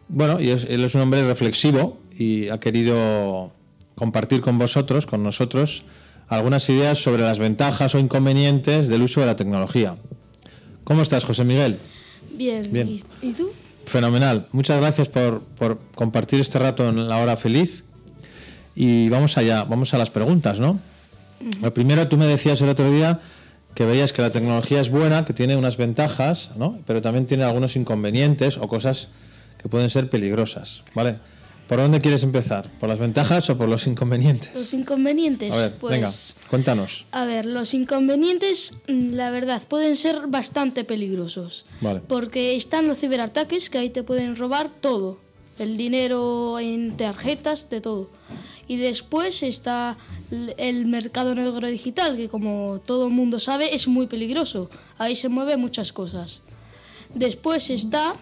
Bueno, 0.08 0.40
y 0.42 0.50
él 0.50 0.84
es 0.84 0.96
un 0.96 1.02
hombre 1.02 1.24
reflexivo 1.24 2.00
y 2.18 2.50
ha 2.50 2.60
querido 2.60 3.52
compartir 3.96 4.42
con 4.42 4.58
vosotros, 4.58 5.06
con 5.06 5.24
nosotros, 5.24 5.84
algunas 6.28 6.68
ideas 6.70 6.98
sobre 7.02 7.22
las 7.24 7.40
ventajas 7.40 7.94
o 7.94 8.00
inconvenientes 8.00 8.88
del 8.88 9.04
uso 9.04 9.20
de 9.20 9.26
la 9.28 9.36
tecnología. 9.36 9.96
¿Cómo 10.84 11.02
estás, 11.02 11.24
José 11.24 11.44
Miguel? 11.44 11.78
Bien. 12.34 12.72
Bien. 12.72 13.00
¿Y, 13.22 13.34
tú? 13.34 13.52
Fenomenal. 13.86 14.48
Muchas 14.52 14.80
gracias 14.80 15.08
por, 15.08 15.42
por 15.42 15.80
compartir 15.96 16.40
este 16.40 16.60
rato 16.60 16.88
en 16.88 17.08
la 17.08 17.18
hora 17.18 17.38
feliz. 17.38 17.84
Y 18.76 19.10
vamos 19.10 19.38
allá, 19.38 19.64
vamos 19.64 19.94
a 19.94 19.98
las 19.98 20.10
preguntas, 20.10 20.60
¿no? 20.60 20.80
Lo 21.62 21.74
primero, 21.74 22.08
tú 22.08 22.18
me 22.18 22.26
decías 22.26 22.62
el 22.62 22.70
otro 22.70 22.92
día 22.92 23.20
que 23.74 23.86
veías 23.86 24.14
que 24.14 24.22
la 24.22 24.32
tecnología 24.32 24.82
es 24.82 24.90
buena, 24.90 25.26
que 25.26 25.34
tiene 25.34 25.56
unas 25.56 25.78
ventajas, 25.78 26.52
¿no? 26.56 26.80
Pero 26.86 27.02
también 27.02 27.26
tiene 27.26 27.44
algunos 27.44 27.76
inconvenientes 27.76 28.58
o 28.58 28.68
cosas 28.68 29.10
que 29.58 29.70
pueden 29.70 29.90
ser 29.90 30.10
peligrosas, 30.10 30.84
¿vale? 30.94 31.18
¿Por 31.72 31.80
dónde 31.80 32.02
quieres 32.02 32.22
empezar? 32.24 32.70
¿Por 32.82 32.90
las 32.90 33.00
ventajas 33.00 33.50
o 33.50 33.58
por 33.58 33.70
los 33.70 33.88
inconvenientes? 33.88 34.52
Los 34.54 34.74
inconvenientes. 34.74 35.54
A 35.54 35.56
ver, 35.56 35.74
pues, 35.76 35.92
venga, 35.94 36.12
cuéntanos. 36.50 37.06
A 37.14 37.24
ver, 37.24 37.46
los 37.46 37.74
inconvenientes, 37.74 38.74
mm, 38.90 39.14
la 39.14 39.30
verdad, 39.30 39.62
pueden 39.66 39.96
ser 39.96 40.28
bastante 40.28 40.84
peligrosos. 40.84 41.64
Vale. 41.80 42.02
Porque 42.02 42.58
están 42.58 42.90
los 42.90 43.00
ciberataques 43.00 43.70
que 43.70 43.78
ahí 43.78 43.90
te 43.90 44.04
pueden 44.04 44.36
robar 44.36 44.70
todo. 44.82 45.20
El 45.60 45.78
dinero 45.78 46.60
en 46.60 46.98
tarjetas, 46.98 47.70
de 47.70 47.80
todo. 47.80 48.10
Y 48.68 48.76
después 48.76 49.42
está 49.42 49.96
el 50.58 50.88
mercado 50.88 51.34
negro 51.36 51.66
digital, 51.68 52.18
que 52.18 52.28
como 52.28 52.82
todo 52.86 53.08
el 53.08 53.14
mundo 53.14 53.40
sabe 53.40 53.74
es 53.74 53.88
muy 53.88 54.08
peligroso. 54.08 54.70
Ahí 54.98 55.16
se 55.16 55.30
mueven 55.30 55.62
muchas 55.62 55.94
cosas. 55.94 56.42
Después 57.16 57.70
está 57.70 58.18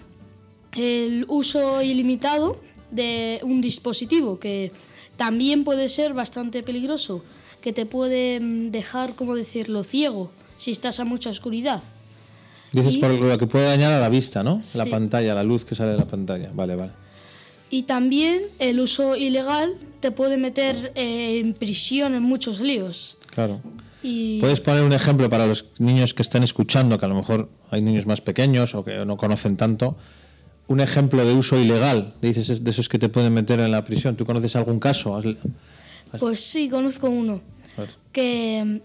el 0.75 1.25
uso 1.27 1.81
ilimitado 1.81 2.59
de 2.91 3.39
un 3.43 3.61
dispositivo 3.61 4.39
que 4.39 4.71
también 5.17 5.63
puede 5.63 5.89
ser 5.89 6.13
bastante 6.13 6.63
peligroso, 6.63 7.23
que 7.61 7.73
te 7.73 7.85
puede 7.85 8.39
mm, 8.39 8.71
dejar, 8.71 9.15
como 9.15 9.35
decirlo, 9.35 9.83
ciego 9.83 10.31
si 10.57 10.71
estás 10.71 10.99
a 10.99 11.05
mucha 11.05 11.29
oscuridad. 11.29 11.81
Dices 12.71 12.95
Y- 12.95 12.97
por 12.99 13.11
lo 13.11 13.37
que 13.37 13.47
puede 13.47 13.65
dañar 13.65 13.91
a 13.93 13.99
la 13.99 14.09
vista, 14.09 14.43
¿no? 14.43 14.61
La 14.75 14.83
Sí. 14.85 14.89
pantalla, 14.89 15.33
la 15.33 15.43
luz 15.43 15.65
que 15.65 15.75
sale 15.75 15.91
de 15.91 15.97
la 15.97 16.05
pantalla. 16.07 16.51
Vale, 16.53 16.75
vale. 16.75 16.91
Y 17.71 17.83
también 17.83 18.43
el 18.59 18.79
uso 18.79 19.15
ilegal 19.15 19.75
te 19.99 20.11
puede 20.11 20.37
meter 20.37 20.91
eh, 20.95 21.39
en 21.39 21.53
prisión 21.53 22.15
en 22.15 22.23
muchos 22.23 22.61
líos. 22.61 23.17
Claro. 23.27 23.61
Y 24.01 24.39
¿Puedes 24.39 24.61
poner 24.61 24.83
un 24.83 24.93
ejemplo 24.93 25.29
para 25.29 25.45
los 25.45 25.65
niños 25.77 26.13
que 26.13 26.21
están 26.21 26.41
escuchando, 26.43 26.97
que 26.97 27.05
a 27.05 27.09
lo 27.09 27.15
mejor 27.15 27.49
hay 27.69 27.81
niños 27.81 28.05
más 28.05 28.21
pequeños 28.21 28.73
o 28.73 28.83
que 28.85 29.05
no 29.05 29.17
conocen 29.17 29.57
tanto? 29.57 29.97
Un 30.69 30.79
ejemplo 30.79 31.25
de 31.25 31.33
uso 31.33 31.59
ilegal, 31.59 32.13
dices, 32.21 32.63
de 32.63 32.71
esos 32.71 32.87
que 32.87 32.97
te 32.99 33.09
pueden 33.09 33.33
meter 33.33 33.59
en 33.59 33.71
la 33.71 33.83
prisión. 33.83 34.15
¿Tú 34.15 34.23
conoces 34.25 34.55
algún 34.55 34.79
caso? 34.79 35.15
Has- 35.15 35.25
pues 36.19 36.39
sí, 36.39 36.69
conozco 36.69 37.09
uno. 37.09 37.41
que, 38.11 38.81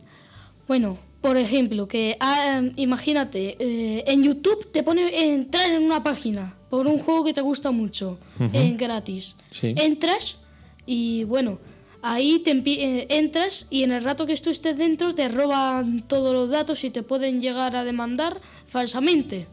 bueno, 0.66 0.98
por 1.20 1.36
ejemplo, 1.36 1.86
que 1.88 2.16
ah, 2.20 2.62
imagínate, 2.76 3.56
eh, 3.58 4.04
en 4.06 4.22
YouTube 4.22 4.70
te 4.72 4.82
pone 4.82 5.34
entrar 5.34 5.70
en 5.70 5.82
una 5.82 6.02
página 6.02 6.54
por 6.70 6.86
un 6.86 6.98
juego 6.98 7.24
que 7.24 7.32
te 7.34 7.40
gusta 7.40 7.70
mucho, 7.70 8.18
en 8.52 8.76
gratis. 8.76 9.36
Sí. 9.50 9.74
Entras 9.76 10.40
y 10.86 11.24
bueno, 11.24 11.58
ahí 12.02 12.40
te 12.40 12.50
eh, 12.52 13.06
entras 13.08 13.66
y 13.70 13.82
en 13.84 13.92
el 13.92 14.02
rato 14.04 14.26
que 14.26 14.36
tú 14.36 14.50
estés 14.50 14.76
dentro 14.76 15.14
te 15.14 15.28
roban 15.28 16.02
todos 16.06 16.32
los 16.34 16.50
datos 16.50 16.82
y 16.84 16.90
te 16.90 17.02
pueden 17.02 17.40
llegar 17.40 17.76
a 17.76 17.84
demandar 17.84 18.40
falsamente. 18.66 19.46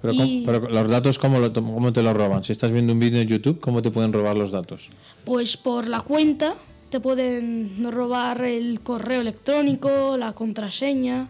Pero, 0.00 0.14
Y- 0.14 0.44
¿cómo- 0.44 0.60
pero 0.60 0.68
los 0.72 0.88
datos, 0.90 1.18
¿cómo, 1.18 1.40
lo- 1.40 1.52
cómo 1.52 1.92
te 1.92 2.02
los 2.02 2.16
roban? 2.16 2.44
Si 2.44 2.52
estás 2.52 2.70
viendo 2.70 2.92
un 2.92 3.00
vídeo 3.00 3.20
en 3.20 3.28
YouTube, 3.28 3.58
¿cómo 3.60 3.82
te 3.82 3.90
pueden 3.90 4.12
robar 4.12 4.36
los 4.36 4.50
datos? 4.52 4.88
Pues 5.24 5.56
por 5.56 5.88
la 5.88 6.00
cuenta 6.00 6.54
te 6.90 7.00
pueden 7.00 7.84
robar 7.90 8.42
el 8.44 8.80
correo 8.80 9.20
electrónico, 9.20 10.16
la 10.16 10.32
contraseña 10.32 11.28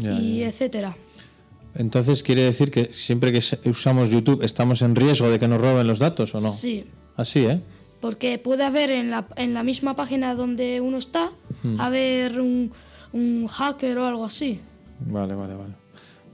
Ya, 0.00 0.12
y 0.12 0.40
ya. 0.40 0.48
etcétera. 0.48 0.96
Entonces, 1.76 2.22
¿quiere 2.22 2.42
decir 2.42 2.70
que 2.70 2.90
siempre 2.92 3.32
que 3.32 3.40
usamos 3.68 4.08
YouTube 4.10 4.42
estamos 4.44 4.82
en 4.82 4.94
riesgo 4.94 5.28
de 5.30 5.40
que 5.40 5.48
nos 5.48 5.60
roben 5.60 5.86
los 5.86 5.98
datos 5.98 6.34
o 6.34 6.40
no? 6.40 6.52
Sí, 6.52 6.84
Así, 7.16 7.40
¿eh? 7.46 7.60
porque 8.00 8.38
puede 8.38 8.64
haber 8.64 8.90
en 8.90 9.10
la, 9.10 9.26
en 9.36 9.54
la 9.54 9.62
misma 9.64 9.96
página 9.96 10.34
donde 10.34 10.80
uno 10.80 10.98
está, 10.98 11.32
Hmm. 11.62 11.80
haber 11.80 12.40
un, 12.40 12.70
un 13.12 13.46
hacker 13.48 13.98
o 13.98 14.06
algo 14.06 14.24
así. 14.24 14.60
Vale, 15.00 15.34
vale, 15.34 15.54
vale. 15.54 15.74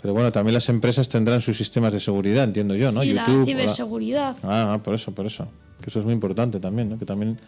Pero 0.01 0.15
bueno, 0.15 0.33
también 0.33 0.55
las 0.55 0.69
empresas 0.69 1.09
tendrán 1.09 1.41
sus 1.41 1.57
sistemas 1.57 1.93
de 1.93 2.01
seguridad, 2.01 2.45
entiendo 2.45 2.75
yo, 2.75 2.91
¿no? 2.91 3.01
la 3.05 3.27
YouTube, 3.27 3.45
ciberseguridad. 3.45 4.37
Ah, 4.43 4.75
ah, 4.75 4.83
por 4.83 4.95
eso, 4.95 5.13
por 5.13 5.27
eso. 5.27 5.47
Que 5.83 5.91
eso 5.91 5.99
es 5.99 6.05
muy 6.05 6.15
importante 6.15 6.59
también, 6.61 6.89
¿no? 6.89 6.99
Que 6.99 7.05
también, 7.05 7.39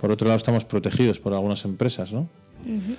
por 0.00 0.10
otro 0.10 0.26
lado, 0.26 0.36
estamos 0.36 0.64
protegidos 0.64 1.18
por 1.20 1.32
algunas 1.32 1.64
empresas, 1.64 2.12
¿no? 2.12 2.28
Ujú. 2.64 2.96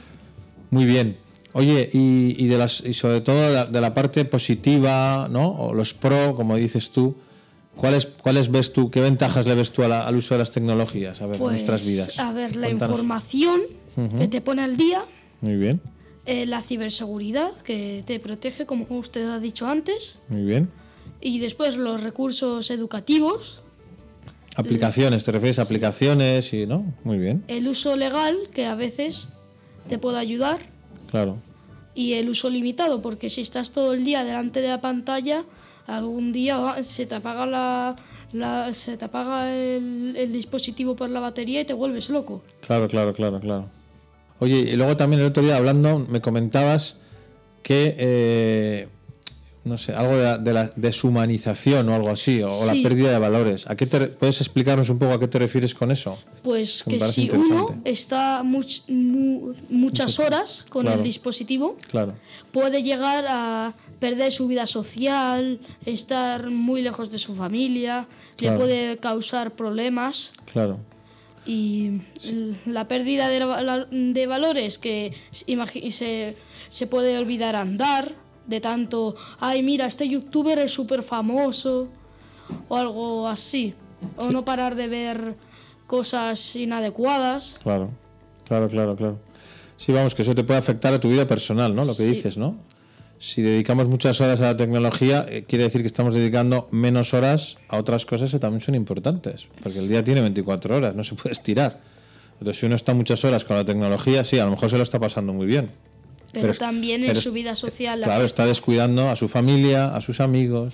Muy 0.72 0.86
bien. 0.86 1.18
Oye, 1.54 1.90
y, 1.94 2.36
y 2.44 2.48
de 2.48 2.58
las, 2.58 2.82
y 2.82 2.94
sobre 2.94 3.22
todo 3.22 3.40
de 3.48 3.54
la, 3.54 3.66
de 3.66 3.82
la 3.82 3.94
parte 3.94 4.26
positiva, 4.26 5.28
¿no? 5.30 5.50
O 5.52 5.74
los 5.74 5.94
pro, 5.94 6.36
como 6.36 6.56
dices 6.56 6.90
tú, 6.92 7.16
¿cuáles, 7.76 8.06
cuáles 8.08 8.50
ves 8.50 8.74
tú, 8.74 8.90
qué 8.90 9.02
ventajas 9.02 9.46
le 9.46 9.54
ves 9.56 9.72
tú 9.72 9.82
la- 9.84 10.08
al 10.08 10.16
uso 10.16 10.34
de 10.34 10.40
las 10.40 10.52
tecnologías 10.52 11.22
a 11.22 11.26
ver, 11.28 11.36
en 11.36 11.42
Pues, 11.42 11.52
nuestras 11.54 11.86
vidas? 11.86 12.18
a 12.20 12.32
ver, 12.32 12.56
la 12.56 12.68
Cuéntanos. 12.68 12.96
información 13.00 13.62
que 14.18 14.28
te 14.28 14.42
pone 14.42 14.64
al 14.64 14.76
día, 14.78 15.06
Muy 15.42 15.56
bien, 15.58 15.80
eh, 16.26 16.46
la 16.46 16.62
ciberseguridad 16.62 17.52
que 17.64 18.04
te 18.06 18.20
protege, 18.20 18.66
como 18.66 18.86
usted 18.90 19.28
ha 19.30 19.40
dicho 19.40 19.68
antes, 19.68 20.20
muy 20.30 20.44
bien. 20.44 20.70
y 21.22 21.40
después 21.40 21.76
los 21.78 22.02
recursos 22.04 22.70
educativos, 22.72 23.62
Aplicaciones, 24.56 25.24
¿te 25.24 25.32
refieres 25.32 25.58
a 25.58 25.64
aplicaciones 25.64 26.54
y 26.54 26.68
no? 26.68 26.94
Muy 27.04 27.18
bien, 27.18 27.44
el 27.48 27.68
uso 27.68 27.96
legal, 27.96 28.38
que 28.54 28.66
a 28.68 28.76
veces 28.76 29.30
te 29.90 29.98
puede 29.98 30.20
ayudar, 30.20 30.60
claro. 31.10 31.38
y 31.96 32.14
el 32.14 32.30
uso 32.30 32.50
limitado, 32.52 33.02
porque 33.02 33.32
si 33.32 33.42
estás 33.42 33.72
todo 33.72 33.94
el 33.94 34.06
día 34.06 34.24
delante 34.24 34.62
de 34.62 34.68
la 34.68 34.80
pantalla, 34.80 35.44
algún 35.88 36.32
día 36.32 36.58
va- 36.60 36.84
se 36.84 37.08
te 37.08 37.16
apaga 37.16 37.48
la, 37.48 37.96
la- 38.32 38.72
se 38.76 38.96
te 38.96 39.06
apaga 39.06 39.52
el, 39.52 40.14
el 40.16 40.32
dispositivo 40.32 40.96
por 40.96 41.10
la 41.10 41.20
batería 41.20 41.62
y 41.62 41.66
te 41.66 41.74
vuelves 41.74 42.10
loco. 42.12 42.44
Claro, 42.66 42.88
claro, 42.88 43.12
claro, 43.14 43.40
claro. 43.40 43.66
Oye, 44.44 44.60
y 44.72 44.76
luego 44.76 44.98
también 44.98 45.22
el 45.22 45.28
otro 45.28 45.42
día 45.42 45.56
hablando 45.58 46.00
me 46.00 46.20
comentabas 46.22 46.98
que 47.62 47.96
eh, 47.98 48.88
no 49.64 49.78
sé, 49.78 49.94
algo 49.94 50.18
de, 50.18 50.24
la, 50.24 50.38
de 50.38 50.54
la 50.54 50.74
deshumanización 50.76 51.88
o 51.88 51.96
algo 51.96 52.10
así, 52.10 52.42
o, 52.42 52.50
la 52.66 52.74
pérdida 52.74 53.12
de 53.12 53.20
valores. 53.20 53.66
¿A 53.70 53.76
qué 53.78 53.86
te 53.86 54.08
¿Puedes 54.08 54.42
explicarnos 54.42 54.90
un 54.90 55.00
poco 55.00 55.14
a 55.14 55.20
qué 55.22 55.30
te 55.30 55.40
refieres 55.40 55.74
con 55.74 55.90
eso? 55.92 56.18
Pues 56.44 56.84
Que 56.84 57.00
si 57.00 57.30
uno 57.30 57.82
está 57.86 58.44
much- 58.44 58.84
mu- 58.90 59.54
muchas 59.70 60.20
horas 60.20 60.66
con 60.68 60.82
Claro. 60.84 60.98
el 60.98 61.04
dispositivo, 61.06 61.78
Claro, 61.90 62.16
puede 62.52 62.84
llegar 62.84 63.24
a 63.30 63.74
perder 64.00 64.34
su 64.34 64.48
vida 64.50 64.66
social, 64.66 65.62
estar 65.86 66.50
muy 66.50 66.82
lejos 66.82 67.10
de 67.10 67.18
su 67.20 67.34
familia, 67.34 68.06
Claro. 68.36 68.58
le 68.58 68.60
puede 68.66 68.98
causar 68.98 69.52
problemas 69.52 70.34
claro. 70.52 70.80
Y 71.46 72.02
la 72.66 72.88
pérdida 72.88 73.28
de, 73.30 73.86
de 74.14 74.28
valores 74.28 74.78
que 74.78 75.14
se, 75.32 76.36
se 76.70 76.88
puede 76.88 77.18
olvidar 77.18 77.56
andar 77.56 78.12
de 78.48 78.60
tanto, 78.62 79.16
ay 79.40 79.62
mira, 79.64 79.86
este 79.86 80.08
youtuber 80.08 80.60
es 80.60 80.72
súper 80.72 81.04
famoso 81.04 81.88
o 82.68 82.76
algo 82.76 83.28
así, 83.28 83.74
o 84.18 84.32
no 84.32 84.44
parar 84.44 84.76
de 84.76 84.88
ver 84.88 85.36
cosas 85.88 86.56
inadecuadas. 86.56 87.60
Claro, 87.64 87.90
claro, 88.46 88.68
claro, 88.70 88.96
claro. 88.96 89.20
Sí, 89.78 89.92
vamos, 89.92 90.14
que 90.16 90.22
eso 90.22 90.36
te 90.36 90.44
puede 90.44 90.60
afectar 90.60 90.94
a 90.94 91.00
tu 91.00 91.10
vida 91.10 91.26
personal, 91.28 91.74
¿no? 91.74 91.84
Lo 91.86 91.96
que 91.96 92.04
Sí. 92.04 92.12
dices, 92.16 92.38
¿no? 92.38 92.58
Si 93.26 93.42
dedicamos 93.42 93.88
muchas 93.88 94.20
horas 94.20 94.42
a 94.42 94.48
la 94.48 94.58
tecnología, 94.58 95.26
eh, 95.30 95.46
quiere 95.48 95.64
decir 95.64 95.80
que 95.80 95.88
estamos 95.88 96.14
dedicando 96.14 96.68
menos 96.72 97.14
horas 97.14 97.58
a 97.70 97.78
otras 97.78 98.06
cosas 98.06 98.30
que 98.32 98.38
también 98.38 98.60
son 98.60 98.76
importantes. 98.76 99.48
Porque 99.64 99.80
el 99.80 99.88
día 99.88 100.04
tiene 100.04 100.20
24 100.20 100.76
horas, 100.76 100.94
no 100.94 101.06
se 101.06 101.16
puede 101.16 101.32
estirar. 101.32 101.80
Entonces, 102.34 102.60
si 102.60 102.66
uno 102.66 102.76
está 102.76 102.94
muchas 102.94 103.24
horas 103.24 103.46
con 103.46 103.56
la 103.56 103.64
tecnología, 103.64 104.26
sí, 104.26 104.40
a 104.40 104.44
lo 104.44 104.52
mejor 104.52 104.70
se 104.70 104.76
lo 104.76 104.84
está 104.84 105.00
pasando 105.00 105.32
muy 105.32 105.46
bien. 105.46 105.70
Pero, 106.34 106.48
Pero- 106.48 106.58
también 106.58 107.00
pero 107.00 107.12
en 107.14 107.18
es- 107.18 107.24
su 107.24 107.32
vida 107.32 107.56
social. 107.56 108.02
la 108.02 108.08
Claro, 108.08 108.20
que- 108.24 108.26
está 108.26 108.46
descuidando 108.46 109.08
a 109.10 109.16
su 109.16 109.30
familia, 109.30 109.96
a 109.96 110.02
sus 110.02 110.20
amigos, 110.20 110.74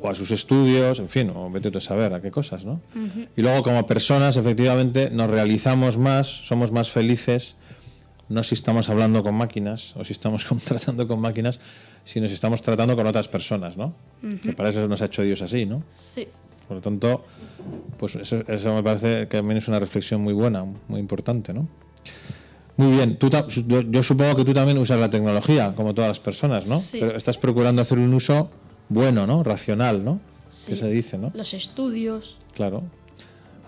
o 0.00 0.10
a 0.10 0.14
sus 0.14 0.30
estudios, 0.30 0.98
en 0.98 1.08
fin, 1.08 1.32
o 1.34 1.48
vete 1.50 1.70
tú 1.70 1.78
a 1.78 1.80
saber 1.80 2.12
a 2.12 2.20
qué 2.20 2.30
cosas, 2.30 2.66
¿no? 2.66 2.82
Ujú. 2.94 3.26
Y 3.38 3.40
luego 3.40 3.62
como 3.62 3.86
personas, 3.86 4.36
efectivamente, 4.36 5.08
nos 5.10 5.30
realizamos 5.30 5.96
más, 5.96 6.26
somos 6.46 6.72
más 6.72 6.90
felices, 6.90 7.56
no 8.28 8.42
si 8.42 8.54
estamos 8.54 8.88
hablando 8.88 9.22
con 9.22 9.34
máquinas 9.34 9.94
o 9.96 10.04
si 10.04 10.12
estamos 10.12 10.44
tratando 10.64 11.06
con 11.08 11.20
máquinas, 11.20 11.60
sino 12.04 12.26
si 12.28 12.34
estamos 12.34 12.62
tratando 12.62 12.94
con 12.96 13.06
otras 13.06 13.28
personas, 13.28 13.76
¿no? 13.76 13.94
Que 14.42 14.52
para 14.52 14.70
eso 14.70 14.86
nos 14.88 15.00
ha 15.02 15.06
hecho 15.06 15.22
Dios 15.22 15.42
así, 15.42 15.64
¿no? 15.66 15.82
Sí. 15.92 16.26
Por 16.66 16.76
lo 16.76 16.80
tanto, 16.82 17.24
pues 17.96 18.16
eso, 18.16 18.42
eso 18.46 18.74
me 18.74 18.82
parece 18.82 19.26
que 19.28 19.38
también 19.38 19.56
es 19.58 19.68
una 19.68 19.78
reflexión 19.80 20.20
muy 20.20 20.34
buena, 20.34 20.64
muy 20.88 21.00
importante, 21.00 21.54
¿no? 21.54 21.66
Muy 22.76 22.90
bien, 22.92 23.16
tú, 23.18 23.28
ta- 23.28 23.46
yo, 23.48 23.80
yo 23.82 24.02
supongo 24.02 24.36
que 24.36 24.44
tú 24.44 24.52
también 24.54 24.78
usas 24.78 25.00
la 25.00 25.10
tecnología, 25.10 25.74
como 25.74 25.94
todas 25.94 26.08
las 26.08 26.20
personas, 26.20 26.66
¿no? 26.66 26.78
Sí. 26.80 26.98
Pero 27.00 27.16
estás 27.16 27.36
procurando 27.38 27.82
hacer 27.82 27.98
un 27.98 28.12
uso 28.14 28.50
bueno, 28.88 29.26
¿no? 29.26 29.42
Racional, 29.42 30.04
¿no? 30.04 30.20
Sí. 30.52 30.70
Que 30.72 30.76
se 30.76 30.88
dice, 30.88 31.18
¿no? 31.18 31.30
Los 31.34 31.54
estudios. 31.54 32.36
Claro. 32.54 32.84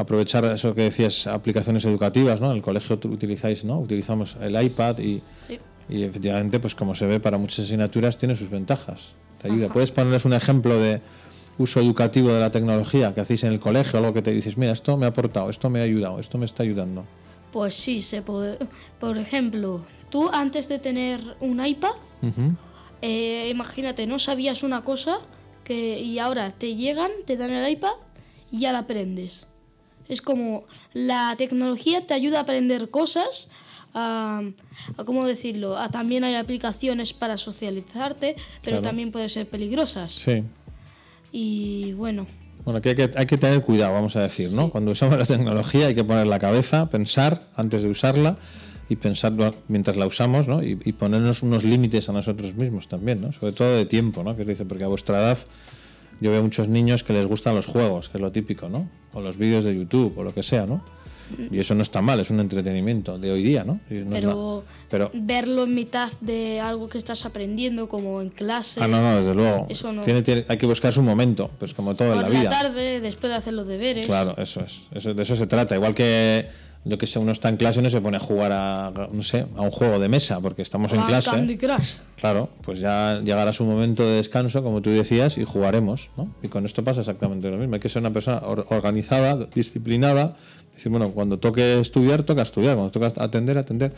Aprovechar 0.00 0.44
eso 0.46 0.74
que 0.74 0.82
decías, 0.82 1.26
aplicaciones 1.26 1.84
educativas, 1.84 2.40
¿no? 2.40 2.50
En 2.50 2.56
el 2.56 2.62
colegio 2.62 2.98
utilizáis, 3.04 3.64
¿no? 3.64 3.78
Utilizamos 3.78 4.36
el 4.40 4.60
iPad 4.62 4.98
y, 4.98 5.20
Sí. 5.46 5.58
y 5.90 6.04
efectivamente, 6.04 6.58
pues 6.58 6.74
como 6.74 6.94
se 6.94 7.06
ve 7.06 7.20
para 7.20 7.36
muchas 7.36 7.66
asignaturas, 7.66 8.16
tiene 8.16 8.34
sus 8.34 8.48
ventajas. 8.48 9.12
Te 9.42 9.48
ayuda. 9.48 9.66
Ajá. 9.66 9.74
¿Puedes 9.74 9.90
ponerles 9.90 10.24
un 10.24 10.32
ejemplo 10.32 10.78
de 10.78 11.02
uso 11.58 11.80
educativo 11.80 12.32
de 12.32 12.40
la 12.40 12.50
tecnología 12.50 13.12
que 13.14 13.20
hacéis 13.20 13.44
en 13.44 13.52
el 13.52 13.60
colegio? 13.60 13.98
Algo 13.98 14.14
que 14.14 14.22
te 14.22 14.30
dices, 14.32 14.56
mira, 14.56 14.72
esto 14.72 14.96
me 14.96 15.04
ha 15.04 15.10
aportado, 15.10 15.50
esto 15.50 15.68
me 15.68 15.80
ha 15.80 15.82
ayudado, 15.82 16.18
esto 16.18 16.38
me 16.38 16.46
está 16.46 16.62
ayudando. 16.62 17.04
Pues 17.52 17.74
sí, 17.74 18.00
se 18.00 18.22
puede. 18.22 18.56
Por 18.98 19.18
ejemplo, 19.18 19.82
tú 20.08 20.30
antes 20.32 20.66
de 20.68 20.78
tener 20.78 21.20
un 21.40 21.62
iPad, 21.64 21.90
eh, 23.02 23.48
imagínate, 23.50 24.06
no 24.06 24.18
sabías 24.18 24.62
una 24.62 24.82
cosa 24.82 25.18
que, 25.64 26.00
y 26.00 26.18
ahora 26.18 26.50
te 26.52 26.74
llegan, 26.76 27.10
te 27.26 27.36
dan 27.36 27.50
el 27.50 27.70
iPad 27.70 27.92
y 28.50 28.60
ya 28.60 28.72
la 28.72 28.80
aprendes. 28.80 29.46
Es 30.10 30.20
como 30.20 30.64
la 30.92 31.34
tecnología 31.38 32.06
te 32.06 32.12
ayuda 32.14 32.38
a 32.38 32.42
aprender 32.42 32.90
cosas, 32.90 33.48
a, 33.94 34.42
a 34.98 35.04
cómo 35.04 35.24
decirlo, 35.26 35.76
a, 35.78 35.88
también 35.88 36.24
hay 36.24 36.34
aplicaciones 36.34 37.12
para 37.12 37.36
socializarte, 37.36 38.36
pero 38.62 38.76
Claro. 38.76 38.82
también 38.82 39.10
pueden 39.12 39.28
ser 39.28 39.48
peligrosas. 39.48 40.12
Sí. 40.12 40.42
Y 41.32 41.92
bueno, 41.94 42.26
Bueno, 42.64 42.80
que 42.82 42.90
hay, 42.90 42.94
que 42.96 43.10
hay 43.16 43.26
que 43.26 43.38
tener 43.38 43.62
cuidado, 43.62 43.92
vamos 43.94 44.16
a 44.16 44.20
decir, 44.22 44.52
¿no? 44.52 44.70
Cuando 44.70 44.90
usamos 44.90 45.16
la 45.18 45.24
tecnología 45.26 45.86
hay 45.86 45.94
que 45.94 46.04
poner 46.04 46.26
la 46.26 46.38
cabeza, 46.38 46.90
pensar 46.90 47.48
antes 47.56 47.82
de 47.82 47.88
usarla 47.88 48.36
y 48.88 48.96
pensar 48.96 49.32
mientras 49.68 49.96
la 49.96 50.06
usamos, 50.06 50.48
¿no? 50.48 50.62
Y, 50.62 50.78
y 50.84 50.92
ponernos 50.92 51.42
unos 51.42 51.62
límites 51.64 52.08
a 52.08 52.12
nosotros 52.12 52.54
mismos 52.56 52.88
también, 52.88 53.20
¿no? 53.20 53.32
Sobre 53.32 53.52
todo 53.52 53.76
de 53.76 53.86
tiempo, 53.86 54.22
¿no? 54.24 54.36
Que 54.36 54.44
dice, 54.44 54.64
porque 54.64 54.84
a 54.84 54.88
vuestra 54.88 55.18
edad 55.20 55.38
yo 56.20 56.30
veo 56.30 56.42
muchos 56.42 56.68
niños 56.68 57.02
que 57.04 57.12
les 57.12 57.26
gustan 57.26 57.54
los 57.54 57.66
juegos, 57.66 58.08
que 58.08 58.18
es 58.18 58.20
lo 58.22 58.30
típico, 58.32 58.68
¿no? 58.68 58.88
O 59.12 59.20
los 59.20 59.36
vídeos 59.36 59.64
de 59.64 59.74
YouTube 59.74 60.16
o 60.18 60.22
lo 60.22 60.32
que 60.34 60.42
sea, 60.42 60.66
¿no? 60.66 60.82
Y 61.52 61.60
eso 61.60 61.76
no 61.76 61.82
está 61.82 62.02
mal, 62.02 62.18
es 62.18 62.30
un 62.30 62.40
entretenimiento 62.40 63.16
de 63.16 63.30
hoy 63.30 63.44
día, 63.44 63.62
¿no? 63.62 63.78
Pero, 64.90 65.10
verlo 65.14 65.62
en 65.62 65.74
mitad 65.76 66.10
de 66.20 66.58
algo 66.60 66.88
que 66.88 66.98
estás 66.98 67.24
aprendiendo, 67.24 67.88
como 67.88 68.20
en 68.20 68.30
clase. 68.30 68.80
Ah, 68.82 68.88
no, 68.88 69.00
no, 69.00 69.16
desde 69.20 69.34
luego. 69.36 69.66
Eso 69.68 69.92
no. 69.92 70.02
Tiene- 70.02 70.22
tiene- 70.22 70.44
hay 70.48 70.58
que 70.58 70.66
buscar 70.66 70.92
su 70.92 71.02
momento, 71.02 71.48
pues 71.58 71.72
como 71.72 71.94
todo 71.94 72.12
en 72.14 72.22
la 72.22 72.28
la 72.28 72.40
vida. 72.40 72.50
tarde, 72.50 73.00
después 73.00 73.30
de 73.30 73.36
hacer 73.36 73.52
los 73.54 73.66
deberes. 73.68 74.06
Claro, 74.06 74.34
eso 74.38 74.60
es. 74.64 74.80
Eso, 74.92 75.14
de 75.14 75.22
eso 75.22 75.36
se 75.36 75.46
trata. 75.46 75.76
Igual 75.76 75.94
que 75.94 76.48
yo 76.84 76.96
que 76.96 77.06
sé, 77.06 77.18
uno 77.18 77.30
está 77.32 77.48
en 77.50 77.56
clase 77.58 77.80
y 77.80 77.82
no 77.82 77.90
se 77.90 78.00
pone 78.00 78.16
a 78.16 78.20
jugar 78.20 78.52
a, 78.52 79.08
no 79.12 79.22
sé, 79.22 79.46
a 79.56 79.60
un 79.60 79.70
juego 79.70 79.98
de 79.98 80.08
mesa, 80.08 80.40
porque 80.40 80.62
estamos 80.62 80.92
en 80.94 81.00
a 81.00 81.06
clase. 81.06 81.30
Candy 81.30 81.56
Crush. 81.58 81.96
Claro, 82.16 82.48
pues 82.62 82.80
ya 82.80 83.20
llegará 83.22 83.52
su 83.52 83.64
momento 83.64 84.02
de 84.02 84.16
descanso, 84.16 84.62
como 84.62 84.80
tú 84.80 84.90
decías, 84.90 85.36
y 85.38 85.44
jugaremos, 85.44 86.08
¿no? 86.16 86.34
Y 86.42 86.48
con 86.48 86.64
esto 86.64 86.82
pasa 86.82 87.00
exactamente 87.00 87.50
lo 87.50 87.58
mismo. 87.58 87.74
Hay 87.74 87.80
que 87.80 87.88
ser 87.90 88.00
una 88.00 88.12
persona 88.12 88.38
or- 88.44 88.66
organizada, 88.70 89.36
disciplinada. 89.54 90.36
Decir, 90.74 90.90
bueno, 90.90 91.10
cuando 91.10 91.38
toque 91.38 91.78
estudiar, 91.80 92.22
toca 92.22 92.42
estudiar. 92.42 92.76
Cuando 92.76 92.90
toca 92.92 93.12
atender, 93.22 93.58
atender. 93.58 93.92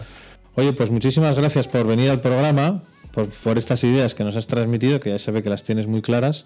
Oye, 0.56 0.72
pues 0.72 0.90
muchísimas 0.90 1.36
gracias 1.36 1.68
por 1.68 1.86
venir 1.86 2.10
al 2.10 2.20
programa, 2.20 2.82
por, 3.12 3.28
por 3.28 3.58
estas 3.58 3.84
ideas 3.84 4.14
que 4.14 4.24
nos 4.24 4.34
has 4.36 4.46
transmitido, 4.48 4.98
que 5.00 5.10
ya 5.10 5.18
se 5.18 5.30
ve 5.30 5.42
que 5.42 5.50
las 5.50 5.62
tienes 5.62 5.86
muy 5.86 6.02
claras 6.02 6.44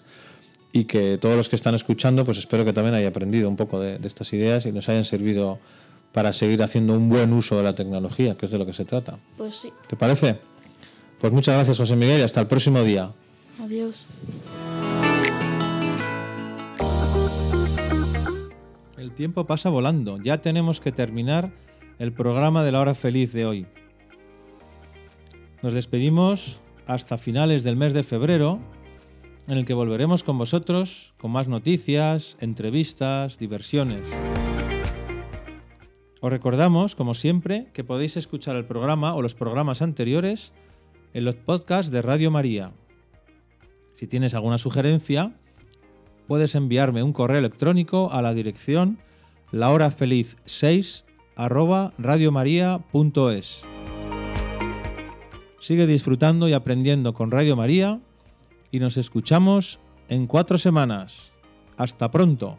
y 0.72 0.84
que 0.84 1.16
todos 1.18 1.37
los 1.37 1.49
que 1.49 1.57
están 1.57 1.74
escuchando, 1.74 2.24
pues 2.24 2.37
espero 2.39 2.64
que 2.64 2.72
también 2.74 2.95
hayan 2.95 3.09
aprendido 3.09 3.49
un 3.49 3.57
poco 3.57 3.80
de, 3.80 3.99
de 3.99 4.07
estas 4.07 4.32
ideas 4.34 4.66
y 4.66 4.72
nos 4.72 4.89
hayan 4.91 5.05
servido 5.05 5.59
para 6.17 6.33
seguir 6.33 6.62
haciendo 6.62 6.95
un 6.95 7.11
buen 7.11 7.31
uso 7.35 7.59
de 7.59 7.62
la 7.62 7.75
tecnología, 7.75 8.39
que 8.39 8.47
es 8.47 8.53
de 8.53 8.57
lo 8.57 8.64
que 8.64 8.73
se 8.73 8.87
trata. 8.87 9.19
Pues 9.37 9.55
sí. 9.55 9.71
¿Te 9.87 9.97
parece? 9.97 10.39
Pues 11.21 11.31
muchas 11.31 11.57
gracias, 11.57 11.77
José 11.77 11.95
Miguel, 11.95 12.21
y 12.21 12.23
hasta 12.23 12.41
el 12.41 12.47
próximo 12.47 12.83
día. 12.83 13.12
Adiós. 13.62 14.07
El 18.97 19.12
tiempo 19.12 19.45
pasa 19.45 19.69
volando. 19.69 20.19
Ya 20.23 20.41
tenemos 20.41 20.81
que 20.81 20.91
terminar 20.91 21.53
el 21.99 22.14
programa 22.14 22.64
de 22.64 22.73
la 22.73 22.81
hora 22.81 22.95
feliz 22.95 23.35
de 23.35 23.45
hoy. 23.45 23.67
Nos 25.61 25.75
despedimos 25.75 26.61
hasta 26.87 27.19
finales 27.19 27.62
del 27.62 27.77
mes 27.77 27.93
de 27.93 28.05
febrero, 28.05 28.59
en 29.49 29.59
el 29.59 29.67
que 29.67 29.75
volveremos 29.75 30.25
con 30.25 30.39
vosotros 30.39 31.12
con 31.19 31.31
más 31.31 31.47
noticias, 31.47 32.39
entrevistas, 32.41 33.37
diversiones. 33.37 34.01
Os 36.27 36.33
recordamos, 36.33 36.97
como 36.97 37.14
siempre, 37.14 37.68
que 37.72 37.85
podéis 37.85 38.16
escuchar 38.16 38.57
el 38.57 38.64
programa 38.64 39.14
o 39.14 39.22
los 39.22 39.37
programas 39.37 39.81
anteriores 39.81 40.51
en 41.14 41.24
los 41.24 41.37
podcasts 41.37 41.93
de 41.93 42.03
Radio 42.03 42.33
María. 42.33 42.72
Si 43.93 44.09
tienes 44.09 44.35
alguna 44.35 44.59
sugerencia, 44.59 45.37
puedes 46.27 46.57
enviarme 46.57 47.05
un 47.05 47.12
correo 47.12 47.39
electrónico 47.39 48.11
a 48.11 48.22
la 48.22 48.35
dirección 48.35 48.99
lahorafeliz6 49.53 51.05
arroba 51.37 51.93
radiomaria.es. 51.97 53.62
Sigue 55.61 55.87
disfrutando 55.87 56.49
y 56.49 56.55
aprendiendo 56.55 57.14
con 57.14 57.31
Radio 57.31 57.55
María 57.55 58.01
y 58.72 58.81
nos 58.81 58.97
escuchamos 58.97 59.79
en 60.09 60.27
cuatro 60.27 60.59
semanas. 60.59 61.31
Hasta 61.77 62.11
pronto. 62.11 62.59